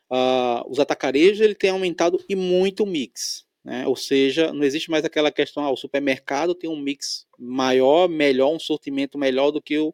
[0.10, 3.45] Uh, os atacarejos ele tem aumentado e muito o mix.
[3.64, 3.86] Né?
[3.88, 8.53] Ou seja, não existe mais aquela questão, ah, o supermercado tem um mix maior, melhor,
[8.53, 9.94] um sortimento melhor do que o,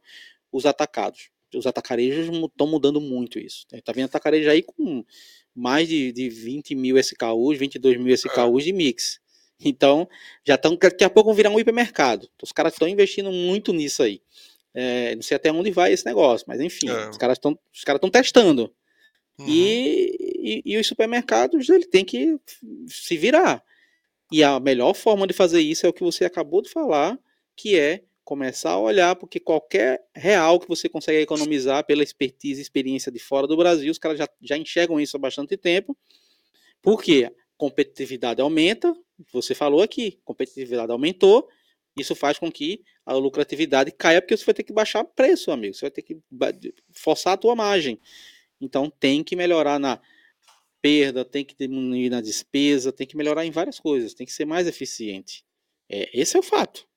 [0.51, 1.29] os atacados.
[1.57, 3.65] Os atacarejos estão mudando muito isso.
[3.71, 5.03] Está vendo atacarejo aí com
[5.53, 9.19] mais de, de 20 mil SKUs, 22 mil SKUs de mix.
[9.59, 10.07] Então,
[10.43, 12.29] já estão, daqui a pouco vão virar um hipermercado.
[12.43, 14.21] Os caras estão investindo muito nisso aí.
[14.73, 17.09] É, não sei até onde vai esse negócio, mas enfim, é.
[17.09, 18.73] os caras estão os caras estão testando.
[19.39, 19.47] Uhum.
[19.47, 22.37] E, e, e, os supermercados ele tem que
[22.87, 23.63] se virar.
[24.31, 27.17] E a melhor forma de fazer isso é o que você acabou de falar,
[27.55, 32.63] que é começar a olhar, porque qualquer real que você consegue economizar pela expertise e
[32.63, 35.95] experiência de fora do Brasil, os caras já, já enxergam isso há bastante tempo.
[36.81, 38.93] Porque competitividade aumenta,
[39.31, 41.47] você falou aqui, competitividade aumentou,
[41.95, 45.73] isso faz com que a lucratividade caia, porque você vai ter que baixar preço, amigo.
[45.73, 46.17] Você vai ter que
[46.91, 47.99] forçar a tua margem.
[48.59, 50.01] Então tem que melhorar na
[50.81, 54.45] perda, tem que diminuir na despesa, tem que melhorar em várias coisas, tem que ser
[54.45, 55.45] mais eficiente.
[55.89, 56.87] É, esse é o fato.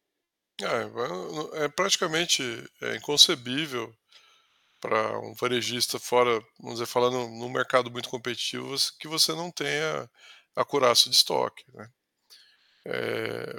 [0.61, 2.43] É, é praticamente
[2.83, 3.95] é inconcebível
[4.81, 10.09] para um varejista fora, vamos dizer, falando num mercado muito competitivo, que você não tenha
[10.57, 11.65] acuraço de estoque.
[11.75, 11.91] Né?
[12.87, 13.57] É,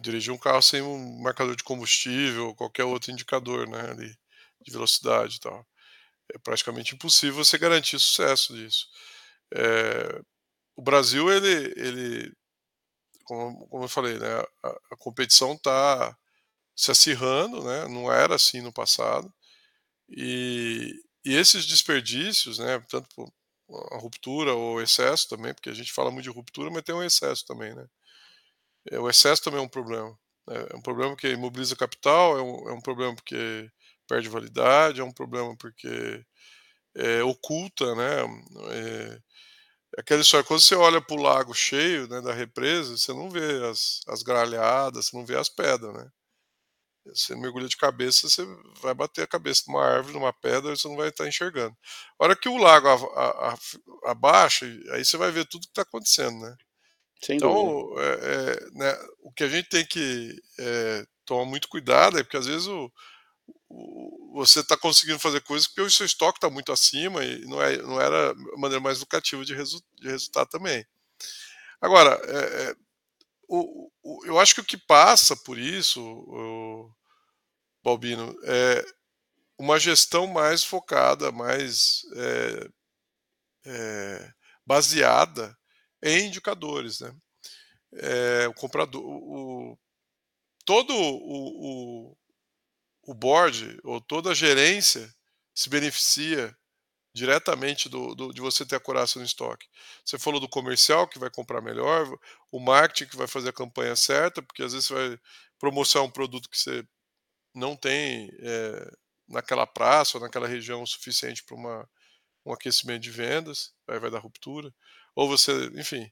[0.00, 5.40] dirigi um carro sem um marcador de combustível, qualquer outro indicador né, de velocidade e
[5.40, 5.66] tal
[6.34, 8.86] é praticamente impossível você garantir sucesso disso.
[9.54, 10.20] É,
[10.76, 12.32] o Brasil, ele, ele
[13.32, 14.28] como, como eu falei, né,
[14.62, 16.16] a, a competição está
[16.76, 19.32] se acirrando, né, não era assim no passado,
[20.08, 20.94] e,
[21.24, 23.32] e esses desperdícios, né, tanto por
[23.92, 27.02] a ruptura ou excesso também, porque a gente fala muito de ruptura, mas tem um
[27.02, 27.86] excesso também, né?
[28.90, 30.10] É, o excesso também é um problema.
[30.46, 33.70] Né, é um problema que imobiliza capital, é um, é um problema porque
[34.08, 36.24] perde validade, é um problema porque
[36.96, 38.22] é, oculta, né?
[38.72, 39.20] É,
[39.98, 43.64] aquela história, quando você olha para o lago cheio né, da represa, você não vê
[43.66, 46.10] as, as gralhadas, você não vê as pedras, né?
[47.06, 48.46] Você mergulha de cabeça, você
[48.80, 51.76] vai bater a cabeça numa árvore, numa pedra, você não vai estar enxergando.
[52.18, 52.86] A hora que o lago
[54.04, 56.56] abaixa, aí você vai ver tudo que está acontecendo, né?
[57.20, 62.18] Sem então, é, é, né, o que a gente tem que é, tomar muito cuidado
[62.18, 62.90] é porque às vezes o,
[64.32, 67.76] você está conseguindo fazer coisas porque o seu estoque está muito acima e não, é,
[67.78, 70.86] não era a maneira mais lucrativa de, resu, de resultar também.
[71.80, 72.76] Agora, é, é
[73.48, 76.90] o, o, eu acho que o que passa por isso, o,
[77.84, 78.84] Balbino, é
[79.58, 82.68] uma gestão mais focada, mais é,
[83.66, 84.32] é,
[84.64, 85.56] baseada
[86.02, 87.14] em indicadores, né?
[87.94, 89.78] É, o comprador, o,
[90.64, 92.16] todo o,
[93.02, 95.12] o, board ou toda a gerência
[95.54, 96.56] se beneficia
[97.14, 99.66] diretamente do, do, de você ter a curaça no estoque.
[100.04, 102.06] Você falou do comercial que vai comprar melhor,
[102.50, 105.20] o marketing que vai fazer a campanha certa, porque às vezes você vai
[105.58, 106.84] promocionar um produto que você
[107.54, 108.90] não tem é,
[109.28, 111.56] naquela praça ou naquela região o suficiente para
[112.46, 114.72] um aquecimento de vendas, aí vai dar ruptura.
[115.14, 116.10] Ou você, enfim,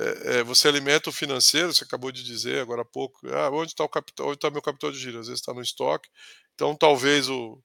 [0.00, 3.72] é, é, você alimenta o financeiro, você acabou de dizer agora há pouco, ah, onde
[3.72, 5.18] está o capital, onde está meu capital de giro?
[5.18, 6.08] Às vezes está no estoque.
[6.54, 7.62] Então talvez o,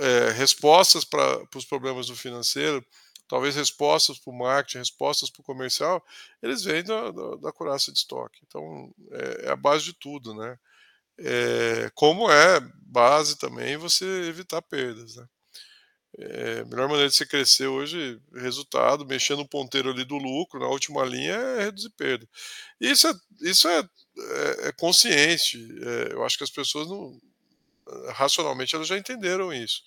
[0.00, 2.84] é, respostas para os problemas do financeiro,
[3.28, 6.04] talvez respostas para o marketing, respostas para o comercial,
[6.42, 8.40] eles vêm da, da, da curaça de estoque.
[8.46, 10.58] Então, é, é, a base de tudo, né?
[11.20, 15.26] É, como é base também você evitar perdas, né?
[16.20, 20.58] É, a melhor maneira de você crescer hoje, resultado, mexendo o ponteiro ali do lucro,
[20.58, 22.28] na última linha, é reduzir perda.
[22.80, 25.58] Isso é, isso é, é, é consciente.
[25.80, 27.16] É, eu acho que as pessoas não,
[28.14, 29.82] racionalmente elas já entenderam isso.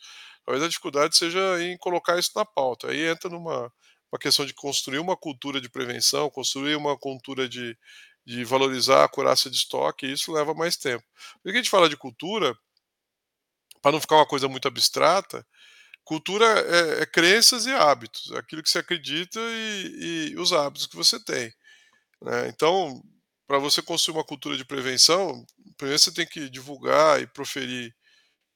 [0.46, 2.88] Talvez a dificuldade seja em colocar isso na pauta.
[2.90, 3.72] Aí entra numa
[4.12, 7.78] uma questão de construir uma cultura de prevenção, construir uma cultura de,
[8.26, 11.04] de valorizar a curaça de estoque, e isso leva mais tempo.
[11.42, 12.54] Por que a gente fala de cultura,
[13.82, 15.48] para não ficar uma coisa muito abstrata,
[16.04, 20.88] cultura é, é crenças e hábitos, é aquilo que você acredita e, e os hábitos
[20.88, 21.54] que você tem.
[22.22, 22.48] Né?
[22.50, 23.02] Então,
[23.48, 25.46] para você construir uma cultura de prevenção,
[25.78, 27.94] primeiro você tem que divulgar e proferir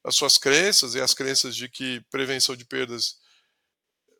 [0.04, 3.16] as suas crenças e as crenças de que prevenção de perdas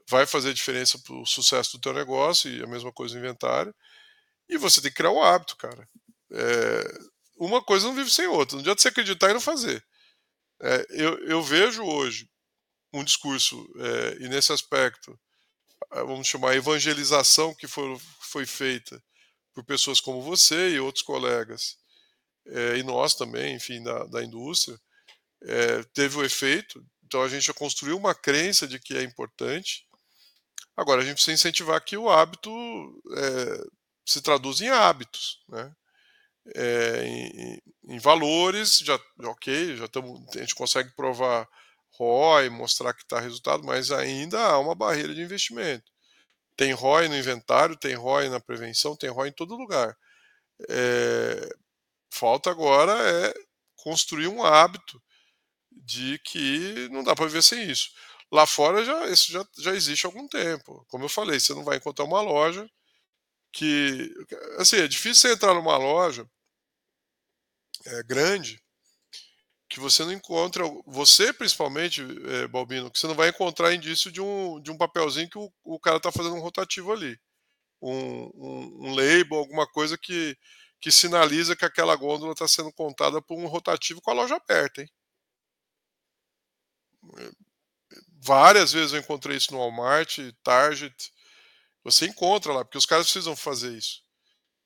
[0.09, 3.74] vai fazer diferença para o sucesso do teu negócio e a mesma coisa no inventário.
[4.48, 5.89] E você tem que criar um hábito, cara.
[6.32, 6.98] É,
[7.39, 8.57] uma coisa não vive sem outra.
[8.57, 9.85] Não adianta você acreditar e não fazer.
[10.61, 12.28] É, eu, eu, vejo hoje
[12.92, 15.18] um discurso, é, e nesse aspecto,
[15.90, 19.02] vamos chamar evangelização que foi, foi feita
[19.54, 21.76] por pessoas como você e outros colegas,
[22.46, 24.78] é, e nós também, enfim, da, da indústria,
[25.42, 26.84] é, teve o efeito.
[27.04, 29.86] Então a gente já construiu uma crença de que é importante.
[30.76, 32.50] Agora a gente precisa incentivar que o hábito
[33.16, 33.64] é,
[34.04, 35.74] se traduza em hábitos, né?
[37.02, 41.48] Em, em, valores, já ok, já tamo, a gente consegue provar
[41.98, 45.90] ROI, mostrar que está resultado, mas ainda há uma barreira de investimento.
[46.56, 49.97] Tem ROI no inventário, tem ROI na prevenção, tem ROI em todo lugar.
[50.70, 51.48] É,
[52.10, 53.35] falta agora é
[53.77, 55.02] construir um hábito
[55.70, 57.90] de que não dá para viver sem isso.
[58.32, 60.85] Lá fora já isso já, já existe há algum tempo.
[60.89, 62.68] Como eu falei, você não vai encontrar uma loja
[63.52, 64.12] que
[64.59, 66.28] assim é difícil você entrar numa loja
[67.86, 68.60] é, grande
[69.77, 74.23] que você não encontra, você principalmente, é, Balbino, que você não vai encontrar indício de
[74.23, 77.15] um, de um papelzinho que o, o cara está fazendo um rotativo ali.
[77.82, 80.35] Um, um, um, label, alguma coisa que,
[80.81, 84.81] que sinaliza que aquela gôndola está sendo contada por um rotativo com a loja aberta.
[84.81, 84.89] Hein?
[88.15, 91.12] Várias vezes eu encontrei isso no Walmart, Target.
[91.85, 94.03] Você encontra lá, porque os caras precisam fazer isso.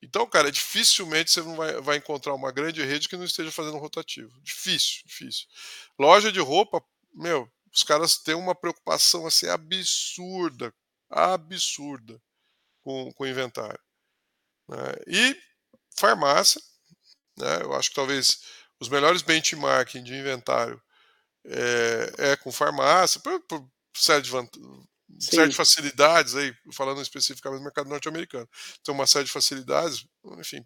[0.01, 3.77] Então, cara, dificilmente você não vai, vai encontrar uma grande rede que não esteja fazendo
[3.77, 4.31] rotativo.
[4.41, 5.47] Difícil, difícil.
[5.99, 6.83] Loja de roupa,
[7.13, 10.73] meu, os caras têm uma preocupação assim absurda,
[11.09, 12.21] absurda
[12.81, 13.79] com, com o inventário.
[14.67, 14.77] Né?
[15.07, 15.41] E
[15.95, 16.61] farmácia,
[17.37, 17.61] né?
[17.61, 18.41] eu acho que talvez
[18.79, 20.81] os melhores benchmarking de inventário
[21.45, 24.31] é, é com farmácia, por, por série de
[25.19, 28.47] série de facilidades aí, falando especificamente do mercado norte-americano.
[28.83, 30.05] Tem uma série de facilidades,
[30.39, 30.65] enfim,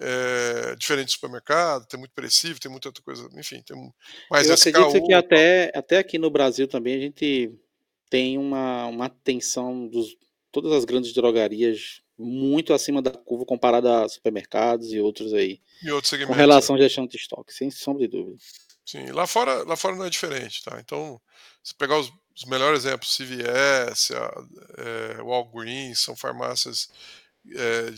[0.00, 3.76] é, diferente do supermercado, tem muito perecível, tem muita outra coisa, enfim, tem
[4.30, 7.52] mais Eu SKU, acredito que até, até aqui no Brasil também a gente
[8.10, 10.16] tem uma, uma atenção dos
[10.50, 15.60] todas as grandes drogarias muito acima da curva comparada a supermercados e outros aí.
[15.82, 16.34] E outros segmentos.
[16.34, 18.36] Com relação à gestão de estoque, sem sombra de dúvida.
[18.86, 20.78] Sim, lá fora, lá fora não é diferente, tá?
[20.78, 21.20] Então,
[21.62, 24.44] se pegar os, os melhores exemplos, CVS, a,
[24.78, 26.90] é, Walgreens, são farmácias
[27.56, 27.90] é,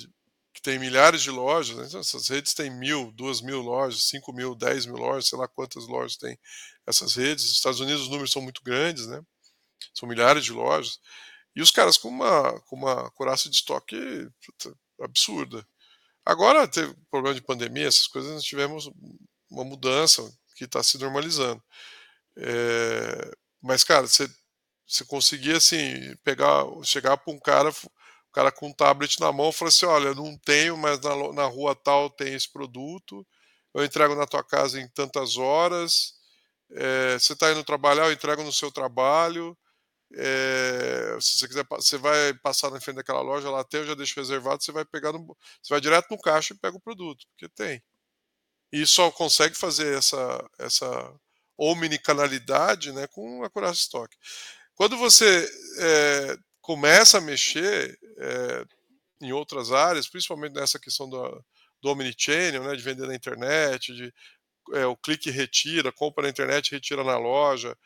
[0.55, 1.85] que têm milhares de lojas, né?
[1.87, 5.49] então, essas redes têm mil, duas mil lojas, cinco mil, dez mil lojas, sei lá
[5.49, 6.39] quantas lojas tem
[6.87, 7.45] essas redes.
[7.45, 9.21] Nos Estados Unidos os números são muito grandes, né?
[9.95, 11.01] São milhares de lojas.
[11.55, 13.97] E os caras com uma, com uma curaça de estoque
[14.45, 15.67] puta, absurda.
[16.25, 18.91] Agora teve problema de pandemia, essas coisas, nós tivemos
[19.51, 20.23] uma mudança
[20.57, 21.63] que está se normalizando.
[22.39, 24.29] É, mas, cara, você,
[24.87, 29.53] você conseguia, assim, pegar, chegar para um cara, o cara com um tablet na mão,
[29.53, 33.27] falar assim, olha, não tenho, mas na, na rua tal tem esse produto,
[33.75, 36.15] eu entrego na tua casa em tantas horas,
[36.73, 39.57] é, você está indo trabalhar, eu entrego no seu trabalho,
[40.15, 43.95] é, se você quiser, você vai passar na frente daquela loja, lá tem, eu já
[43.95, 45.27] deixo reservado, você vai pegar no,
[45.63, 47.83] você vai direto no caixa e pega o produto, porque tem.
[48.73, 51.15] E só consegue fazer essa essa
[51.59, 54.15] omnicanalidade, né, com a Coraça Stock.
[54.75, 55.49] Quando você
[55.79, 58.65] é, começa a mexer é,
[59.23, 61.45] em outras áreas, principalmente nessa questão do,
[61.81, 64.13] do omnichannel, né, de vender na internet, de
[64.75, 67.77] é, o clique retira, compra na internet, retira na loja,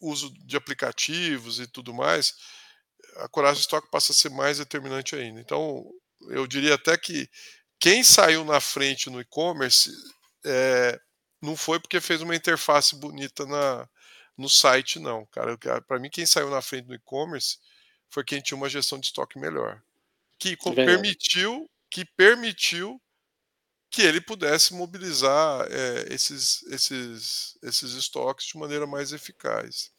[0.00, 2.32] uso de aplicativos e tudo mais,
[3.16, 5.40] a coragem estoque passa a ser mais determinante ainda.
[5.40, 5.84] Então,
[6.28, 7.28] eu diria até que
[7.80, 9.90] quem saiu na frente no e-commerce
[10.44, 11.00] é,
[11.42, 13.88] não foi porque fez uma interface bonita na,
[14.36, 15.56] no site, não, cara.
[15.82, 17.58] Para mim, quem saiu na frente no e-commerce
[18.10, 19.82] foi quem tinha uma gestão de estoque melhor,
[20.38, 23.00] que permitiu, que permitiu
[23.90, 29.90] que ele pudesse mobilizar é, esses, esses, esses estoques de maneira mais eficaz.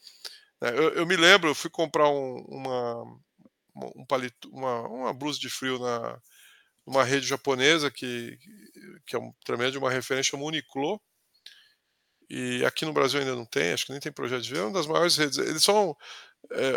[0.62, 3.02] É, eu, eu, me lembro, eu fui comprar um, uma,
[3.96, 6.18] um palito, uma, uma blusa de frio na
[6.86, 8.38] uma rede japonesa que,
[9.06, 11.00] que é um, tremendo de uma referência, chama Uniqlo,
[12.28, 14.62] e aqui no Brasil ainda não tem, acho que nem tem projeto de ver, é
[14.62, 15.38] uma das maiores redes.
[15.38, 15.96] Eles são.
[16.50, 16.76] É,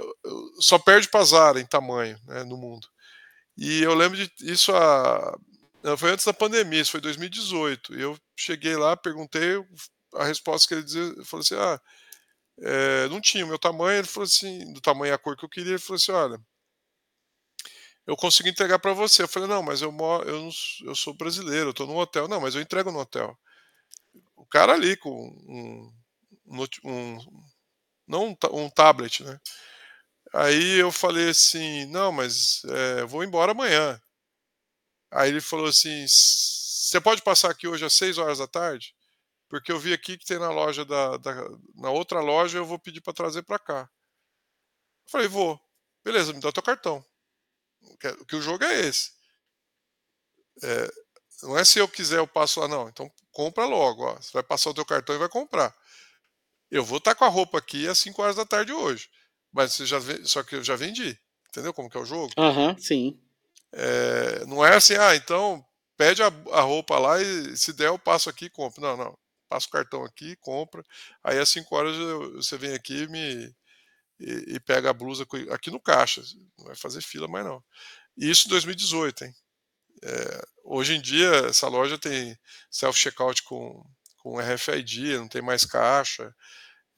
[0.59, 2.87] só perde para Zara em tamanho né, no mundo.
[3.57, 5.37] E eu lembro de isso a,
[5.97, 7.95] foi antes da pandemia, isso foi 2018.
[7.95, 9.63] E eu cheguei lá, perguntei,
[10.15, 11.79] a resposta que ele dizia, eu falei assim: ah,
[12.61, 13.99] é, não tinha o meu tamanho.
[13.99, 15.73] Ele falou assim: do tamanho e a cor que eu queria.
[15.73, 16.39] Ele falou assim: olha,
[18.07, 19.23] eu consigo entregar para você.
[19.23, 19.95] Eu falei: não, mas eu,
[20.25, 20.49] eu,
[20.85, 22.27] eu sou brasileiro, eu estou no hotel.
[22.27, 23.37] Não, mas eu entrego no hotel.
[24.35, 25.11] O cara ali com
[25.47, 25.91] um,
[26.47, 27.19] um, um
[28.07, 29.39] não um, um tablet, né?
[30.33, 33.99] Aí eu falei assim: não, mas é, vou embora amanhã.
[35.11, 38.93] Aí ele falou assim: você pode passar aqui hoje às 6 horas da tarde?
[39.49, 41.33] Porque eu vi aqui que tem na loja da, da
[41.75, 43.89] na outra loja eu vou pedir para trazer para cá.
[45.05, 45.59] Eu falei: vou.
[46.03, 47.03] Beleza, me dá teu cartão.
[47.99, 49.11] Que, que o jogo é esse.
[50.63, 50.91] É,
[51.43, 52.87] não é se eu quiser eu passo lá, não.
[52.89, 54.03] Então compra logo.
[54.03, 54.15] Ó.
[54.15, 55.75] Você vai passar o teu cartão e vai comprar.
[56.71, 59.09] Eu vou estar tá com a roupa aqui às 5 horas da tarde hoje.
[59.51, 61.17] Mas você já só que eu já vendi.
[61.49, 62.33] Entendeu como que é o jogo?
[62.37, 63.19] Aham, uhum, sim.
[63.71, 65.65] É, não é assim, ah, então
[65.97, 68.81] pede a, a, roupa lá e se der eu passo aqui e compro.
[68.81, 69.17] Não, não.
[69.47, 70.83] Passa o cartão aqui, compra.
[71.23, 73.53] Aí às 5 horas eu, você vem aqui me,
[74.19, 76.21] e, e, pega a blusa aqui no caixa.
[76.57, 77.63] Não vai fazer fila mais não.
[78.17, 79.35] Isso em 2018, hein?
[80.03, 82.37] É, hoje em dia essa loja tem
[82.69, 83.83] self-checkout com,
[84.17, 86.33] com RFID, não tem mais caixa,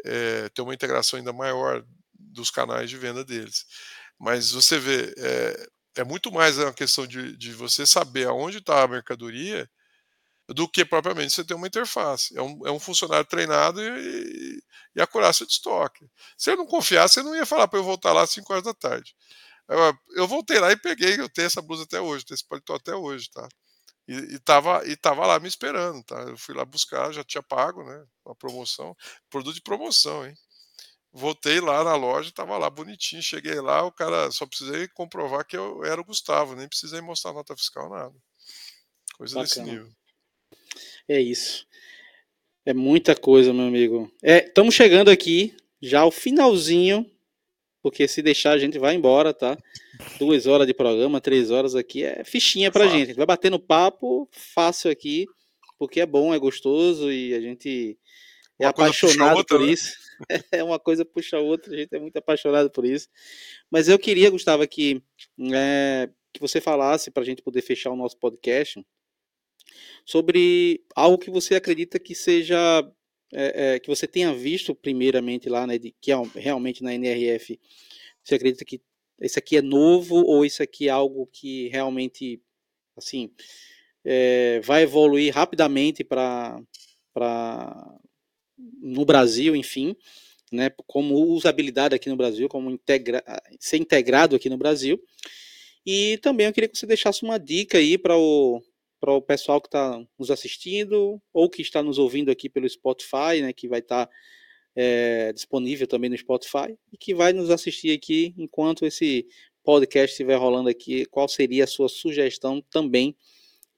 [0.03, 1.83] é, tem uma integração ainda maior
[2.13, 3.65] dos canais de venda deles.
[4.19, 5.67] Mas você vê, é,
[5.97, 9.69] é muito mais uma questão de, de você saber aonde está a mercadoria
[10.49, 12.37] do que propriamente você ter uma interface.
[12.37, 14.61] É um, é um funcionário treinado e,
[14.95, 16.09] e a curaça de estoque.
[16.37, 18.63] Se eu não confiasse, você não ia falar para eu voltar lá às 5 horas
[18.63, 19.15] da tarde.
[19.67, 22.75] Eu, eu, voltei lá e peguei, eu tenho essa blusa até hoje, tenho esse paletó
[22.75, 23.47] até hoje, tá?
[24.07, 26.15] E, e, tava, e tava lá me esperando, tá?
[26.21, 28.05] Eu fui lá buscar, já tinha pago, né?
[28.25, 28.95] Uma promoção.
[29.29, 30.33] Produto de promoção, hein?
[31.17, 33.21] voltei lá na loja, estava lá bonitinho.
[33.21, 37.33] Cheguei lá, o cara só precisei comprovar que eu era o Gustavo, nem precisei mostrar
[37.33, 38.15] nota fiscal, nada.
[39.17, 39.47] Coisa Bacana.
[39.47, 39.91] desse nível.
[41.07, 41.65] É isso.
[42.65, 44.11] É muita coisa, meu amigo.
[44.21, 47.09] Estamos é, chegando aqui já ao finalzinho,
[47.81, 49.57] porque se deixar a gente vai embora, tá?
[50.19, 53.03] Duas horas de programa, três horas aqui é fichinha pra gente.
[53.03, 55.25] A gente vai batendo papo fácil aqui,
[55.79, 57.97] porque é bom, é gostoso e a gente
[58.59, 59.71] é Uma apaixonado outra, por né?
[59.71, 59.95] isso.
[60.51, 63.07] é uma coisa puxa a outra, a gente é muito apaixonado por isso.
[63.71, 65.01] Mas eu queria, Gustavo, que,
[65.53, 68.83] é, que você falasse para a gente poder fechar o nosso podcast
[70.05, 72.57] sobre algo que você acredita que seja
[73.33, 77.59] é, é, que você tenha visto primeiramente lá, né, de, que é realmente na NRF,
[78.23, 78.81] você acredita que
[79.21, 82.41] isso aqui é novo ou isso aqui é algo que realmente,
[82.95, 83.31] assim,
[84.05, 86.61] é, vai evoluir rapidamente para
[88.79, 89.95] no Brasil, enfim,
[90.51, 93.23] né, como usabilidade aqui no Brasil, como integra
[93.59, 95.01] ser integrado aqui no Brasil.
[95.85, 98.61] E também eu queria que você deixasse uma dica aí para o,
[98.99, 103.41] para o pessoal que está nos assistindo ou que está nos ouvindo aqui pelo Spotify,
[103.41, 104.13] né, que vai estar tá,
[104.75, 109.27] é, disponível também no Spotify e que vai nos assistir aqui enquanto esse
[109.63, 111.05] podcast estiver rolando aqui.
[111.05, 113.15] Qual seria a sua sugestão também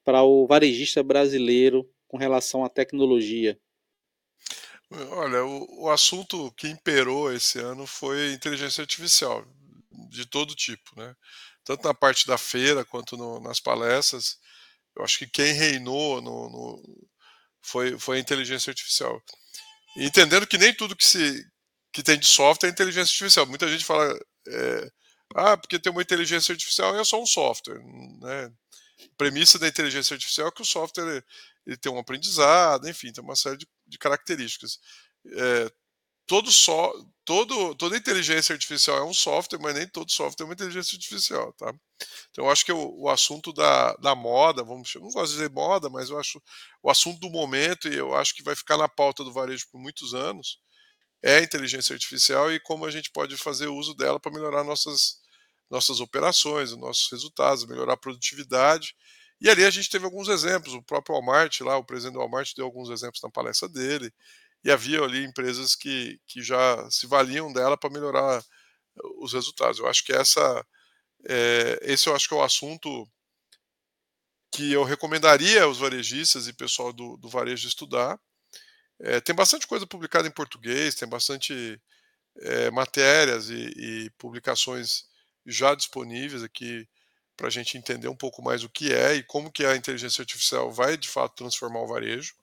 [0.04, 3.58] para o varejista brasileiro com relação à tecnologia?
[4.90, 9.46] Olha, o, o assunto que imperou esse ano foi inteligência artificial,
[10.08, 11.14] de todo tipo, né?
[11.64, 14.38] Tanto na parte da feira quanto no, nas palestras
[14.96, 17.08] eu acho que quem reinou no, no,
[17.62, 19.22] foi, foi a inteligência artificial.
[19.96, 21.44] Entendendo que nem tudo que, se,
[21.92, 23.46] que tem de software é inteligência artificial.
[23.46, 24.18] Muita gente fala,
[24.48, 24.90] é,
[25.34, 27.80] ah, porque tem uma inteligência artificial é só um software.
[28.20, 28.46] Né?
[28.46, 31.22] A premissa da inteligência artificial é que o software
[31.66, 34.78] ele tem um aprendizado, enfim, tem uma série de, de características.
[35.26, 35.70] É,
[36.30, 36.94] todo só,
[37.24, 41.52] todo, toda inteligência artificial é um software, mas nem todo software é uma inteligência artificial,
[41.54, 41.74] tá?
[42.30, 45.50] Então eu acho que o, o assunto da, da moda, vamos, não gosto de dizer
[45.50, 46.40] moda, mas eu acho
[46.84, 49.80] o assunto do momento e eu acho que vai ficar na pauta do varejo por
[49.80, 50.60] muitos anos
[51.20, 55.18] é a inteligência artificial e como a gente pode fazer uso dela para melhorar nossas
[55.68, 58.94] nossas operações, nossos resultados, melhorar a produtividade.
[59.40, 62.52] E ali a gente teve alguns exemplos, o próprio Walmart lá, o presidente do Walmart
[62.54, 64.12] deu alguns exemplos na palestra dele
[64.64, 68.42] e havia ali empresas que, que já se valiam dela para melhorar
[69.18, 69.78] os resultados.
[69.78, 70.66] Eu acho que essa,
[71.26, 73.08] é, esse eu acho que é o assunto
[74.52, 78.18] que eu recomendaria aos varejistas e pessoal do, do varejo estudar.
[78.98, 81.80] É, tem bastante coisa publicada em português, tem bastante
[82.40, 85.04] é, matérias e, e, publicações
[85.46, 86.86] já disponíveis aqui
[87.36, 90.20] para a gente entender um pouco mais o que é e como que a inteligência
[90.20, 92.34] artificial vai de fato transformar o varejo.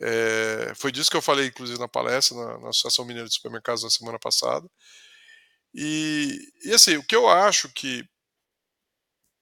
[0.00, 3.82] É, foi disso que eu falei, inclusive, na palestra na, na, Associação Mineira de Supermercados
[3.82, 4.68] na semana passada.
[5.74, 8.06] E, e, assim, o que eu acho que,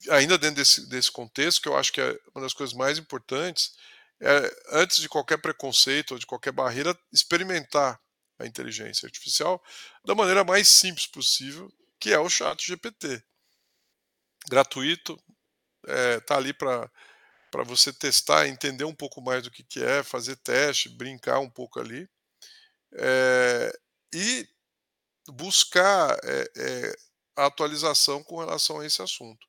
[0.09, 3.73] ainda dentro desse, desse contexto, que eu acho que é uma das coisas mais importantes,
[4.21, 7.99] é, antes de qualquer preconceito ou de qualquer barreira, experimentar
[8.39, 9.63] a inteligência artificial
[10.05, 13.23] da maneira mais simples possível, que é o chat GPT.
[14.49, 15.17] Gratuito,
[15.83, 16.89] está é, ali para
[17.55, 21.49] para você testar, entender um pouco mais do que, que é, fazer teste, brincar um
[21.49, 22.05] pouco ali.
[22.97, 23.73] É,
[24.13, 24.45] e
[25.29, 26.95] buscar é, é,
[27.37, 29.47] atualização com relação a esse assunto.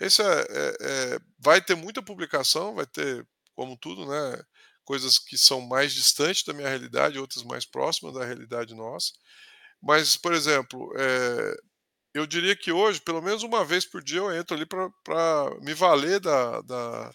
[0.00, 3.24] Esse é, vai ter muita publicação, vai ter,
[3.54, 4.42] como tudo, né,
[4.84, 9.12] coisas que são mais distantes da minha realidade, outras mais próximas da realidade nossa.
[9.80, 10.92] Mas, por exemplo,
[12.12, 15.72] eu diria que hoje, pelo menos uma vez por dia, eu entro ali para me
[15.72, 17.12] valer da, da,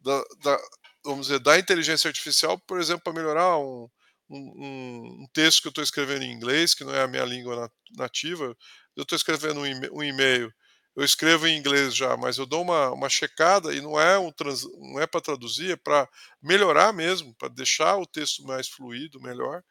[0.00, 0.58] da, da,
[1.04, 3.88] vamos dizer, da inteligência artificial, por exemplo, para melhorar um,
[4.30, 7.70] um, um, texto que eu estou escrevendo em inglês, que não é a minha língua
[7.96, 8.56] nativa,
[8.96, 10.52] eu estou escrevendo um e-mail,
[10.96, 14.32] eu escrevo em inglês já, mas eu dou uma, uma checada e não é, um
[14.80, 16.08] não é para traduzir, é para
[16.42, 19.62] melhorar mesmo, para deixar o texto mais fluido, melhor.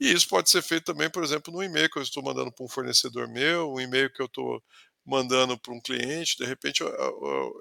[0.00, 2.64] E isso pode ser feito também, por exemplo, no e-mail que eu estou mandando para
[2.64, 4.60] um fornecedor meu, um e-mail que eu estou
[5.06, 6.82] mandando para um cliente, de repente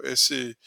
[0.05, 0.57] esse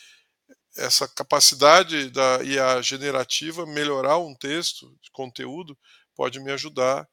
[0.77, 5.77] essa capacidade da IA generativa melhorar um texto de conteúdo
[6.15, 7.09] pode me ajudar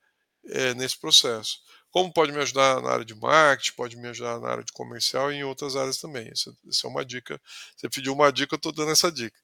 [0.46, 1.60] é, nesse processo.
[1.90, 5.32] Como pode me ajudar na área de marketing, pode me ajudar na área de comercial
[5.32, 6.28] e em outras áreas também.
[6.30, 7.40] Essa, essa é uma dica.
[7.78, 9.40] Você pediu uma dica, eu estou dando essa dica.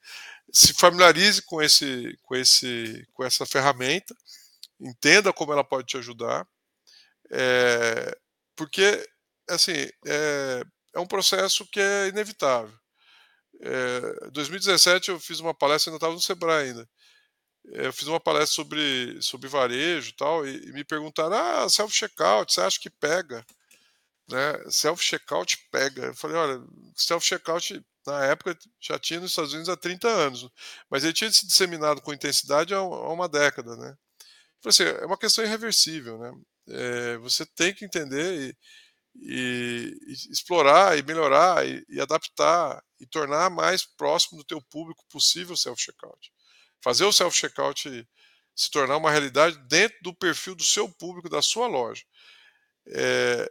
[0.51, 4.15] Se familiarize com, esse, com, esse, com essa ferramenta,
[4.79, 6.47] entenda como ela pode te ajudar,
[7.31, 8.17] é,
[8.55, 9.07] porque
[9.47, 10.63] assim é,
[10.95, 12.73] é um processo que é inevitável.
[13.61, 16.89] É, 2017 eu fiz uma palestra, ainda estava no Sebrae ainda.
[17.73, 22.53] É, eu fiz uma palestra sobre, sobre varejo tal, e, e me perguntaram: ah, self-checkout,
[22.53, 23.45] você acha que pega?
[24.29, 24.53] Né?
[24.69, 26.07] Self-checkout pega.
[26.07, 26.61] Eu falei: olha,
[26.95, 30.49] self-checkout na época já tinha nos Estados Unidos há 30 anos,
[30.89, 33.75] mas ele tinha se disseminado com intensidade há, uma década.
[33.75, 33.95] Né?
[34.61, 36.17] Falei assim, é uma questão irreversível.
[36.17, 36.31] Né?
[36.69, 38.55] É, você tem que entender
[39.15, 45.05] e, e explorar e melhorar e, e, adaptar e tornar mais próximo do teu público
[45.09, 46.31] possível o self-checkout.
[46.81, 48.07] Fazer o self-checkout
[48.55, 52.03] se tornar uma realidade dentro do perfil do seu público, da sua loja.
[52.87, 53.49] É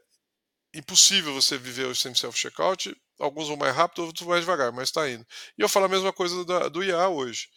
[0.75, 5.09] impossível você viver o sem self-checkout, alguns vão mais rápido, outros mais devagar, mas está
[5.09, 5.27] indo.
[5.57, 7.49] E eu falo a mesma coisa da, do IA hoje.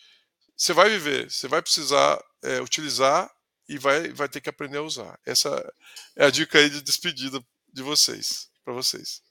[0.55, 3.30] Você vai viver, você vai precisar é, utilizar
[3.68, 5.19] e vai, vai ter que aprender a usar.
[5.26, 5.73] Essa
[6.15, 7.43] é a dica aí de despedida
[7.73, 9.22] de vocês, para vocês.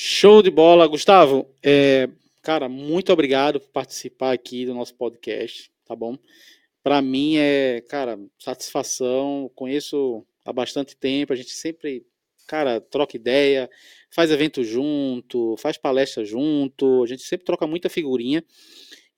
[0.00, 1.44] Show de bola, Gustavo.
[1.60, 2.08] É,
[2.40, 6.16] cara, muito obrigado por participar aqui do nosso podcast, tá bom?
[6.84, 9.50] Para mim é, cara, satisfação.
[9.56, 12.06] Conheço há bastante tempo, a gente sempre,
[12.46, 13.68] cara, troca ideia,
[14.08, 18.44] faz evento junto, faz palestra junto, a gente sempre troca muita figurinha.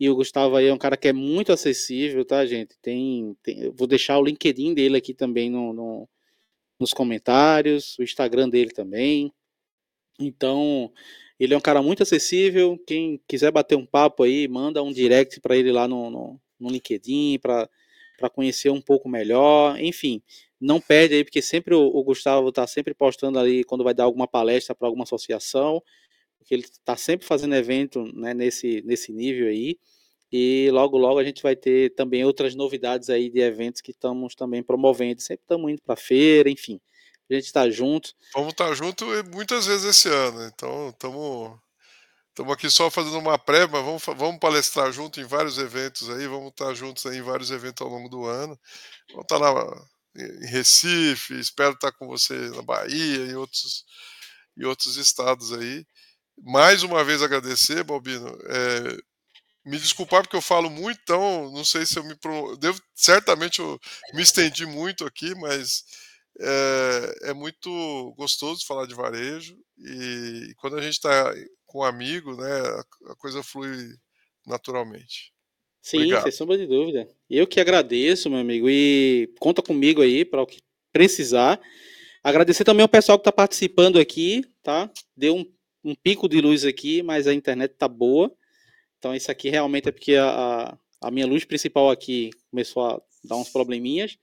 [0.00, 2.78] E o Gustavo aí é um cara que é muito acessível, tá, gente?
[2.80, 6.08] Tem, tem vou deixar o LinkedIn dele aqui também no, no,
[6.78, 9.30] nos comentários, o Instagram dele também.
[10.20, 10.92] Então,
[11.38, 12.78] ele é um cara muito acessível.
[12.86, 16.70] Quem quiser bater um papo aí, manda um direct para ele lá no, no, no
[16.70, 17.68] LinkedIn para
[18.34, 19.80] conhecer um pouco melhor.
[19.80, 20.22] Enfim,
[20.60, 24.04] não perde aí, porque sempre o, o Gustavo está sempre postando ali quando vai dar
[24.04, 25.82] alguma palestra para alguma associação
[26.40, 29.78] porque ele está sempre fazendo evento né, nesse, nesse nível aí.
[30.32, 34.34] E logo, logo a gente vai ter também outras novidades aí de eventos que estamos
[34.34, 35.20] também promovendo.
[35.20, 36.80] Sempre estamos indo para feira, enfim.
[37.30, 38.14] A gente está junto.
[38.34, 40.44] Vamos estar tá junto muitas vezes esse ano.
[40.44, 41.58] Então, estamos
[42.30, 46.26] Estamos aqui só fazendo uma pré, mas vamos, vamos palestrar junto em vários eventos aí,
[46.28, 48.58] vamos estar tá juntos aí em vários eventos ao longo do ano.
[49.10, 53.84] Vamos estar tá na, em Recife, espero estar com você na Bahia e outros,
[54.56, 55.84] e outros estados aí
[56.42, 58.28] mais uma vez agradecer, Balbino.
[58.46, 58.98] É,
[59.64, 62.16] me desculpar porque eu falo muito, então não sei se eu me
[62.58, 63.78] devo certamente eu
[64.14, 65.84] me estendi muito aqui, mas
[66.38, 71.34] é, é muito gostoso falar de varejo e, e quando a gente está
[71.66, 73.94] com um amigo, né, a, a, coisa flui
[74.46, 75.32] naturalmente.
[75.82, 76.22] Sim, Obrigado.
[76.24, 77.08] sem sombra de dúvida.
[77.28, 80.60] Eu que agradeço, meu amigo, e conta comigo aí para o que
[80.92, 81.60] precisar.
[82.22, 84.90] Agradecer também ao pessoal que está participando aqui, tá?
[85.16, 85.44] Deu um
[85.84, 88.32] um pico de luz aqui, mas a internet tá boa.
[88.98, 93.36] Então isso aqui realmente é porque a, a minha luz principal aqui começou a dar
[93.36, 94.18] uns probleminhas,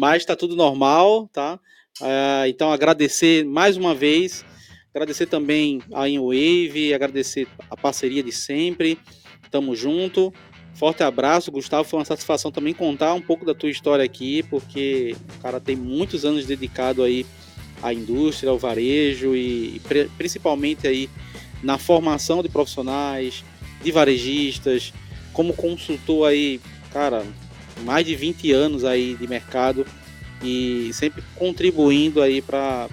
[0.00, 1.60] mas está tudo normal, tá?
[2.00, 4.42] Uh, então agradecer mais uma vez,
[4.94, 8.98] agradecer também a InWave, agradecer a parceria de sempre.
[9.50, 10.32] Tamo junto.
[10.72, 11.86] Forte abraço, Gustavo.
[11.86, 15.76] Foi uma satisfação também contar um pouco da tua história aqui, porque o cara tem
[15.76, 17.26] muitos anos dedicado aí
[17.82, 19.82] à indústria, ao varejo e
[20.16, 21.10] principalmente aí
[21.62, 23.44] na formação de profissionais,
[23.82, 24.94] de varejistas,
[25.34, 26.58] como consultor aí,
[26.90, 27.22] cara,
[27.80, 29.86] mais de 20 anos aí de mercado
[30.42, 32.88] e sempre contribuindo aí para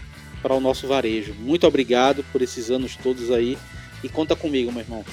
[0.50, 1.34] o nosso varejo.
[1.40, 3.58] Muito obrigado por esses anos todos aí
[4.04, 5.06] e conta comigo, meu irmão.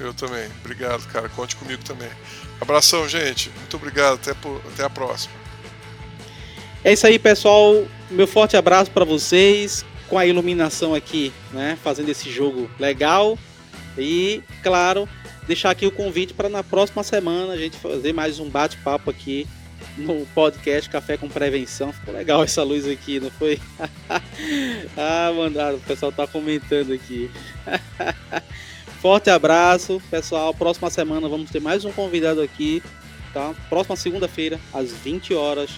[0.00, 0.48] Eu também.
[0.60, 1.28] Obrigado, cara.
[1.28, 2.10] Conte comigo também.
[2.60, 3.50] Abração, gente.
[3.58, 4.14] Muito obrigado.
[4.14, 5.34] Até, até a próxima.
[6.84, 7.84] É isso aí, pessoal.
[8.10, 9.84] Meu forte abraço para vocês.
[10.08, 11.76] Com a iluminação aqui, né?
[11.82, 13.36] Fazendo esse jogo legal.
[13.98, 15.08] E, claro,
[15.48, 19.46] deixar aqui o convite para na próxima semana a gente fazer mais um bate-papo aqui
[19.96, 21.90] no podcast Café com Prevenção.
[21.90, 23.58] Ficou legal essa luz aqui, não foi?
[24.94, 27.30] ah, mandado, o pessoal tá comentando aqui.
[29.00, 30.52] Forte abraço, pessoal.
[30.52, 32.82] Próxima semana vamos ter mais um convidado aqui,
[33.32, 33.54] tá?
[33.70, 35.70] Próxima segunda-feira, às 20 horas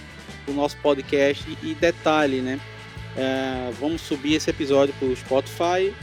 [0.47, 1.44] do nosso podcast.
[1.62, 2.59] E detalhe, né?
[3.16, 5.94] É, vamos subir esse episódio para o Spotify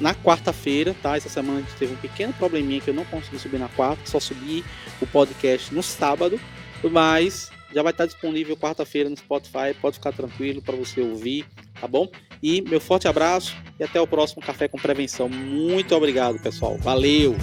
[0.00, 1.16] na quarta-feira, tá?
[1.16, 4.02] Essa semana a gente teve um pequeno probleminha que eu não consegui subir na quarta,
[4.06, 4.64] só subi
[5.00, 6.40] o podcast no sábado,
[6.82, 11.44] mas já vai estar disponível quarta-feira no Spotify, pode ficar tranquilo para você ouvir,
[11.80, 12.08] tá bom?
[12.42, 15.28] E meu forte abraço e até o próximo Café com Prevenção.
[15.28, 16.76] Muito obrigado, pessoal.
[16.78, 17.34] Valeu!